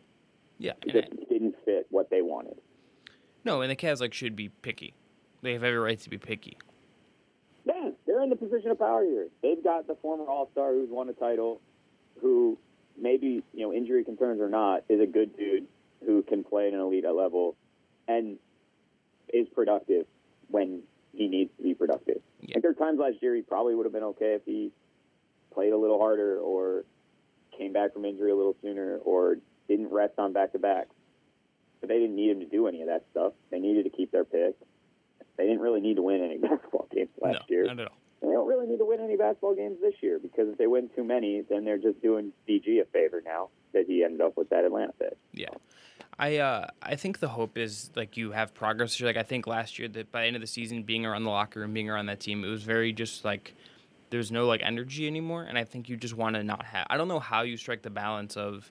Yeah, 0.57 0.73
it 0.85 0.91
just 0.91 1.29
didn't 1.29 1.55
fit 1.63 1.87
what 1.89 2.09
they 2.09 2.21
wanted. 2.21 2.57
No, 3.45 3.61
and 3.61 3.71
the 3.71 3.75
Cavs 3.77 4.01
like 4.01 4.13
should 4.13 4.35
be 4.35 4.49
picky. 4.49 4.93
They 5.41 5.53
have 5.53 5.63
every 5.63 5.79
right 5.79 5.97
to 5.99 6.09
be 6.09 6.17
picky. 6.17 6.57
They're 8.19 8.25
in 8.25 8.29
the 8.29 8.35
position 8.35 8.69
of 8.69 8.79
power 8.79 9.05
here. 9.05 9.29
They've 9.41 9.63
got 9.63 9.87
the 9.87 9.95
former 10.01 10.25
All 10.25 10.49
Star 10.51 10.73
who's 10.73 10.89
won 10.89 11.07
a 11.07 11.13
title, 11.13 11.61
who 12.19 12.57
maybe 13.01 13.45
you 13.53 13.61
know 13.61 13.73
injury 13.73 14.03
concerns 14.03 14.41
or 14.41 14.49
not 14.49 14.83
is 14.89 14.99
a 14.99 15.05
good 15.05 15.37
dude 15.37 15.67
who 16.05 16.21
can 16.23 16.43
play 16.43 16.67
at 16.67 16.73
an 16.73 16.81
elite 16.81 17.05
level 17.05 17.55
and 18.09 18.37
is 19.33 19.47
productive 19.55 20.05
when 20.49 20.81
he 21.13 21.29
needs 21.29 21.49
to 21.55 21.63
be 21.63 21.73
productive. 21.73 22.17
Yeah. 22.41 22.55
Like 22.55 22.63
there 22.63 22.71
are 22.71 22.73
times 22.73 22.99
last 22.99 23.15
year 23.21 23.35
he 23.35 23.41
probably 23.41 23.73
would 23.73 23.85
have 23.85 23.93
been 23.93 24.03
okay 24.03 24.33
if 24.33 24.41
he 24.45 24.73
played 25.53 25.71
a 25.71 25.77
little 25.77 25.97
harder 25.97 26.39
or 26.39 26.83
came 27.57 27.71
back 27.71 27.93
from 27.93 28.03
injury 28.03 28.31
a 28.31 28.35
little 28.35 28.57
sooner 28.61 28.97
or 28.97 29.37
didn't 29.69 29.93
rest 29.93 30.15
on 30.17 30.33
back 30.33 30.51
to 30.51 30.59
back. 30.59 30.89
But 31.79 31.87
they 31.87 31.99
didn't 31.99 32.17
need 32.17 32.31
him 32.31 32.41
to 32.41 32.47
do 32.47 32.67
any 32.67 32.81
of 32.81 32.87
that 32.87 33.05
stuff. 33.11 33.31
They 33.49 33.59
needed 33.59 33.83
to 33.83 33.89
keep 33.89 34.11
their 34.11 34.25
pick. 34.25 34.55
They 35.37 35.45
didn't 35.45 35.61
really 35.61 35.79
need 35.79 35.95
to 35.95 36.01
win 36.01 36.21
any 36.21 36.37
basketball 36.49 36.89
games 36.93 37.11
last 37.21 37.45
no, 37.49 37.55
year. 37.55 37.63
Not 37.63 37.79
at 37.79 37.87
all. 37.87 37.98
They 38.21 38.27
don't 38.27 38.47
really 38.47 38.67
need 38.67 38.77
to 38.77 38.85
win 38.85 38.99
any 38.99 39.15
basketball 39.15 39.55
games 39.55 39.77
this 39.81 39.93
year 40.01 40.19
because 40.19 40.49
if 40.49 40.57
they 40.57 40.67
win 40.67 40.89
too 40.95 41.03
many, 41.03 41.41
then 41.49 41.63
they're 41.63 41.77
just 41.77 42.01
doing 42.01 42.33
DG 42.47 42.81
a 42.81 42.85
favor 42.85 43.21
now 43.23 43.49
that 43.73 43.85
he 43.87 44.03
ended 44.03 44.21
up 44.21 44.35
with 44.35 44.49
that 44.49 44.65
Atlanta 44.65 44.93
pick. 44.99 45.17
Yeah. 45.33 45.49
I 46.17 46.37
uh, 46.37 46.67
I 46.83 46.97
think 46.97 47.19
the 47.19 47.29
hope 47.29 47.57
is 47.57 47.91
like 47.95 48.17
you 48.17 48.31
have 48.31 48.53
progress. 48.53 48.99
Like 48.99 49.15
I 49.15 49.23
think 49.23 49.47
last 49.47 49.79
year 49.79 49.87
that 49.87 50.11
by 50.11 50.21
the 50.21 50.27
end 50.27 50.35
of 50.35 50.41
the 50.41 50.47
season, 50.47 50.83
being 50.83 51.05
around 51.05 51.23
the 51.23 51.29
locker 51.29 51.61
room, 51.61 51.73
being 51.73 51.89
around 51.89 52.07
that 52.07 52.19
team, 52.19 52.43
it 52.43 52.49
was 52.49 52.63
very 52.63 52.91
just 52.91 53.23
like 53.23 53.53
there's 54.09 54.31
no 54.31 54.45
like 54.45 54.61
energy 54.61 55.07
anymore. 55.07 55.43
And 55.43 55.57
I 55.57 55.63
think 55.63 55.87
you 55.87 55.95
just 55.95 56.15
want 56.15 56.35
to 56.35 56.43
not 56.43 56.65
have. 56.65 56.87
I 56.89 56.97
don't 56.97 57.07
know 57.07 57.19
how 57.19 57.43
you 57.43 57.55
strike 57.55 57.83
the 57.83 57.89
balance 57.89 58.35
of 58.35 58.69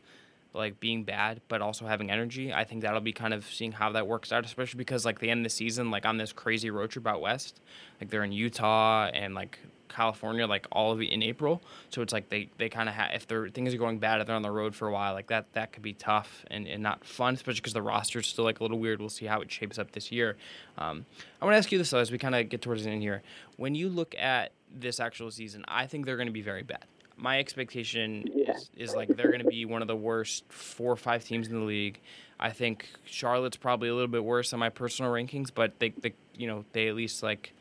like 0.55 0.81
being 0.81 1.05
bad 1.05 1.41
but 1.49 1.61
also 1.61 1.87
having 1.87 2.11
energy. 2.11 2.53
I 2.53 2.65
think 2.65 2.83
that'll 2.83 3.01
be 3.01 3.13
kind 3.13 3.35
of 3.35 3.45
seeing 3.45 3.73
how 3.73 3.93
that 3.93 4.07
works 4.07 4.33
out, 4.33 4.45
especially 4.45 4.79
because 4.79 5.05
like 5.05 5.19
the 5.19 5.31
end 5.31 5.41
of 5.41 5.45
the 5.45 5.51
season, 5.51 5.91
like 5.91 6.07
on 6.07 6.17
this 6.17 6.33
crazy 6.33 6.71
road 6.71 6.91
trip 6.91 7.07
out 7.07 7.21
west, 7.21 7.61
like 8.01 8.11
they're 8.11 8.25
in 8.25 8.33
Utah 8.33 9.11
and 9.13 9.35
like 9.35 9.59
California, 9.89 10.47
like 10.47 10.67
all 10.71 10.93
of 10.93 11.01
it 11.01 11.11
in 11.11 11.23
April. 11.23 11.63
So 11.91 12.03
it's 12.03 12.13
like 12.13 12.29
they, 12.29 12.51
they 12.59 12.69
kind 12.69 12.89
of 12.89 12.95
have 12.95 13.11
if 13.15 13.27
their 13.27 13.49
things 13.49 13.75
are 13.75 13.79
going 13.79 13.99
bad, 13.99 14.21
if 14.21 14.27
they're 14.27 14.37
on 14.37 14.43
the 14.43 14.51
road 14.51 14.75
for 14.75 14.89
a 14.89 14.93
while, 14.93 15.15
like 15.15 15.29
that 15.29 15.53
that 15.53 15.73
could 15.73 15.83
be 15.83 15.95
tough 15.95 16.45
and, 16.51 16.67
and 16.67 16.83
not 16.83 17.05
fun, 17.05 17.35
especially 17.35 17.61
because 17.61 17.73
the 17.73 17.83
roster's 17.83 18.27
still 18.27 18.45
like 18.45 18.61
a 18.61 18.65
little 18.65 18.79
weird. 18.79 19.01
We'll 19.01 19.09
see 19.09 19.27
how 19.27 19.41
it 19.41 19.51
shapes 19.51 19.79
up 19.79 19.93
this 19.93 20.11
year. 20.13 20.37
Um, 20.77 21.07
I 21.41 21.45
want 21.45 21.55
to 21.55 21.59
ask 21.59 21.73
you 21.73 21.79
this 21.79 21.91
though, 21.91 21.99
as 21.99 22.11
we 22.11 22.19
kind 22.19 22.35
of 22.35 22.49
get 22.49 22.63
towards 22.63 22.85
the 22.85 22.91
end 22.91 23.03
here. 23.03 23.23
When 23.57 23.75
you 23.75 23.89
look 23.89 24.15
at 24.19 24.53
this 24.75 25.01
actual 25.01 25.31
season, 25.31 25.65
I 25.67 25.87
think 25.87 26.07
they're 26.07 26.17
going 26.17 26.29
to 26.29 26.33
be 26.33 26.43
very 26.43 26.63
bad 26.63 26.85
my 27.19 27.39
expectation 27.39 28.25
yeah. 28.33 28.53
is, 28.53 28.71
is 28.77 28.95
like 28.95 29.09
they're 29.09 29.29
going 29.29 29.43
to 29.43 29.49
be 29.49 29.65
one 29.65 29.83
of 29.83 29.89
the 29.89 29.97
worst 29.97 30.45
four 30.49 30.93
or 30.93 30.97
five 30.97 31.25
teams 31.25 31.49
in 31.49 31.55
the 31.55 31.67
league. 31.67 32.01
I 32.41 32.51
think 32.51 32.89
Charlotte's 33.05 33.57
probably 33.57 33.89
a 33.89 33.95
little 33.95 34.09
bit 34.09 34.25
worse 34.25 34.51
than 34.51 34.61
my 34.61 34.69
personal 34.69 35.11
rankings, 35.11 35.51
but 35.53 35.79
they, 35.81 35.91
they 35.91 36.15
you 36.37 36.47
know, 36.47 36.65
they 36.73 36.89
at 36.89 36.95
least 36.95 37.23
like 37.23 37.53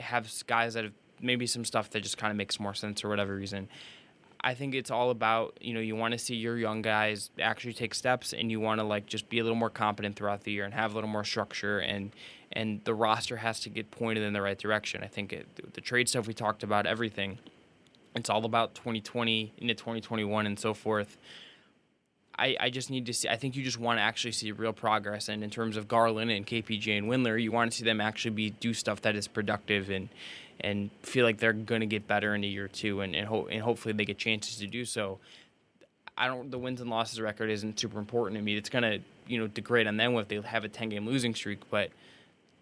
have 0.00 0.30
guys 0.46 0.74
that 0.74 0.84
have 0.84 0.92
maybe 1.22 1.46
some 1.46 1.64
stuff 1.64 1.90
that 1.90 2.02
just 2.02 2.18
kind 2.18 2.30
of 2.30 2.36
makes 2.36 2.58
more 2.58 2.74
sense 2.74 3.00
for 3.00 3.08
whatever 3.08 3.34
reason. 3.34 3.68
I 4.40 4.54
think 4.54 4.74
it's 4.74 4.90
all 4.90 5.10
about 5.10 5.58
you 5.60 5.72
know 5.72 5.80
you 5.80 5.96
want 5.96 6.12
to 6.12 6.18
see 6.18 6.34
your 6.34 6.58
young 6.58 6.82
guys 6.82 7.30
actually 7.40 7.72
take 7.72 7.94
steps, 7.94 8.32
and 8.32 8.50
you 8.50 8.60
want 8.60 8.80
to 8.80 8.84
like 8.84 9.06
just 9.06 9.28
be 9.28 9.38
a 9.38 9.42
little 9.42 9.56
more 9.56 9.70
competent 9.70 10.16
throughout 10.16 10.42
the 10.42 10.52
year 10.52 10.64
and 10.64 10.74
have 10.74 10.92
a 10.92 10.94
little 10.94 11.10
more 11.10 11.24
structure, 11.24 11.78
and 11.78 12.12
and 12.52 12.80
the 12.84 12.94
roster 12.94 13.38
has 13.38 13.60
to 13.60 13.70
get 13.70 13.90
pointed 13.90 14.22
in 14.22 14.32
the 14.32 14.42
right 14.42 14.58
direction. 14.58 15.02
I 15.02 15.08
think 15.08 15.32
it, 15.32 15.74
the 15.74 15.80
trade 15.80 16.08
stuff 16.08 16.26
we 16.26 16.34
talked 16.34 16.62
about, 16.62 16.86
everything 16.86 17.38
it's 18.16 18.30
all 18.30 18.44
about 18.44 18.74
2020 18.74 19.52
into 19.58 19.74
2021 19.74 20.46
and 20.46 20.58
so 20.58 20.74
forth. 20.74 21.18
I, 22.38 22.56
I 22.58 22.70
just 22.70 22.90
need 22.90 23.06
to 23.06 23.14
see. 23.14 23.28
I 23.28 23.36
think 23.36 23.56
you 23.56 23.62
just 23.62 23.78
want 23.78 23.98
to 23.98 24.02
actually 24.02 24.32
see 24.32 24.52
real 24.52 24.72
progress. 24.72 25.28
And 25.28 25.42
in 25.44 25.50
terms 25.50 25.76
of 25.76 25.88
Garland 25.88 26.30
and 26.30 26.46
KPJ 26.46 26.98
and 26.98 27.08
Windler, 27.08 27.40
you 27.40 27.52
want 27.52 27.70
to 27.72 27.78
see 27.78 27.84
them 27.84 28.00
actually 28.00 28.32
be 28.32 28.50
do 28.50 28.74
stuff 28.74 29.02
that 29.02 29.16
is 29.16 29.28
productive 29.28 29.90
and 29.90 30.08
and 30.60 30.90
feel 31.02 31.24
like 31.24 31.38
they're 31.38 31.52
going 31.52 31.82
to 31.82 31.86
get 31.86 32.06
better 32.06 32.34
in 32.34 32.42
a 32.42 32.46
year 32.46 32.64
or 32.64 32.68
two, 32.68 33.00
and 33.00 33.14
and, 33.14 33.26
ho- 33.26 33.48
and 33.50 33.62
hopefully 33.62 33.94
they 33.94 34.04
get 34.04 34.18
chances 34.18 34.56
to 34.56 34.66
do 34.66 34.84
so. 34.84 35.18
I 36.18 36.26
don't. 36.26 36.50
The 36.50 36.58
wins 36.58 36.80
and 36.80 36.90
losses 36.90 37.20
record 37.20 37.50
isn't 37.50 37.78
super 37.78 37.98
important 37.98 38.38
to 38.38 38.42
me. 38.42 38.56
It's 38.56 38.70
going 38.70 38.82
to 38.82 39.00
you 39.26 39.38
know 39.38 39.46
degrade 39.46 39.86
on 39.86 39.96
them 39.96 40.14
if 40.16 40.28
they 40.28 40.40
have 40.40 40.64
a 40.64 40.68
10 40.68 40.90
game 40.90 41.06
losing 41.06 41.34
streak, 41.34 41.60
but 41.70 41.90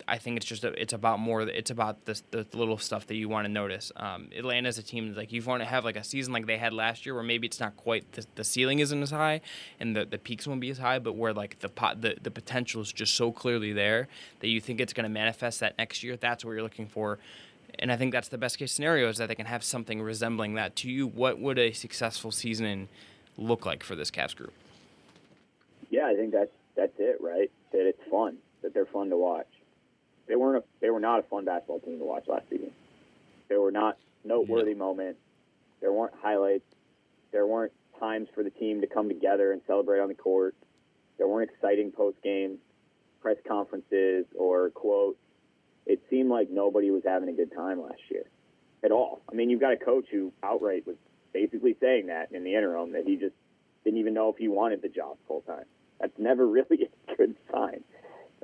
I 0.07 0.19
think 0.19 0.37
it's 0.37 0.47
just 0.47 0.65
a, 0.65 0.69
it's 0.81 0.93
about 0.93 1.19
more. 1.19 1.43
It's 1.43 1.71
about 1.71 2.05
the 2.05 2.21
the 2.31 2.47
little 2.53 2.79
stuff 2.79 3.07
that 3.07 3.15
you 3.15 3.29
want 3.29 3.47
to 3.47 3.53
notice. 3.53 3.91
Um, 3.97 4.29
Atlanta's 4.37 4.77
a 4.79 4.83
team 4.83 5.15
like 5.15 5.33
you 5.33 5.43
want 5.43 5.63
to 5.63 5.67
have 5.67 5.85
like 5.85 5.97
a 5.97 6.05
season 6.05 6.33
like 6.33 6.47
they 6.47 6.59
had 6.59 6.73
last 6.73 7.07
year, 7.07 7.15
where 7.15 7.23
maybe 7.23 7.47
it's 7.47 7.61
not 7.61 7.77
quite 7.77 8.13
the, 8.13 8.27
the 8.35 8.45
ceiling 8.45 8.81
isn't 8.81 9.03
as 9.03 9.11
high 9.11 9.41
and 9.81 9.97
the, 9.97 10.05
the 10.05 10.19
peaks 10.19 10.47
won't 10.47 10.61
be 10.61 10.71
as 10.71 10.79
high, 10.79 10.99
but 10.99 11.15
where 11.15 11.33
like 11.33 11.59
the 11.61 11.69
pot 11.69 12.03
the, 12.03 12.17
the 12.23 12.31
potential 12.31 12.83
is 12.83 12.93
just 12.93 13.15
so 13.15 13.33
clearly 13.33 13.73
there 13.73 14.09
that 14.41 14.49
you 14.49 14.61
think 14.61 14.81
it's 14.81 14.93
going 14.93 15.05
to 15.05 15.11
manifest 15.11 15.61
that 15.61 15.79
next 15.79 16.03
year. 16.03 16.17
That's 16.17 16.45
what 16.45 16.53
you're 16.53 16.63
looking 16.63 16.87
for. 16.87 17.19
And 17.79 17.91
I 17.91 17.97
think 17.97 18.13
that's 18.13 18.29
the 18.29 18.39
best 18.39 18.59
case 18.59 18.73
scenario 18.73 19.09
is 19.09 19.17
that 19.17 19.29
they 19.29 19.35
can 19.35 19.47
have 19.47 19.65
something 19.65 20.01
resembling 20.03 20.55
that. 20.55 20.77
To 20.77 20.91
you, 20.91 21.07
what 21.07 21.41
would 21.41 21.59
a 21.59 21.73
successful 21.73 22.31
season 22.31 22.89
look 23.39 23.67
like 23.67 23.83
for 23.83 23.97
this 23.97 24.11
Cavs 24.11 24.37
group? 24.37 24.53
Yeah, 25.91 26.07
I 26.07 26.15
think 26.15 26.33
that's 26.33 26.53
that's 26.77 26.95
it, 26.99 27.21
right? 27.21 27.51
That 27.73 27.89
it's 27.89 28.03
fun, 28.11 28.37
that 28.63 28.75
they're 28.75 28.87
fun 28.87 29.09
to 29.11 29.17
watch 29.17 29.47
they 30.27 30.37
weren't 30.37 30.59
a, 30.59 30.65
they 30.81 30.91
were 30.91 31.01
not 31.01 31.21
a 31.21 31.23
fun 31.25 31.45
basketball 31.45 31.81
team 31.81 31.99
to 31.99 32.05
watch 32.05 32.25
last 32.29 32.49
season. 32.51 32.71
There 33.49 33.61
were 33.61 33.73
not 33.73 33.99
noteworthy 34.25 34.71
yeah. 34.71 34.79
moments. 34.79 35.21
There 35.81 35.93
weren't 35.93 36.15
highlights. 36.23 36.65
There 37.33 37.47
weren't 37.47 37.73
times 38.01 38.29
for 38.35 38.43
the 38.43 38.51
team 38.51 38.81
to 38.81 38.87
come 38.87 39.09
together 39.09 39.53
and 39.53 39.61
celebrate 39.67 40.01
on 40.01 40.09
the 40.09 40.15
court. 40.15 40.55
There 41.19 41.29
weren't 41.29 41.51
exciting 41.51 41.93
post 41.93 42.17
game 42.23 42.59
press 43.21 43.37
conferences 43.47 44.27
or 44.37 44.71
quotes. 44.71 45.19
It 45.87 46.01
seemed 46.11 46.31
like 46.31 46.51
nobody 46.51 46.91
was 46.91 47.03
having 47.05 47.29
a 47.29 47.33
good 47.33 47.53
time 47.55 47.81
last 47.81 48.01
year 48.11 48.25
at 48.83 48.93
all. 48.93 49.23
I 49.31 49.35
mean, 49.35 49.51
you've 49.51 49.61
got 49.61 49.73
a 49.73 49.77
coach 49.77 50.07
who 50.11 50.33
outright 50.43 50.87
was 50.87 50.97
basically 51.33 51.77
saying 51.81 52.07
that 52.07 52.33
in 52.33 52.45
the 52.45 52.55
interim 52.55 52.93
that 52.93 53.05
he 53.07 53.17
just 53.17 53.35
didn't 53.83 53.99
even 53.99 54.15
know 54.15 54.31
if 54.31 54.37
he 54.37 54.49
wanted 54.49 54.83
the 54.83 54.89
job 54.89 55.17
full 55.27 55.43
time. 55.43 55.65
That's 56.01 56.13
never 56.19 56.47
really 56.59 56.89
a 57.09 57.17
good 57.17 57.35
sign 57.53 57.83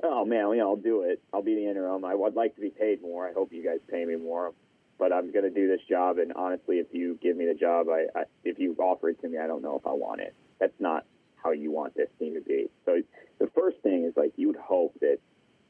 oh 0.03 0.25
man, 0.25 0.49
you 0.49 0.57
know, 0.57 0.71
I'll 0.71 0.75
do 0.75 1.03
it. 1.03 1.21
I'll 1.33 1.41
be 1.41 1.55
the 1.55 1.69
interim. 1.69 2.05
I 2.05 2.15
would 2.15 2.35
like 2.35 2.55
to 2.55 2.61
be 2.61 2.69
paid 2.69 3.01
more. 3.01 3.27
I 3.27 3.33
hope 3.33 3.51
you 3.51 3.63
guys 3.63 3.79
pay 3.89 4.05
me 4.05 4.15
more, 4.15 4.53
but 4.97 5.13
I'm 5.13 5.31
going 5.31 5.45
to 5.45 5.49
do 5.49 5.67
this 5.67 5.81
job. 5.89 6.17
And 6.17 6.33
honestly, 6.33 6.77
if 6.77 6.87
you 6.91 7.17
give 7.21 7.37
me 7.37 7.45
the 7.45 7.53
job, 7.53 7.87
I, 7.89 8.05
I 8.17 8.23
if 8.43 8.59
you 8.59 8.75
offer 8.79 9.09
it 9.09 9.21
to 9.21 9.29
me, 9.29 9.37
I 9.37 9.47
don't 9.47 9.61
know 9.61 9.77
if 9.77 9.85
I 9.85 9.93
want 9.93 10.21
it. 10.21 10.33
That's 10.59 10.79
not 10.79 11.05
how 11.35 11.51
you 11.51 11.71
want 11.71 11.95
this 11.95 12.09
team 12.19 12.35
to 12.35 12.41
be. 12.41 12.69
So 12.85 13.01
the 13.39 13.47
first 13.55 13.77
thing 13.81 14.05
is 14.05 14.13
like 14.15 14.33
you 14.35 14.47
would 14.47 14.57
hope 14.57 14.93
that 15.01 15.17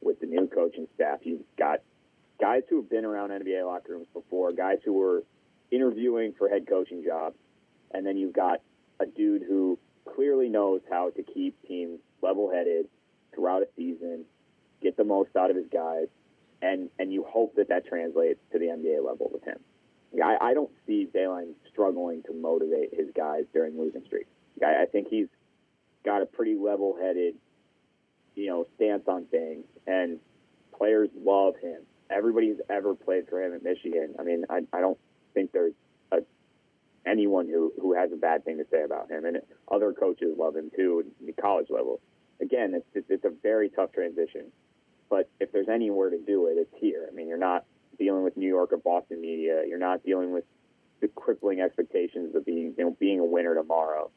with 0.02 0.20
the 0.20 0.26
new 0.26 0.46
coaching 0.46 0.86
staff, 0.94 1.20
you've 1.22 1.42
got 1.58 1.80
guys 2.40 2.62
who 2.68 2.76
have 2.76 2.90
been 2.90 3.04
around 3.04 3.30
NBA 3.30 3.64
locker 3.64 3.92
rooms 3.92 4.08
before, 4.12 4.52
guys 4.52 4.78
who 4.84 4.92
were 4.92 5.22
interviewing 5.70 6.34
for 6.36 6.48
head 6.48 6.66
coaching 6.68 7.04
jobs, 7.04 7.36
and 7.92 8.04
then 8.04 8.16
you've 8.16 8.34
got 8.34 8.60
a 9.00 9.06
dude 9.06 9.42
who 9.42 9.78
clearly 10.14 10.48
knows 10.48 10.80
how 10.90 11.10
to 11.10 11.22
keep 11.22 11.56
teams 11.66 12.00
level-headed 12.20 12.86
throughout 13.34 13.62
a 13.62 13.68
season, 13.76 14.24
get 14.82 14.96
the 14.96 15.04
most 15.04 15.30
out 15.36 15.50
of 15.50 15.56
his 15.56 15.66
guys, 15.72 16.08
and 16.60 16.90
and 16.98 17.12
you 17.12 17.24
hope 17.28 17.54
that 17.56 17.68
that 17.68 17.86
translates 17.86 18.40
to 18.52 18.58
the 18.58 18.66
NBA 18.66 19.04
level 19.04 19.30
with 19.32 19.44
him. 19.44 19.58
I, 20.22 20.36
I 20.40 20.54
don't 20.54 20.70
see 20.86 21.08
Beilein 21.12 21.54
struggling 21.70 22.22
to 22.24 22.34
motivate 22.34 22.92
his 22.92 23.08
guys 23.16 23.44
during 23.54 23.78
losing 23.78 24.04
streaks. 24.04 24.28
I, 24.62 24.82
I 24.82 24.86
think 24.86 25.08
he's 25.08 25.28
got 26.04 26.20
a 26.20 26.26
pretty 26.26 26.54
level-headed, 26.54 27.34
you 28.34 28.46
know, 28.46 28.66
stance 28.76 29.04
on 29.08 29.24
things, 29.26 29.64
and 29.86 30.18
players 30.76 31.08
love 31.24 31.54
him. 31.56 31.80
Everybody's 32.10 32.58
ever 32.68 32.94
played 32.94 33.28
for 33.30 33.42
him 33.42 33.54
at 33.54 33.62
Michigan. 33.62 34.14
I 34.18 34.22
mean, 34.22 34.44
I, 34.50 34.60
I 34.72 34.80
don't 34.80 34.98
think 35.32 35.52
there's 35.52 35.72
a, 36.10 36.18
anyone 37.06 37.48
who, 37.48 37.72
who 37.80 37.94
has 37.94 38.12
a 38.12 38.16
bad 38.16 38.44
thing 38.44 38.58
to 38.58 38.66
say 38.70 38.82
about 38.82 39.10
him, 39.10 39.24
and 39.24 39.38
other 39.70 39.94
coaches 39.94 40.34
love 40.36 40.54
him 40.54 40.70
too 40.76 41.04
at 41.06 41.26
the 41.26 41.40
college 41.40 41.68
level 41.70 42.00
again, 42.42 42.74
it's, 42.74 42.86
it's, 42.94 43.06
it's 43.08 43.24
a 43.24 43.32
very 43.42 43.70
tough 43.70 43.92
transition. 43.92 44.46
But 45.08 45.30
if 45.40 45.52
there's 45.52 45.68
anywhere 45.68 46.10
to 46.10 46.18
do 46.18 46.46
it, 46.48 46.54
it's 46.58 46.74
here. 46.76 47.06
I 47.10 47.14
mean, 47.14 47.28
you're 47.28 47.38
not 47.38 47.64
dealing 47.98 48.24
with 48.24 48.36
New 48.36 48.48
York 48.48 48.72
or 48.72 48.78
Boston 48.78 49.20
media. 49.20 49.62
You're 49.66 49.78
not 49.78 50.02
dealing 50.04 50.32
with 50.32 50.44
the 51.00 51.08
crippling 51.08 51.60
expectations 51.60 52.34
of 52.34 52.46
being 52.46 52.74
you 52.76 52.84
know 52.84 52.96
being 52.98 53.20
a 53.20 53.24
winner 53.24 53.54
tomorrow. 53.54 54.10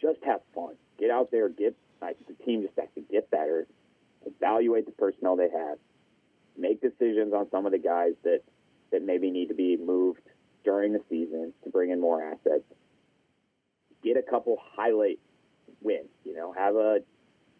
Just 0.00 0.18
have 0.24 0.40
fun. 0.54 0.74
Get 0.98 1.10
out 1.10 1.30
there. 1.30 1.48
Get 1.48 1.76
like, 2.00 2.16
the 2.26 2.34
team 2.44 2.62
just 2.62 2.74
has 2.78 2.88
to 2.94 3.00
get 3.00 3.30
better. 3.30 3.66
Evaluate 4.26 4.86
the 4.86 4.92
personnel 4.92 5.36
they 5.36 5.50
have. 5.50 5.78
make 6.56 6.80
decisions 6.80 7.32
on 7.32 7.48
some 7.50 7.66
of 7.66 7.72
the 7.72 7.78
guys 7.78 8.12
that 8.24 8.40
that 8.90 9.04
maybe 9.04 9.30
need 9.30 9.48
to 9.48 9.54
be 9.54 9.76
moved 9.76 10.22
during 10.64 10.92
the 10.92 11.00
season 11.08 11.52
to 11.64 11.70
bring 11.70 11.90
in 11.90 12.00
more 12.00 12.22
assets. 12.22 12.64
Get 14.02 14.16
a 14.16 14.22
couple 14.22 14.58
highlight 14.74 15.20
wins. 15.80 16.08
You 16.24 16.34
know, 16.34 16.52
have 16.52 16.74
a 16.74 16.98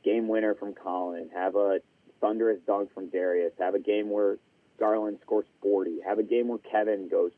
game 0.04 0.28
winner 0.28 0.54
from 0.54 0.74
Collin, 0.74 1.30
have 1.34 1.56
a 1.56 1.80
thunderous 2.20 2.60
dunk 2.66 2.92
from 2.94 3.08
Darius, 3.08 3.52
have 3.58 3.74
a 3.74 3.78
game 3.78 4.10
where 4.10 4.38
Garland 4.78 5.18
scores 5.22 5.46
40, 5.62 6.00
have 6.06 6.18
a 6.18 6.22
game 6.22 6.48
where 6.48 6.58
Kevin 6.58 7.08
goes 7.08 7.32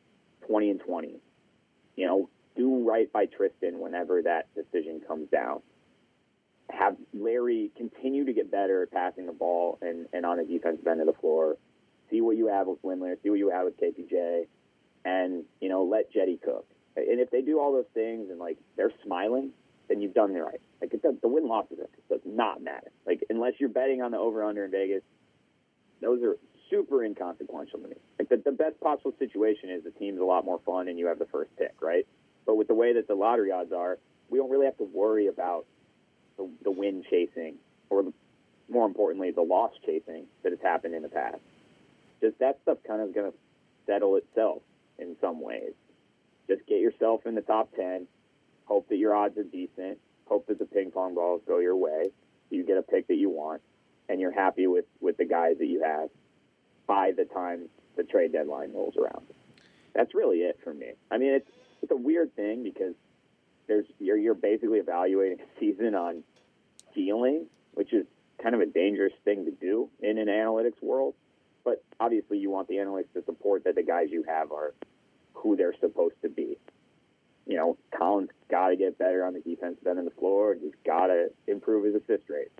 20 0.46 0.70
and 0.70 0.80
20. 0.80 1.20
You 1.96 2.06
know, 2.06 2.28
do 2.56 2.88
right 2.88 3.12
by 3.12 3.26
Tristan 3.26 3.80
whenever 3.80 4.22
that 4.22 4.46
decision 4.54 5.00
comes 5.06 5.28
down. 5.30 5.60
Have 6.70 6.96
Larry 7.12 7.70
continue 7.76 8.24
to 8.24 8.32
get 8.32 8.50
better 8.50 8.82
at 8.82 8.90
passing 8.90 9.26
the 9.26 9.32
ball 9.32 9.78
and, 9.82 10.06
and 10.12 10.24
on 10.24 10.38
the 10.38 10.44
defensive 10.44 10.86
end 10.86 11.00
of 11.00 11.06
the 11.06 11.12
floor. 11.14 11.56
See 12.10 12.20
what 12.20 12.36
you 12.36 12.48
have 12.48 12.66
with 12.66 12.82
Windler, 12.82 13.16
see 13.22 13.30
what 13.30 13.38
you 13.38 13.50
have 13.50 13.64
with 13.64 13.80
KPJ, 13.80 14.46
and, 15.04 15.44
you 15.60 15.68
know, 15.68 15.84
let 15.84 16.12
Jetty 16.12 16.38
cook. 16.42 16.66
And 16.96 17.20
if 17.20 17.30
they 17.30 17.40
do 17.40 17.58
all 17.58 17.72
those 17.72 17.86
things 17.94 18.30
and, 18.30 18.38
like, 18.38 18.58
they're 18.76 18.92
smiling, 19.04 19.50
then 19.88 20.00
you've 20.00 20.14
done 20.14 20.32
the 20.32 20.42
right. 20.42 20.60
Like, 20.80 20.94
it 20.94 21.02
does, 21.02 21.14
the 21.22 21.28
win 21.28 21.46
losses 21.46 21.78
does 22.08 22.20
not 22.24 22.62
matter. 22.62 22.90
Like, 23.06 23.24
unless 23.30 23.54
you're 23.58 23.68
betting 23.68 24.02
on 24.02 24.10
the 24.10 24.18
over 24.18 24.44
under 24.44 24.64
in 24.64 24.70
Vegas, 24.70 25.02
those 26.00 26.22
are 26.22 26.36
super 26.70 27.04
inconsequential 27.04 27.80
to 27.80 27.88
me. 27.88 27.96
Like, 28.18 28.28
the, 28.28 28.36
the 28.36 28.52
best 28.52 28.80
possible 28.80 29.14
situation 29.18 29.70
is 29.70 29.84
the 29.84 29.90
team's 29.90 30.20
a 30.20 30.24
lot 30.24 30.44
more 30.44 30.60
fun 30.64 30.88
and 30.88 30.98
you 30.98 31.06
have 31.06 31.18
the 31.18 31.26
first 31.26 31.50
pick, 31.56 31.74
right? 31.80 32.06
But 32.46 32.56
with 32.56 32.68
the 32.68 32.74
way 32.74 32.94
that 32.94 33.06
the 33.06 33.14
lottery 33.14 33.52
odds 33.52 33.72
are, 33.72 33.98
we 34.30 34.38
don't 34.38 34.50
really 34.50 34.66
have 34.66 34.78
to 34.78 34.84
worry 34.84 35.26
about 35.26 35.66
the, 36.36 36.48
the 36.64 36.70
win 36.70 37.04
chasing 37.08 37.56
or, 37.90 38.02
the, 38.02 38.12
more 38.68 38.86
importantly, 38.86 39.30
the 39.30 39.42
loss 39.42 39.72
chasing 39.84 40.24
that 40.42 40.50
has 40.50 40.60
happened 40.62 40.94
in 40.94 41.02
the 41.02 41.08
past. 41.08 41.40
Just 42.20 42.38
that 42.38 42.58
stuff 42.62 42.78
kind 42.86 43.02
of 43.02 43.14
going 43.14 43.30
to 43.30 43.38
settle 43.86 44.16
itself 44.16 44.62
in 44.98 45.16
some 45.20 45.40
ways. 45.40 45.72
Just 46.48 46.66
get 46.66 46.80
yourself 46.80 47.26
in 47.26 47.34
the 47.34 47.40
top 47.42 47.74
10, 47.76 48.06
hope 48.64 48.88
that 48.88 48.96
your 48.96 49.14
odds 49.14 49.36
are 49.38 49.44
decent, 49.44 49.98
hope 50.26 50.46
that 50.46 50.58
the 50.58 50.66
ping 50.66 50.90
pong 50.90 51.14
balls 51.14 51.42
go 51.46 51.58
your 51.58 51.76
way, 51.76 52.04
you 52.50 52.64
get 52.64 52.76
a 52.76 52.82
pick 52.82 53.06
that 53.08 53.16
you 53.16 53.30
want, 53.30 53.62
and 54.08 54.20
you're 54.20 54.32
happy 54.32 54.66
with, 54.66 54.84
with 55.00 55.16
the 55.16 55.24
guys 55.24 55.56
that 55.58 55.66
you 55.66 55.82
have 55.82 56.08
by 56.86 57.12
the 57.16 57.24
time 57.24 57.68
the 57.96 58.02
trade 58.02 58.32
deadline 58.32 58.72
rolls 58.72 58.94
around. 58.96 59.26
That's 59.94 60.14
really 60.14 60.38
it 60.38 60.58
for 60.64 60.72
me. 60.72 60.92
I 61.10 61.18
mean, 61.18 61.34
it's 61.34 61.50
it's 61.82 61.92
a 61.92 61.96
weird 61.96 62.34
thing 62.34 62.62
because 62.62 62.94
there's 63.66 63.84
you're 63.98 64.16
you're 64.16 64.34
basically 64.34 64.78
evaluating 64.78 65.38
a 65.40 65.44
season 65.60 65.94
on 65.94 66.22
feeling, 66.94 67.46
which 67.74 67.92
is 67.92 68.06
kind 68.42 68.54
of 68.54 68.60
a 68.60 68.66
dangerous 68.66 69.12
thing 69.24 69.44
to 69.44 69.50
do 69.50 69.88
in 70.00 70.18
an 70.18 70.28
analytics 70.28 70.82
world. 70.82 71.14
But 71.64 71.84
obviously, 72.00 72.38
you 72.38 72.50
want 72.50 72.68
the 72.68 72.76
analytics 72.76 73.12
to 73.14 73.24
support 73.24 73.64
that 73.64 73.74
the 73.74 73.82
guys 73.82 74.08
you 74.10 74.24
have 74.26 74.50
are 74.50 74.74
who 75.34 75.56
they're 75.56 75.74
supposed 75.80 76.16
to 76.22 76.28
be. 76.28 76.58
You 77.46 77.56
know, 77.56 77.78
Collin's 77.96 78.30
got 78.50 78.68
to 78.68 78.76
get 78.76 78.98
better 78.98 79.24
on 79.24 79.34
the 79.34 79.40
defensive 79.40 79.86
end 79.86 79.98
of 79.98 80.04
the 80.04 80.12
floor, 80.12 80.56
he's 80.60 80.74
got 80.86 81.08
to 81.08 81.30
improve 81.46 81.84
his 81.84 81.94
assist 81.96 82.28
rate. 82.28 82.52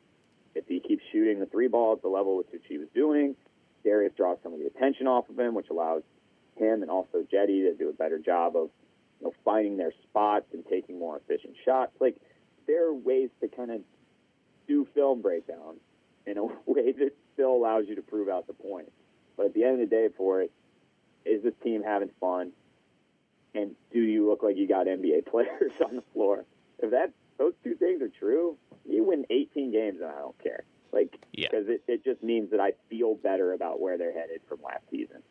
If 0.55 0.67
he 0.67 0.81
keeps 0.81 1.03
shooting 1.13 1.41
the 1.41 1.47
three 1.47 1.69
ball 1.69 1.95
at 1.95 2.03
the 2.03 2.09
level 2.09 2.37
which 2.37 2.49
he 2.69 2.79
was 2.79 2.89
doing, 2.95 3.37
Darius 3.85 4.13
draws 4.17 4.39
some 4.43 4.53
of 4.53 4.59
the 4.59 4.67
attention 4.67 5.07
off 5.07 5.29
of 5.29 5.39
him, 5.39 5.55
which 5.55 5.69
allows 5.71 6.03
him 6.57 6.83
and 6.83 6.91
also 6.91 7.25
Jetty 7.31 7.63
to 7.63 7.75
do 7.75 7.89
a 7.89 7.93
better 7.93 8.19
job 8.19 8.57
of 8.57 8.71
you 9.21 9.27
know, 9.27 9.35
finding 9.45 9.77
their 9.77 9.93
spots 10.03 10.47
and 10.53 10.65
taking 10.69 10.99
more 10.99 11.17
efficient 11.17 11.55
shots. 11.65 11.93
Like 12.01 12.17
there 12.67 12.89
are 12.89 12.95
ways 12.95 13.31
to 13.41 13.49
kind 13.49 13.71
of 13.71 13.81
do 14.69 14.87
film 14.95 15.23
breakdown 15.23 15.77
in 16.27 16.39
a 16.39 16.45
way 16.67 16.93
that 16.93 17.13
still 17.35 17.53
allows 17.53 17.85
you 17.89 17.97
to 17.97 18.03
prove 18.03 18.29
out 18.29 18.47
the 18.47 18.53
point. 18.53 18.93
But 19.37 19.47
at 19.47 19.55
the 19.55 19.65
end 19.65 19.81
of 19.81 19.91
the 19.91 19.95
day, 19.95 20.09
for 20.17 20.43
it, 20.43 20.53
is 21.25 21.43
this 21.43 21.55
team 21.63 21.83
having 21.83 22.11
fun? 22.21 22.53
And 23.55 23.75
do 23.93 24.01
you 24.01 24.29
look 24.29 24.43
like 24.43 24.57
you 24.57 24.67
got 24.67 24.87
NBA 24.87 25.27
players 25.31 25.73
on 25.85 25.97
the 25.97 26.03
floor? 26.13 26.45
If 26.79 26.91
that 26.91 27.13
those 27.39 27.55
two 27.65 27.75
things 27.75 28.03
are 28.03 28.09
true, 28.09 28.57
you 28.89 29.05
win 29.05 29.25
18 29.31 29.73
games 29.73 30.01
and 30.01 30.11
I 30.11 30.19
don't 30.19 30.39
care. 30.43 30.65
Like, 30.93 31.13
because 31.35 31.67
yeah. 31.67 31.75
it, 31.75 31.83
it 31.89 32.05
just 32.05 32.23
means 32.23 32.51
that 32.51 32.61
I 32.61 32.73
feel 32.91 33.15
better 33.15 33.55
about 33.55 33.81
where 33.81 33.97
they're 33.97 34.13
headed 34.13 34.41
from 34.47 34.59
last 34.63 34.83
season. 34.91 35.23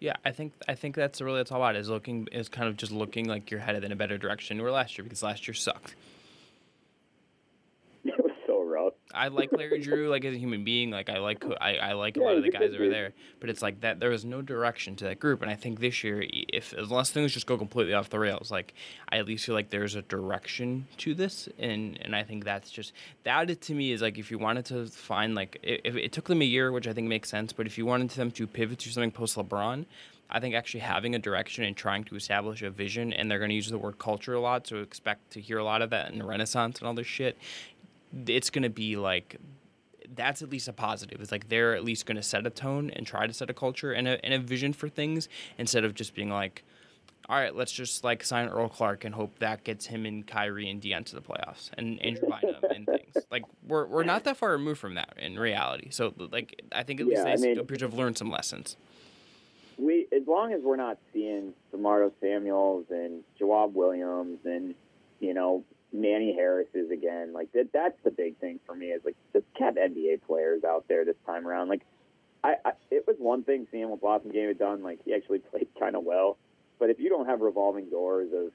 Yeah, 0.00 0.14
I 0.24 0.32
think 0.32 0.52
I 0.68 0.74
think 0.74 0.94
that's 0.94 1.20
really 1.20 1.38
that's 1.38 1.52
all 1.52 1.58
about 1.62 1.76
is 1.76 1.88
looking 1.88 2.28
is 2.32 2.48
kind 2.48 2.68
of 2.68 2.76
just 2.76 2.92
looking 2.92 3.26
like 3.26 3.50
you're 3.50 3.60
headed 3.60 3.82
in 3.82 3.92
a 3.92 3.96
better 3.96 4.18
direction 4.18 4.60
were 4.60 4.70
last 4.70 4.98
year 4.98 5.04
because 5.04 5.22
last 5.22 5.48
year 5.48 5.54
sucked. 5.54 5.94
I 9.16 9.28
like 9.28 9.50
Larry 9.52 9.80
Drew 9.80 10.08
like 10.08 10.24
as 10.24 10.34
a 10.34 10.38
human 10.38 10.64
being. 10.64 10.90
Like 10.90 11.08
I 11.08 11.18
like 11.18 11.44
I, 11.60 11.76
I 11.76 11.92
like 11.94 12.16
a 12.16 12.20
lot 12.20 12.36
of 12.36 12.42
the 12.42 12.50
guys 12.50 12.74
over 12.74 12.88
there. 12.88 13.12
But 13.40 13.50
it's 13.50 13.62
like 13.62 13.80
that 13.80 13.98
there 14.00 14.10
was 14.10 14.24
no 14.24 14.42
direction 14.42 14.96
to 14.96 15.04
that 15.04 15.18
group. 15.18 15.42
And 15.42 15.50
I 15.50 15.54
think 15.54 15.80
this 15.80 16.04
year, 16.04 16.24
if 16.30 16.72
unless 16.74 17.10
things 17.10 17.32
just 17.32 17.46
go 17.46 17.56
completely 17.56 17.94
off 17.94 18.10
the 18.10 18.18
rails, 18.18 18.50
like 18.50 18.74
I 19.08 19.18
at 19.18 19.26
least 19.26 19.46
feel 19.46 19.54
like 19.54 19.70
there's 19.70 19.94
a 19.94 20.02
direction 20.02 20.86
to 20.98 21.14
this. 21.14 21.48
And 21.58 21.98
and 22.02 22.14
I 22.14 22.22
think 22.22 22.44
that's 22.44 22.70
just 22.70 22.92
that 23.24 23.60
to 23.62 23.74
me 23.74 23.92
is 23.92 24.02
like 24.02 24.18
if 24.18 24.30
you 24.30 24.38
wanted 24.38 24.66
to 24.66 24.86
find 24.86 25.34
like 25.34 25.58
if 25.62 25.96
it 25.96 26.12
took 26.12 26.26
them 26.26 26.42
a 26.42 26.46
year, 26.46 26.70
which 26.70 26.86
I 26.86 26.92
think 26.92 27.08
makes 27.08 27.30
sense. 27.30 27.52
But 27.52 27.66
if 27.66 27.78
you 27.78 27.86
wanted 27.86 28.10
them 28.10 28.30
to 28.32 28.46
pivot 28.46 28.78
to 28.80 28.90
something 28.90 29.10
post 29.10 29.36
LeBron. 29.36 29.86
I 30.28 30.40
think 30.40 30.56
actually 30.56 30.80
having 30.80 31.14
a 31.14 31.20
direction 31.20 31.62
and 31.62 31.76
trying 31.76 32.02
to 32.02 32.16
establish 32.16 32.60
a 32.62 32.68
vision, 32.68 33.12
and 33.12 33.30
they're 33.30 33.38
going 33.38 33.50
to 33.50 33.54
use 33.54 33.70
the 33.70 33.78
word 33.78 34.00
culture 34.00 34.34
a 34.34 34.40
lot, 34.40 34.66
so 34.66 34.78
expect 34.78 35.30
to 35.34 35.40
hear 35.40 35.58
a 35.58 35.64
lot 35.64 35.82
of 35.82 35.90
that 35.90 36.10
in 36.10 36.20
Renaissance 36.20 36.80
and 36.80 36.88
all 36.88 36.94
this 36.94 37.06
shit 37.06 37.38
it's 38.26 38.50
going 38.50 38.62
to 38.62 38.70
be 38.70 38.96
like 38.96 39.36
that's 40.14 40.42
at 40.42 40.50
least 40.50 40.68
a 40.68 40.72
positive. 40.72 41.20
It's 41.20 41.32
like 41.32 41.48
they're 41.48 41.74
at 41.74 41.84
least 41.84 42.06
going 42.06 42.16
to 42.16 42.22
set 42.22 42.46
a 42.46 42.50
tone 42.50 42.90
and 42.90 43.06
try 43.06 43.26
to 43.26 43.32
set 43.32 43.50
a 43.50 43.54
culture 43.54 43.92
and 43.92 44.06
a, 44.06 44.24
and 44.24 44.34
a 44.34 44.38
vision 44.38 44.72
for 44.72 44.88
things 44.88 45.28
instead 45.58 45.84
of 45.84 45.94
just 45.94 46.14
being 46.14 46.30
like, 46.30 46.64
all 47.28 47.36
right, 47.36 47.54
let's 47.54 47.72
just 47.72 48.04
like 48.04 48.22
sign 48.22 48.48
Earl 48.48 48.68
Clark 48.68 49.04
and 49.04 49.14
hope 49.14 49.38
that 49.40 49.64
gets 49.64 49.86
him 49.86 50.06
and 50.06 50.26
Kyrie 50.26 50.70
and 50.70 50.80
Dion 50.80 51.02
to 51.04 51.16
the 51.16 51.20
playoffs 51.20 51.70
and 51.76 52.00
Andrew 52.00 52.28
Bynum 52.28 52.62
and 52.70 52.86
things. 52.86 53.24
Like 53.30 53.42
we're 53.66 53.86
we're 53.86 54.04
not 54.04 54.24
that 54.24 54.36
far 54.36 54.52
removed 54.52 54.78
from 54.78 54.94
that 54.94 55.14
in 55.16 55.38
reality. 55.38 55.90
So 55.90 56.14
like 56.16 56.62
I 56.72 56.84
think 56.84 57.00
at 57.00 57.06
least 57.06 57.18
yeah, 57.18 57.24
they 57.24 57.32
I 57.32 57.36
mean, 57.36 57.58
appear 57.58 57.78
to 57.78 57.86
have 57.86 57.94
learned 57.94 58.16
some 58.16 58.30
lessons. 58.30 58.76
We 59.76 60.06
as 60.12 60.26
long 60.26 60.52
as 60.52 60.62
we're 60.62 60.76
not 60.76 60.98
seeing 61.12 61.52
Samardo 61.74 62.12
Samuels 62.20 62.86
and 62.90 63.24
Jawad 63.40 63.72
Williams 63.72 64.38
and 64.44 64.74
you 65.18 65.34
know 65.34 65.64
Manny 65.96 66.34
Harris 66.34 66.68
is 66.74 66.90
again. 66.90 67.32
Like 67.32 67.52
that, 67.52 67.72
that's 67.72 67.96
the 68.04 68.10
big 68.10 68.36
thing 68.38 68.60
for 68.66 68.74
me 68.74 68.86
is 68.86 69.02
like 69.04 69.16
just 69.32 69.46
have 69.58 69.74
NBA 69.74 70.22
players 70.26 70.64
out 70.64 70.84
there 70.88 71.04
this 71.04 71.16
time 71.26 71.46
around. 71.46 71.68
Like 71.68 71.82
I, 72.44 72.56
I 72.64 72.72
it 72.90 73.04
was 73.06 73.16
one 73.18 73.42
thing 73.42 73.66
seeing 73.70 73.88
what 73.88 74.00
Blossomgame 74.00 74.48
had 74.48 74.58
done. 74.58 74.82
Like 74.82 75.00
he 75.04 75.14
actually 75.14 75.38
played 75.50 75.68
kind 75.78 75.96
of 75.96 76.04
well, 76.04 76.38
but 76.78 76.90
if 76.90 76.98
you 76.98 77.08
don't 77.08 77.26
have 77.26 77.40
revolving 77.40 77.90
doors 77.90 78.28
of 78.34 78.52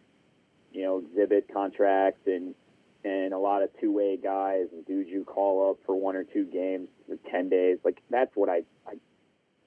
you 0.72 0.84
know 0.84 1.00
exhibit 1.00 1.50
contracts 1.54 2.22
and 2.28 2.56
and 3.04 3.34
a 3.34 3.38
lot 3.38 3.64
of 3.64 3.70
two 3.80 3.92
way 3.92 4.16
guys 4.16 4.68
and 4.72 4.86
dudes 4.86 5.10
you 5.10 5.24
call 5.24 5.72
up 5.72 5.78
for 5.86 5.96
one 5.96 6.16
or 6.16 6.24
two 6.24 6.46
games 6.46 6.88
for 7.08 7.18
ten 7.30 7.50
days, 7.50 7.80
like 7.84 8.02
that's 8.10 8.36
what 8.36 8.50
I, 8.50 8.62
I 8.88 8.94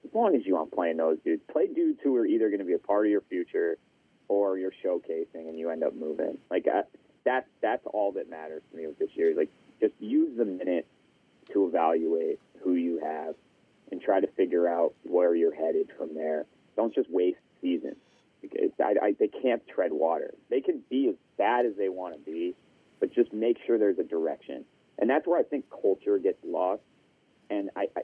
as 0.05 0.13
long 0.13 0.35
as 0.35 0.45
you 0.45 0.55
aren't 0.55 0.71
playing 0.71 0.97
those 0.97 1.17
dudes, 1.25 1.41
play 1.51 1.67
dudes 1.67 1.99
who 2.03 2.15
are 2.15 2.25
either 2.25 2.49
going 2.49 2.59
to 2.59 2.65
be 2.65 2.73
a 2.73 2.79
part 2.79 3.05
of 3.05 3.11
your 3.11 3.21
future 3.21 3.77
or 4.27 4.57
you're 4.57 4.71
showcasing 4.83 5.47
and 5.49 5.57
you 5.59 5.69
end 5.69 5.83
up 5.83 5.95
moving. 5.95 6.37
Like 6.49 6.67
I, 6.71 6.81
that's 7.25 7.47
that's 7.61 7.85
all 7.87 8.13
that 8.13 8.29
matters 8.29 8.61
to 8.71 8.77
me 8.77 8.87
with 8.87 8.97
this 8.97 9.09
year. 9.15 9.33
Like 9.35 9.49
just 9.81 9.93
use 9.99 10.37
the 10.37 10.45
minute 10.45 10.87
to 11.51 11.67
evaluate 11.67 12.39
who 12.63 12.75
you 12.75 12.99
have 13.03 13.35
and 13.91 14.01
try 14.01 14.19
to 14.19 14.27
figure 14.27 14.67
out 14.67 14.93
where 15.03 15.35
you're 15.35 15.53
headed 15.53 15.89
from 15.97 16.15
there. 16.15 16.45
Don't 16.75 16.93
just 16.93 17.09
waste 17.09 17.39
seasons 17.61 17.97
because 18.41 18.71
I, 18.79 18.95
I, 19.01 19.15
they 19.19 19.27
can't 19.27 19.61
tread 19.67 19.91
water. 19.91 20.33
They 20.49 20.61
can 20.61 20.81
be 20.89 21.09
as 21.09 21.15
bad 21.37 21.65
as 21.65 21.75
they 21.77 21.89
want 21.89 22.13
to 22.15 22.19
be, 22.19 22.55
but 22.99 23.13
just 23.13 23.33
make 23.33 23.57
sure 23.65 23.77
there's 23.77 23.99
a 23.99 24.03
direction. 24.03 24.65
And 24.97 25.09
that's 25.09 25.27
where 25.27 25.39
I 25.39 25.43
think 25.43 25.65
culture 25.69 26.17
gets 26.17 26.37
lost. 26.43 26.81
And 27.49 27.69
I, 27.75 27.87
I 27.95 28.01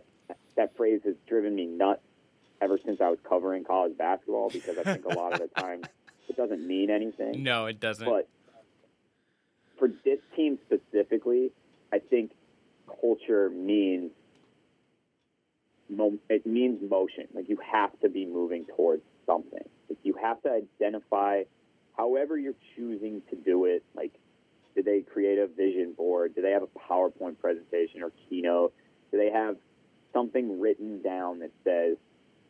that 0.56 0.76
phrase 0.76 1.02
has 1.06 1.16
driven 1.28 1.56
me 1.56 1.66
nuts 1.66 2.02
ever 2.62 2.78
since 2.84 3.02
I 3.02 3.10
was 3.10 3.20
covering 3.28 3.64
college 3.64 3.98
basketball 3.98 4.50
because 4.50 4.78
I 4.78 4.84
think 4.84 5.06
a 5.06 5.10
lot 5.10 5.34
of 5.34 5.40
the 5.40 5.48
time 5.62 5.82
it 6.30 6.38
doesn't 6.38 6.66
mean 6.66 6.90
anything. 6.90 7.44
No, 7.44 7.66
it 7.66 7.80
doesn't. 7.80 8.06
But 8.06 8.28
for 9.82 9.88
this 10.06 10.20
team 10.36 10.60
specifically, 10.68 11.50
I 11.92 11.98
think 11.98 12.34
culture 13.02 13.50
means 13.50 14.12
it 16.30 16.46
means 16.46 16.80
motion. 16.88 17.26
Like 17.34 17.50
you 17.50 17.58
have 17.70 18.00
to 18.02 18.10
be 18.10 18.28
moving 18.28 18.66
towards 18.78 19.02
something. 19.26 19.64
Like 19.90 19.98
you 20.04 20.14
have 20.22 20.40
to 20.44 20.52
identify, 20.52 21.44
however 21.98 22.38
you're 22.38 22.54
choosing 22.76 23.24
to 23.32 23.36
do 23.36 23.66
it. 23.66 23.84
Like, 23.96 24.14
do 24.76 24.84
they 24.84 25.02
create 25.02 25.40
a 25.40 25.48
vision 25.48 25.94
board? 25.98 26.36
Do 26.36 26.44
they 26.44 26.52
have 26.52 26.64
a 26.64 26.68
PowerPoint 26.68 27.40
presentation 27.40 28.04
or 28.04 28.12
keynote? 28.30 28.74
Do 29.12 29.18
they 29.18 29.32
have 29.32 29.58
something 30.14 30.62
written 30.62 31.02
down 31.02 31.40
that 31.40 31.52
says, 31.64 31.98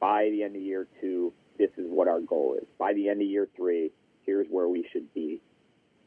by 0.01 0.29
the 0.31 0.43
end 0.43 0.57
of 0.57 0.61
year 0.61 0.85
two, 0.99 1.31
this 1.57 1.69
is 1.77 1.85
what 1.87 2.09
our 2.09 2.19
goal 2.19 2.57
is. 2.61 2.67
By 2.77 2.93
the 2.93 3.07
end 3.07 3.21
of 3.21 3.27
year 3.27 3.47
three, 3.55 3.91
here's 4.25 4.47
where 4.49 4.67
we 4.67 4.85
should 4.91 5.11
be 5.13 5.41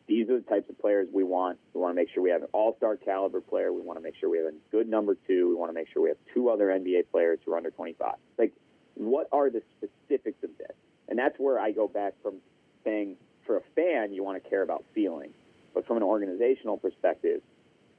these 0.07 0.29
are 0.29 0.39
the 0.39 0.45
types 0.45 0.69
of 0.69 0.79
players 0.79 1.09
we 1.13 1.25
want. 1.25 1.59
We 1.73 1.81
want 1.81 1.93
to 1.93 1.95
make 1.95 2.11
sure 2.13 2.23
we 2.23 2.31
have 2.31 2.43
an 2.43 2.49
all-star 2.53 2.97
caliber 2.97 3.41
player. 3.41 3.73
We 3.73 3.81
want 3.81 3.99
to 3.99 4.03
make 4.03 4.15
sure 4.17 4.29
we 4.29 4.39
have 4.39 4.49
a 4.49 4.57
good 4.71 4.89
number 4.89 5.17
two. 5.27 5.49
We 5.49 5.55
want 5.55 5.71
to 5.71 5.75
make 5.75 5.89
sure 5.93 6.03
we 6.03 6.11
have 6.11 6.19
two 6.35 6.51
other 6.51 6.67
NBA 6.67 7.05
players 7.11 7.39
who 7.45 7.53
are 7.55 7.57
under 7.57 7.71
25. 7.71 8.15
Like, 8.39 8.53
what 8.95 9.29
are 9.33 9.51
the 9.51 9.63
specifics 9.79 10.43
of 10.45 10.51
this? 10.59 10.77
And 11.09 11.19
that's 11.19 11.39
where 11.39 11.59
I 11.59 11.71
go 11.73 11.89
back 11.89 12.15
from 12.23 12.37
saying, 12.85 13.17
for 13.47 13.57
a 13.57 13.63
fan, 13.75 14.13
you 14.13 14.23
want 14.23 14.43
to 14.43 14.49
care 14.49 14.63
about 14.63 14.85
feeling, 14.95 15.31
but 15.75 15.87
from 15.87 15.97
an 15.97 16.03
organizational 16.03 16.77
perspective, 16.77 17.41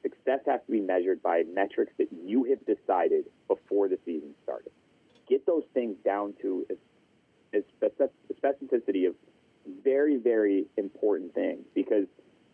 success 0.01 0.39
has 0.45 0.61
to 0.65 0.71
be 0.71 0.81
measured 0.81 1.21
by 1.21 1.43
metrics 1.51 1.91
that 1.97 2.07
you 2.23 2.43
have 2.45 2.59
decided 2.65 3.25
before 3.47 3.87
the 3.87 3.97
season 4.05 4.33
started. 4.43 4.71
Get 5.27 5.45
those 5.45 5.63
things 5.73 5.97
down 6.03 6.33
to 6.41 6.65
a, 6.69 6.75
specificity 7.81 9.07
of 9.07 9.15
very, 9.83 10.17
very 10.17 10.65
important 10.77 11.33
thing 11.33 11.59
because 11.73 12.05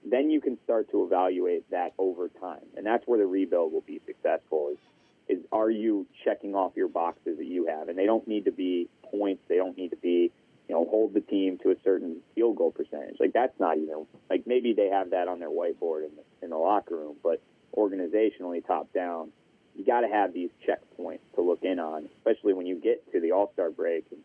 then 0.04 0.30
you 0.32 0.42
can 0.42 0.58
start 0.64 0.90
to 0.92 1.04
evaluate 1.04 1.70
that 1.72 1.94
over 1.98 2.30
time. 2.30 2.66
And 2.76 2.86
that's 2.86 3.06
where 3.06 3.20
the 3.20 3.26
rebuild 3.26 3.72
will 3.72 3.82
be 3.82 4.02
successful 4.06 4.74
is, 4.74 5.38
is 5.38 5.46
are 5.52 5.70
you 5.70 6.08
checking 6.26 6.56
off 6.56 6.74
your 6.76 6.88
boxes 6.88 7.38
that 7.38 7.46
you 7.46 7.68
have? 7.68 7.88
And 7.90 7.98
they 7.98 8.06
don't 8.06 8.28
need 8.28 8.46
to 8.46 8.52
be 8.52 8.90
points. 9.04 9.44
They 9.48 9.58
don't 9.58 9.78
need 9.78 9.90
to 9.90 9.98
be, 9.98 10.32
you 10.68 10.76
know, 10.76 10.86
hold 10.90 11.14
the 11.14 11.22
team 11.22 11.60
to 11.64 11.72
a 11.72 11.76
certain 11.84 12.18
field 12.34 12.58
goal 12.58 12.72
percentage. 12.72 13.18
Like 13.20 13.34
that's 13.34 13.58
not 13.60 13.78
even, 13.78 14.08
like 14.30 14.48
maybe 14.48 14.74
they 14.74 14.88
have 14.88 15.12
that 15.12 15.28
on 15.28 15.40
their 15.40 15.50
whiteboard 15.50 16.06
in 16.06 16.12
the, 16.16 16.46
in 16.46 16.50
the 16.50 16.58
locker 16.58 16.96
room, 16.96 17.16
but 17.24 17.42
organizationally 17.78 18.66
top 18.66 18.92
down, 18.94 19.32
you 19.76 19.86
got 19.86 20.02
to 20.02 20.08
have 20.08 20.34
these 20.34 20.50
checkpoints 20.68 21.20
to 21.36 21.42
look 21.42 21.64
in 21.64 21.80
on, 21.80 22.10
especially 22.18 22.54
when 22.54 22.66
you 22.66 22.76
get 22.76 23.10
to 23.12 23.20
the 23.20 23.32
All 23.32 23.52
Star 23.54 23.70
break 23.70 24.06
and 24.12 24.20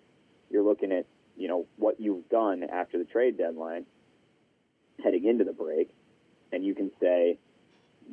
you're 0.51 0.65
looking 0.65 0.93
at 0.93 1.07
you 1.37 1.49
know 1.49 1.67
what 1.77 2.01
you've 2.01 2.29
done 2.29 2.65
after 2.65 2.99
the 2.99 3.05
trade 3.05 3.37
deadline, 3.39 3.87
heading 5.03 5.25
into 5.25 5.45
the 5.45 5.53
break, 5.53 5.91
and 6.53 6.65
you 6.65 6.75
can 6.75 6.91
say 7.01 7.39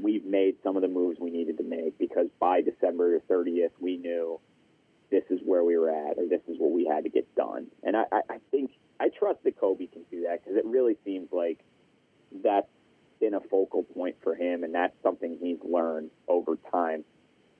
we've 0.01 0.26
made 0.26 0.55
some 0.63 0.76
of 0.76 0.82
the 0.82 0.88
moves 0.88 1.19
we 1.19 1.30
needed 1.30 1.57
to 1.57 1.63
make 1.63 1.97
because 1.97 2.28
by 2.39 2.61
December 2.61 3.19
30th 3.30 3.71
we 3.80 3.97
knew 3.97 4.39
this 5.11 5.24
is 5.30 5.39
where 5.45 5.63
we 5.63 5.78
were 5.78 5.91
at 5.91 6.17
or 6.17 6.26
this 6.28 6.41
is 6.47 6.57
what 6.57 6.71
we 6.71 6.86
had 6.86 7.03
to 7.03 7.09
get 7.09 7.34
done. 7.36 7.67
And 7.84 7.95
I, 7.95 8.05
I 8.11 8.38
think 8.49 8.71
I 8.99 9.09
trust 9.09 9.43
that 9.43 9.59
Koby 9.59 9.91
can 9.91 10.03
do 10.09 10.24
that 10.24 10.43
because 10.43 10.57
it 10.57 10.65
really 10.65 10.97
seems 11.05 11.30
like 11.32 11.59
that's 12.43 12.67
been 13.19 13.36
a 13.36 13.39
focal 13.39 13.84
point 13.84 14.15
for 14.24 14.34
him 14.34 14.63
and 14.63 14.74
that's 14.74 14.95
something 15.03 15.38
he's 15.39 15.59
learned 15.63 16.09
over 16.28 16.57
time. 16.71 17.03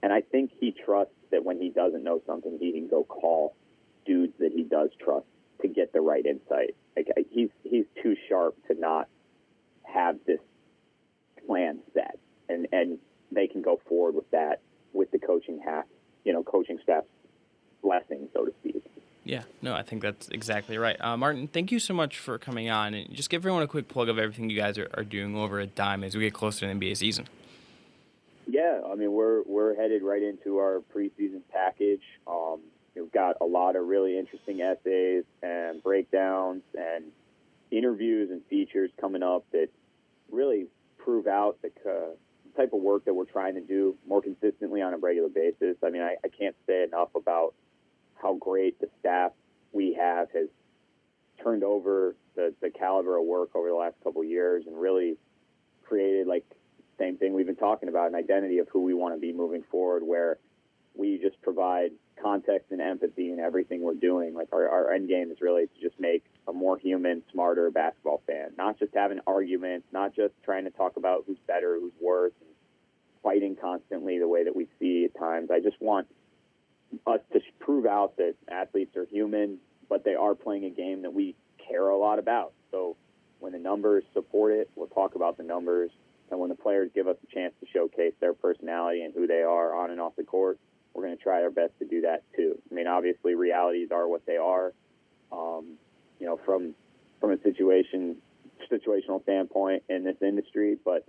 And 0.02 0.12
I 0.12 0.22
think 0.22 0.52
he 0.60 0.72
trusts 0.72 1.14
that 1.32 1.46
when 1.46 1.62
he 1.62 1.70
doesn't 1.70 2.04
know 2.04 2.22
something, 2.26 2.58
he 2.60 2.72
can 2.72 2.88
go 2.88 3.04
call 3.04 3.56
dudes 4.06 4.34
that 4.40 4.52
he 4.52 4.64
does 4.64 4.90
trust 5.00 5.26
to 5.64 5.68
get 5.68 5.92
the 5.94 6.02
right 6.02 6.26
insight. 6.26 6.76
Like 6.96 7.08
he's 7.32 7.50
he's 7.64 7.86
too 8.04 8.16
sharp 8.30 8.56
to 8.68 8.80
not 8.80 9.08
have 9.84 10.18
this 10.28 10.40
plan 11.48 11.80
set, 11.94 12.20
and 12.48 12.68
and 12.72 13.00
they 13.32 13.48
can 13.48 13.64
go 13.64 13.82
forward 13.88 14.14
with 14.16 14.30
that 14.32 14.62
with 14.94 15.10
the 15.12 15.18
coaching 15.18 15.60
half, 15.66 15.86
you 16.24 16.32
know, 16.34 16.44
coaching 16.44 16.78
staff's 16.84 17.08
blessing, 17.82 18.30
so 18.34 18.46
to 18.46 18.54
speak. 18.62 18.84
Yeah, 19.26 19.44
no, 19.62 19.74
I 19.74 19.84
think 19.84 20.02
that's 20.02 20.28
exactly 20.30 20.78
right. 20.78 21.00
Uh, 21.00 21.16
Martin, 21.16 21.48
thank 21.48 21.72
you 21.72 21.80
so 21.80 21.94
much 21.94 22.20
for 22.20 22.38
coming 22.38 22.70
on, 22.70 22.94
and 22.94 23.12
just 23.14 23.30
give 23.30 23.42
everyone 23.42 23.64
a 23.64 23.68
quick 23.68 23.88
plug 23.88 24.10
of 24.10 24.20
everything 24.20 24.50
you 24.50 24.58
guys 24.58 24.78
are, 24.78 24.90
are 24.94 25.04
doing 25.04 25.36
over 25.36 25.60
at 25.60 25.76
Dime 25.76 26.04
as 26.04 26.16
we 26.16 26.22
get 26.22 26.34
closer 26.34 26.60
to 26.62 26.68
the 26.68 26.74
NBA 26.74 26.98
season. 26.98 27.28
Yeah, 28.46 28.82
I 28.86 28.96
mean 28.96 29.14
we're 29.14 29.42
we're 29.44 29.76
headed 29.76 30.04
right 30.04 30.22
into 30.22 30.58
our 30.58 30.82
preseason 30.94 31.42
package. 31.52 32.04
Um, 32.28 32.60
We've 32.96 33.12
got 33.12 33.38
a 33.42 33.46
lot 33.46 33.76
of 33.76 33.88
really 33.88 34.18
interesting 34.18 34.62
essays 34.62 35.24
and 35.42 35.82
breakdowns 35.82 36.62
and 36.78 37.06
interviews 37.72 38.30
and 38.32 38.46
features 38.46 38.92
coming 39.02 39.24
up 39.24 39.46
that 39.52 39.70
really 40.32 40.68
prove 40.98 41.28
out 41.28 41.58
the 41.62 41.72
uh, 41.90 42.16
type 42.56 42.74
of 42.74 42.82
work 42.82 43.06
that 43.06 43.14
we're 43.14 43.26
trying 43.26 43.56
to 43.56 43.62
do 43.62 43.96
more 44.08 44.22
consistently 44.22 44.82
on 44.82 44.94
a 44.94 44.98
regular 44.98 45.30
basis. 45.30 45.76
I 45.84 45.90
mean, 45.90 46.02
I, 46.02 46.16
I 46.24 46.28
can't 46.28 46.56
say 46.68 46.84
enough 46.84 47.10
about 47.16 47.54
how 48.22 48.36
great 48.36 48.80
the 48.80 48.90
staff 49.00 49.32
we 49.72 49.94
have 50.00 50.30
has 50.32 50.48
turned 51.44 51.64
over 51.64 52.16
the, 52.36 52.54
the 52.62 52.70
caliber 52.70 53.18
of 53.18 53.26
work 53.26 53.50
over 53.56 53.70
the 53.70 53.76
last 53.76 53.96
couple 54.04 54.22
of 54.22 54.28
years 54.28 54.66
and 54.68 54.80
really 54.80 55.18
created 55.84 56.28
like 56.28 56.46
same 57.00 57.18
thing 57.18 57.34
we've 57.34 57.48
been 57.48 57.56
talking 57.56 57.90
about 57.90 58.08
an 58.08 58.16
identity 58.16 58.60
of 58.60 58.68
who 58.70 58.82
we 58.84 58.94
want 58.94 59.16
to 59.16 59.20
be 59.20 59.34
moving 59.34 59.64
forward 59.70 60.04
where 60.04 60.38
we 60.96 61.18
just 61.18 61.42
provide 61.42 61.92
context 62.22 62.72
and 62.72 62.82
empathy 62.82 63.32
in 63.32 63.40
everything 63.40 63.82
we're 63.82 63.94
doing. 63.94 64.34
Like 64.34 64.50
our, 64.54 64.68
our 64.70 64.94
end 64.94 65.10
game 65.10 65.32
is 65.32 65.38
really 65.42 65.66
to 65.68 65.82
just 65.82 66.00
make 66.00 66.24
a 66.48 66.54
more 66.54 66.78
human, 66.78 67.24
smarter 67.32 67.70
basketball 67.72 68.22
fan, 68.28 68.52
not 68.58 68.80
just 68.80 68.94
having 68.94 69.20
arguments, 69.26 69.88
not 69.92 70.16
just 70.16 70.34
trying 70.44 70.66
to 70.66 70.70
talk 70.72 70.98
about 70.98 71.24
who's 71.28 71.38
better, 71.48 71.78
who's 71.80 71.94
worse, 72.00 72.34
and 72.42 72.50
fighting 73.24 73.56
constantly 73.60 74.20
the 74.20 74.28
way 74.28 74.44
that 74.44 74.56
we 74.56 74.68
see 74.80 75.06
at 75.06 75.20
times. 75.20 75.50
I 75.52 75.60
just 75.60 75.82
want 75.82 76.08
us 77.08 77.20
to 77.32 77.40
prove 77.60 77.86
out 77.86 78.18
that 78.18 78.36
athletes 78.50 78.96
are 78.96 79.06
human, 79.06 79.58
but 79.90 80.04
they 80.04 80.16
are 80.16 80.36
playing 80.36 80.66
a 80.66 80.70
game 80.70 81.02
that 81.02 81.14
we 81.14 81.36
care 81.68 81.90
a 81.90 81.98
lot 81.98 82.20
about. 82.20 82.54
So 82.72 82.96
when 83.40 83.52
the 83.52 83.60
numbers 83.60 84.04
support 84.14 84.54
it, 84.54 84.70
we'll 84.76 84.88
talk 84.88 85.16
about 85.16 85.38
the 85.38 85.44
numbers. 85.44 85.92
And 86.30 86.40
when 86.40 86.50
the 86.50 86.56
players 86.56 86.90
give 86.94 87.08
us 87.08 87.18
a 87.24 87.34
chance 87.34 87.54
to 87.60 87.68
showcase 87.72 88.14
their 88.20 88.34
personality 88.34 89.02
and 89.02 89.14
who 89.14 89.28
they 89.28 89.42
are 89.42 89.76
on 89.76 89.92
and 89.92 90.00
off 90.00 90.16
the 90.16 90.24
court, 90.24 90.60
we're 90.94 91.04
going 91.04 91.18
to 91.18 91.24
try 91.24 91.42
our 91.42 91.50
best 91.50 91.74
to 91.80 91.86
do 91.86 92.02
that 92.02 92.24
too. 92.36 92.60
I 92.70 92.74
mean, 92.74 92.88
obviously, 92.88 93.36
realities 93.36 93.90
are 93.92 94.08
what 94.08 94.26
they 94.26 94.38
are. 94.38 94.74
Um, 95.32 95.78
you 96.20 96.28
know, 96.28 96.40
from 96.46 96.76
from 97.20 97.32
a 97.32 97.42
situation 97.42 98.18
situational 98.72 99.22
standpoint 99.24 99.84
in 99.90 100.04
this 100.04 100.18
industry, 100.22 100.78
but 100.84 101.06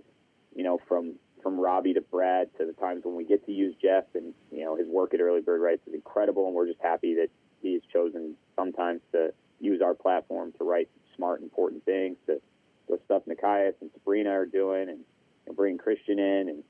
you 0.55 0.63
know, 0.63 0.79
from 0.87 1.15
from 1.43 1.59
Robby 1.59 1.93
to 1.93 2.01
Brad 2.01 2.49
to 2.57 2.65
the 2.65 2.73
times 2.73 3.05
when 3.05 3.15
we 3.15 3.23
get 3.23 3.45
to 3.45 3.51
use 3.51 3.75
Jeff 3.81 4.05
and 4.15 4.33
you 4.51 4.63
know 4.63 4.75
his 4.75 4.87
work 4.87 5.13
at 5.13 5.19
Early 5.19 5.41
Bird 5.41 5.61
Rights 5.61 5.81
is 5.87 5.93
incredible, 5.93 6.47
and 6.47 6.55
we're 6.55 6.67
just 6.67 6.81
happy 6.81 7.15
that 7.15 7.27
he's 7.61 7.81
chosen 7.93 8.35
sometimes 8.55 9.01
to 9.11 9.33
use 9.59 9.81
our 9.81 9.93
platform 9.93 10.53
to 10.57 10.63
write 10.63 10.89
smart, 11.15 11.41
important 11.41 11.85
things. 11.85 12.17
To 12.27 12.41
the 12.87 12.99
stuff 13.05 13.23
Nekias 13.27 13.73
and 13.81 13.89
Sabrina 13.93 14.31
are 14.31 14.45
doing, 14.45 14.89
and, 14.89 14.99
and 15.47 15.55
bringing 15.55 15.77
Christian 15.77 16.19
in 16.19 16.49
and 16.49 16.63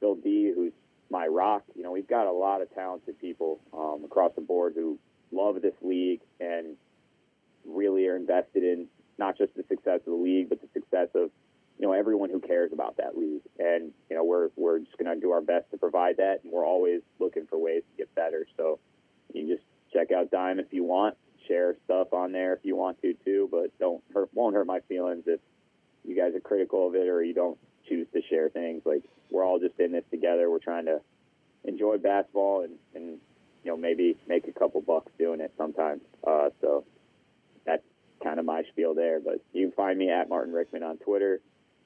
Bill 0.00 0.14
D, 0.14 0.52
who's 0.54 0.72
my 1.14 1.28
rock. 1.28 1.62
You 1.76 1.84
know, 1.84 1.92
we've 1.92 2.08
got 2.08 2.26
a 2.26 2.32
lot 2.32 2.60
of 2.60 2.74
talented 2.74 3.20
people 3.20 3.60
um, 3.72 4.02
across 4.04 4.32
the 4.34 4.40
board 4.40 4.72
who 4.74 4.98
love 5.30 5.62
this 5.62 5.74
league 5.80 6.20
and 6.40 6.76
really 7.64 8.08
are 8.08 8.16
invested 8.16 8.64
in 8.64 8.88
not 9.16 9.38
just 9.38 9.54
the 9.54 9.64
success 9.68 10.00
of 10.00 10.06
the 10.06 10.12
league, 10.12 10.48
but 10.48 10.60
the 10.60 10.68
success 10.74 11.08
of 11.14 11.30
you 11.78 11.86
know 11.86 11.92
everyone 11.92 12.30
who 12.30 12.40
cares 12.40 12.72
about 12.72 12.96
that 12.96 13.16
league. 13.16 13.42
And 13.60 13.92
you 14.10 14.16
know, 14.16 14.24
we're 14.24 14.48
we're 14.56 14.80
just 14.80 14.98
going 14.98 15.14
to 15.14 15.20
do 15.20 15.30
our 15.30 15.40
best 15.40 15.70
to 15.70 15.78
provide 15.78 16.16
that, 16.16 16.40
and 16.42 16.52
we're 16.52 16.66
always 16.66 17.00
looking 17.20 17.46
for 17.46 17.58
ways 17.58 17.82
to 17.92 17.96
get 17.96 18.12
better. 18.16 18.44
So 18.56 18.80
you 19.32 19.46
can 19.46 19.56
just 19.56 19.64
check 19.92 20.10
out 20.10 20.32
Dime 20.32 20.58
if 20.58 20.72
you 20.72 20.82
want. 20.82 21.16
Share 21.46 21.76
stuff 21.84 22.12
on 22.12 22.32
there 22.32 22.54
if 22.54 22.60
you 22.64 22.74
want 22.74 23.00
to 23.02 23.14
too, 23.24 23.48
but 23.52 23.78
don't 23.78 24.02
hurt 24.12 24.30
won't 24.34 24.56
hurt 24.56 24.66
my 24.66 24.80
feelings 24.88 25.24
if 25.26 25.38
you 26.04 26.16
guys 26.16 26.34
are 26.34 26.40
critical 26.40 26.88
of 26.88 26.96
it 26.96 27.06
or 27.06 27.22
you 27.22 27.34
don't 27.34 27.58
choose 27.88 28.06
to 28.12 28.20
share 28.28 28.48
things. 28.48 28.82
Like 28.84 29.02
we're 29.30 29.44
all 29.44 29.58
just 29.58 29.78
in 29.78 29.92
this 29.92 30.04
together. 30.10 30.50
We're 30.50 30.58
trying 30.58 30.86
to 30.86 31.00
enjoy 31.64 31.98
basketball 31.98 32.62
and, 32.62 32.74
and 32.94 33.18
you 33.64 33.70
know 33.70 33.76
maybe 33.76 34.16
make 34.28 34.46
a 34.48 34.52
couple 34.52 34.80
bucks 34.80 35.10
doing 35.18 35.40
it 35.40 35.52
sometimes. 35.56 36.02
Uh, 36.26 36.50
so 36.60 36.84
that's 37.64 37.82
kind 38.22 38.38
of 38.38 38.44
my 38.44 38.62
spiel 38.70 38.94
there. 38.94 39.20
But 39.20 39.40
you 39.52 39.68
can 39.68 39.72
find 39.72 39.98
me 39.98 40.10
at 40.10 40.28
Martin 40.28 40.52
Rickman 40.52 40.82
on 40.82 40.98
Twitter. 40.98 41.40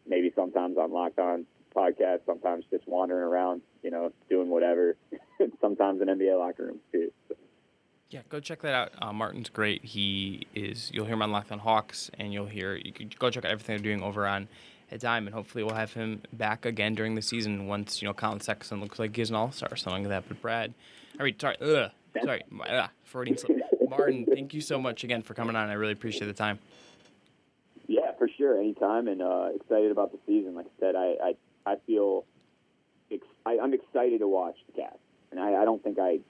Maybe 0.07 0.33
sometimes 0.35 0.79
on 0.79 0.93
Locked 0.93 1.19
On 1.19 1.47
podcast. 1.75 2.21
Sometimes 2.27 2.65
just 2.71 2.87
wandering 2.89 3.25
around, 3.25 3.63
you 3.83 3.91
know, 3.91 4.13
doing 4.29 4.49
whatever. 4.49 4.97
sometimes 5.61 6.01
in 6.01 6.09
NBA 6.09 6.39
locker 6.39 6.67
rooms 6.67 6.81
too. 6.93 7.13
So. 7.29 7.35
Yeah, 8.11 8.23
go 8.31 8.41
check 8.41 8.63
that 8.63 8.75
out. 8.75 8.93
Uh, 9.03 9.13
Martin's 9.13 9.51
great. 9.51 9.85
He 9.85 10.47
is. 10.55 10.91
You'll 10.95 11.05
hear 11.05 11.15
him 11.15 11.23
on 11.23 11.31
Locked 11.31 11.53
On 11.53 11.59
Hawks, 11.59 12.11
and 12.19 12.33
you'll 12.33 12.47
hear. 12.47 12.75
You 12.75 12.91
can 12.93 13.11
go 13.19 13.29
check 13.29 13.45
out 13.45 13.51
everything 13.51 13.77
they're 13.77 13.85
doing 13.85 14.03
over 14.03 14.27
on 14.27 14.49
at 14.91 15.01
Diamond. 15.01 15.35
Hopefully, 15.35 15.65
we'll 15.65 15.75
have 15.75 15.93
him 15.93 16.23
back 16.33 16.65
again 16.65 16.95
during 16.95 17.15
the 17.15 17.23
season 17.23 17.67
once 17.67 18.01
you 18.01 18.09
know 18.09 18.15
Collin 18.15 18.41
Sexton 18.41 18.81
looks 18.81 18.99
like 18.99 19.15
he's 19.15 19.31
an 19.31 19.37
All 19.37 19.53
Star, 19.53 19.69
or 19.71 19.77
something 19.77 20.05
like 20.05 20.11
that. 20.11 20.29
But 20.29 20.41
Brad, 20.41 20.75
all 21.19 21.25
right, 21.25 21.41
sorry, 21.41 21.57
ugh, 21.61 21.91
sorry, 22.23 22.43
ugh, 22.69 22.91
Freudian 23.05 23.39
slip. 23.39 23.59
Martin, 23.89 24.27
thank 24.27 24.53
you 24.53 24.61
so 24.61 24.81
much 24.81 25.05
again 25.05 25.23
for 25.23 25.35
coming 25.35 25.57
on. 25.57 25.69
I 25.69 25.75
really 25.75 25.93
appreciate 25.93 26.27
the 26.27 26.35
time. 26.35 26.59
Yeah, 27.87 28.13
for 28.19 28.29
sure, 28.37 28.59
anytime, 28.59 29.09
and 29.09 29.23
uh, 29.23 29.49
excited 29.55 29.91
about 29.91 30.13
the 30.13 30.19
season. 30.27 30.55
Like 30.55 30.67
I 30.67 30.81
said, 30.81 30.97
I 30.97 31.17
I, 31.23 31.73
I 31.73 31.77
feel 31.87 32.25
ex- 33.11 33.27
I, 33.47 33.53
am 33.53 33.73
excited 33.73 34.21
to 34.21 34.29
watch 34.29 34.57
the 34.67 34.83
Cavs, 34.83 34.99
and 35.31 35.41
I, 35.41 35.63
I 35.63 35.65
don't 35.65 35.83
think 35.83 35.99
I 35.99 36.21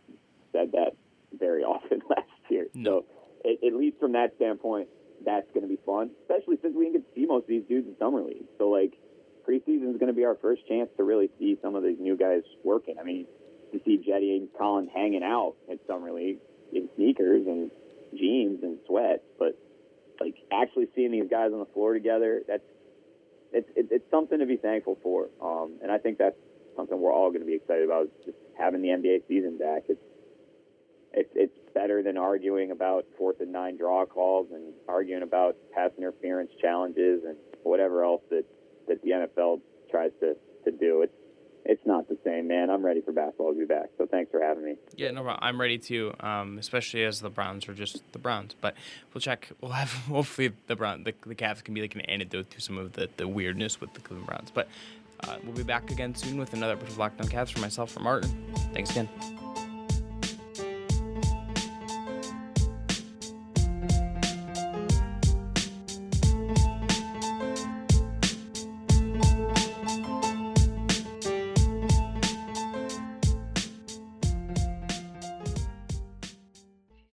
said 0.52 0.72
that 0.72 0.92
very 1.38 1.64
often 1.64 2.02
last 2.09 2.28
year. 2.48 2.66
No. 2.74 3.00
So, 3.00 3.04
at 3.44 3.72
least 3.72 3.98
from 4.00 4.12
that 4.12 4.34
standpoint, 4.36 4.88
that's 5.25 5.47
going 5.53 5.62
to 5.62 5.69
be 5.69 5.79
fun, 5.85 6.11
especially 6.23 6.59
since 6.62 6.75
we 6.77 6.85
didn't 6.85 7.03
get 7.03 7.14
to 7.14 7.21
see 7.21 7.27
most 7.27 7.43
of 7.43 7.49
these 7.49 7.64
dudes 7.69 7.89
in 7.89 7.97
summer 7.99 8.23
league. 8.23 8.47
So 8.59 8.69
like 8.69 8.95
preseason 9.49 9.91
is 9.91 9.99
going 9.99 10.09
to 10.09 10.16
be 10.16 10.25
our 10.25 10.37
first 10.41 10.66
chance 10.69 10.91
to 10.97 11.05
really 11.05 11.31
see 11.39 11.59
some 11.62 11.75
of 11.75 11.83
these 11.83 11.99
new 11.99 12.16
guys 12.16 12.43
working. 12.64 12.97
I 13.01 13.05
mean, 13.05 13.27
to 13.73 13.81
see 13.85 13.99
Cedi 13.99 14.37
and 14.37 14.49
Collin 14.57 14.89
hanging 14.89 15.23
out 15.23 15.55
at 15.71 15.79
summer 15.87 16.12
league 16.12 16.39
in 16.73 16.89
sneakers 16.97 17.47
and 17.47 17.71
jeans 18.14 18.62
and 18.62 18.79
sweats, 18.87 19.25
but 19.39 19.59
like 20.21 20.35
actually 20.53 20.89
seeing 20.95 21.12
these 21.12 21.29
guys 21.31 21.51
on 21.53 21.59
the 21.59 21.71
floor 21.73 21.95
together, 21.95 22.43
that's 22.47 22.62
it's 23.53 23.69
it, 23.77 23.89
it's 23.91 24.11
something 24.11 24.39
to 24.39 24.47
be 24.47 24.57
thankful 24.57 24.99
for. 25.03 25.29
Um, 25.41 25.79
and 25.83 25.91
I 25.91 25.99
think 25.99 26.19
that's 26.19 26.37
something 26.77 27.01
we're 27.01 27.12
all 27.12 27.31
going 27.31 27.41
to 27.41 27.47
be 27.47 27.55
excited 27.55 27.85
about. 27.85 28.09
Just 28.25 28.37
having 28.59 28.83
the 28.83 28.89
NBA 28.89 29.29
season 29.29 29.59
back. 29.59 29.85
It's 29.89 30.01
it's 31.12 31.31
it's 31.35 31.59
better 31.75 32.03
than 32.03 32.16
arguing 32.16 32.71
about 32.71 33.07
fourth 33.16 33.41
and 33.41 33.53
nine 33.53 33.77
draw 33.77 34.05
calls 34.07 34.49
and 34.53 34.73
arguing 34.89 35.23
about 35.23 35.57
pass 35.73 35.91
interference 35.99 36.51
challenges 36.61 37.23
and 37.27 37.37
whatever 37.62 38.05
else 38.05 38.23
that 38.31 38.45
that 38.89 39.03
the 39.03 39.11
NFL 39.11 39.61
tries 39.91 40.11
to 40.21 40.35
to 40.64 40.71
do. 40.71 41.03
It's 41.03 41.12
it's 41.64 41.85
not 41.85 42.09
the 42.09 42.16
same, 42.25 42.49
man. 42.49 42.71
I'm 42.71 42.85
ready 42.85 43.03
for 43.03 43.12
basketball 43.12 43.53
to 43.53 43.59
be 43.59 43.66
back. 43.66 43.91
So 43.99 44.07
thanks 44.07 44.31
for 44.31 44.41
having 44.41 44.64
me. 44.64 44.77
Yeah, 44.97 45.11
no 45.11 45.23
problem. 45.23 45.39
I'm 45.43 45.61
ready 45.61 45.77
too, 45.77 46.14
um, 46.21 46.57
especially 46.59 47.05
as 47.05 47.21
the 47.21 47.29
Browns 47.29 47.69
are 47.69 47.75
just 47.75 48.01
the 48.12 48.19
Browns. 48.19 48.55
But 48.59 48.75
we'll 49.12 49.21
check. 49.21 49.51
We'll 49.61 49.73
have 49.73 49.93
hopefully 50.09 50.53
the 50.66 50.77
Brown 50.77 51.05
the, 51.05 51.14
the 51.27 51.35
Cavs 51.35 51.62
can 51.62 51.75
be 51.75 51.83
like 51.83 51.95
an 51.95 52.03
antidote 52.03 52.51
to 52.53 52.61
some 52.61 52.79
of 52.79 52.95
the, 52.95 53.09
the 53.16 53.29
weirdness 53.29 53.81
with 53.81 53.93
the 53.95 54.01
Cleveland 54.01 54.27
Browns. 54.27 54.51
But 54.51 54.69
uh, 55.25 55.37
we'll 55.45 55.55
be 55.57 55.62
back 55.62 55.91
again 55.91 56.14
soon 56.14 56.39
with 56.39 56.53
another 56.55 56.73
episode 56.73 56.93
of 56.93 56.99
Locked 56.99 57.21
On 57.21 57.29
Cavs 57.29 57.53
for 57.53 57.61
myself, 57.61 57.91
for 57.91 58.01
Martin. 58.01 58.31
Thanks 58.73 58.91
again. 58.91 59.38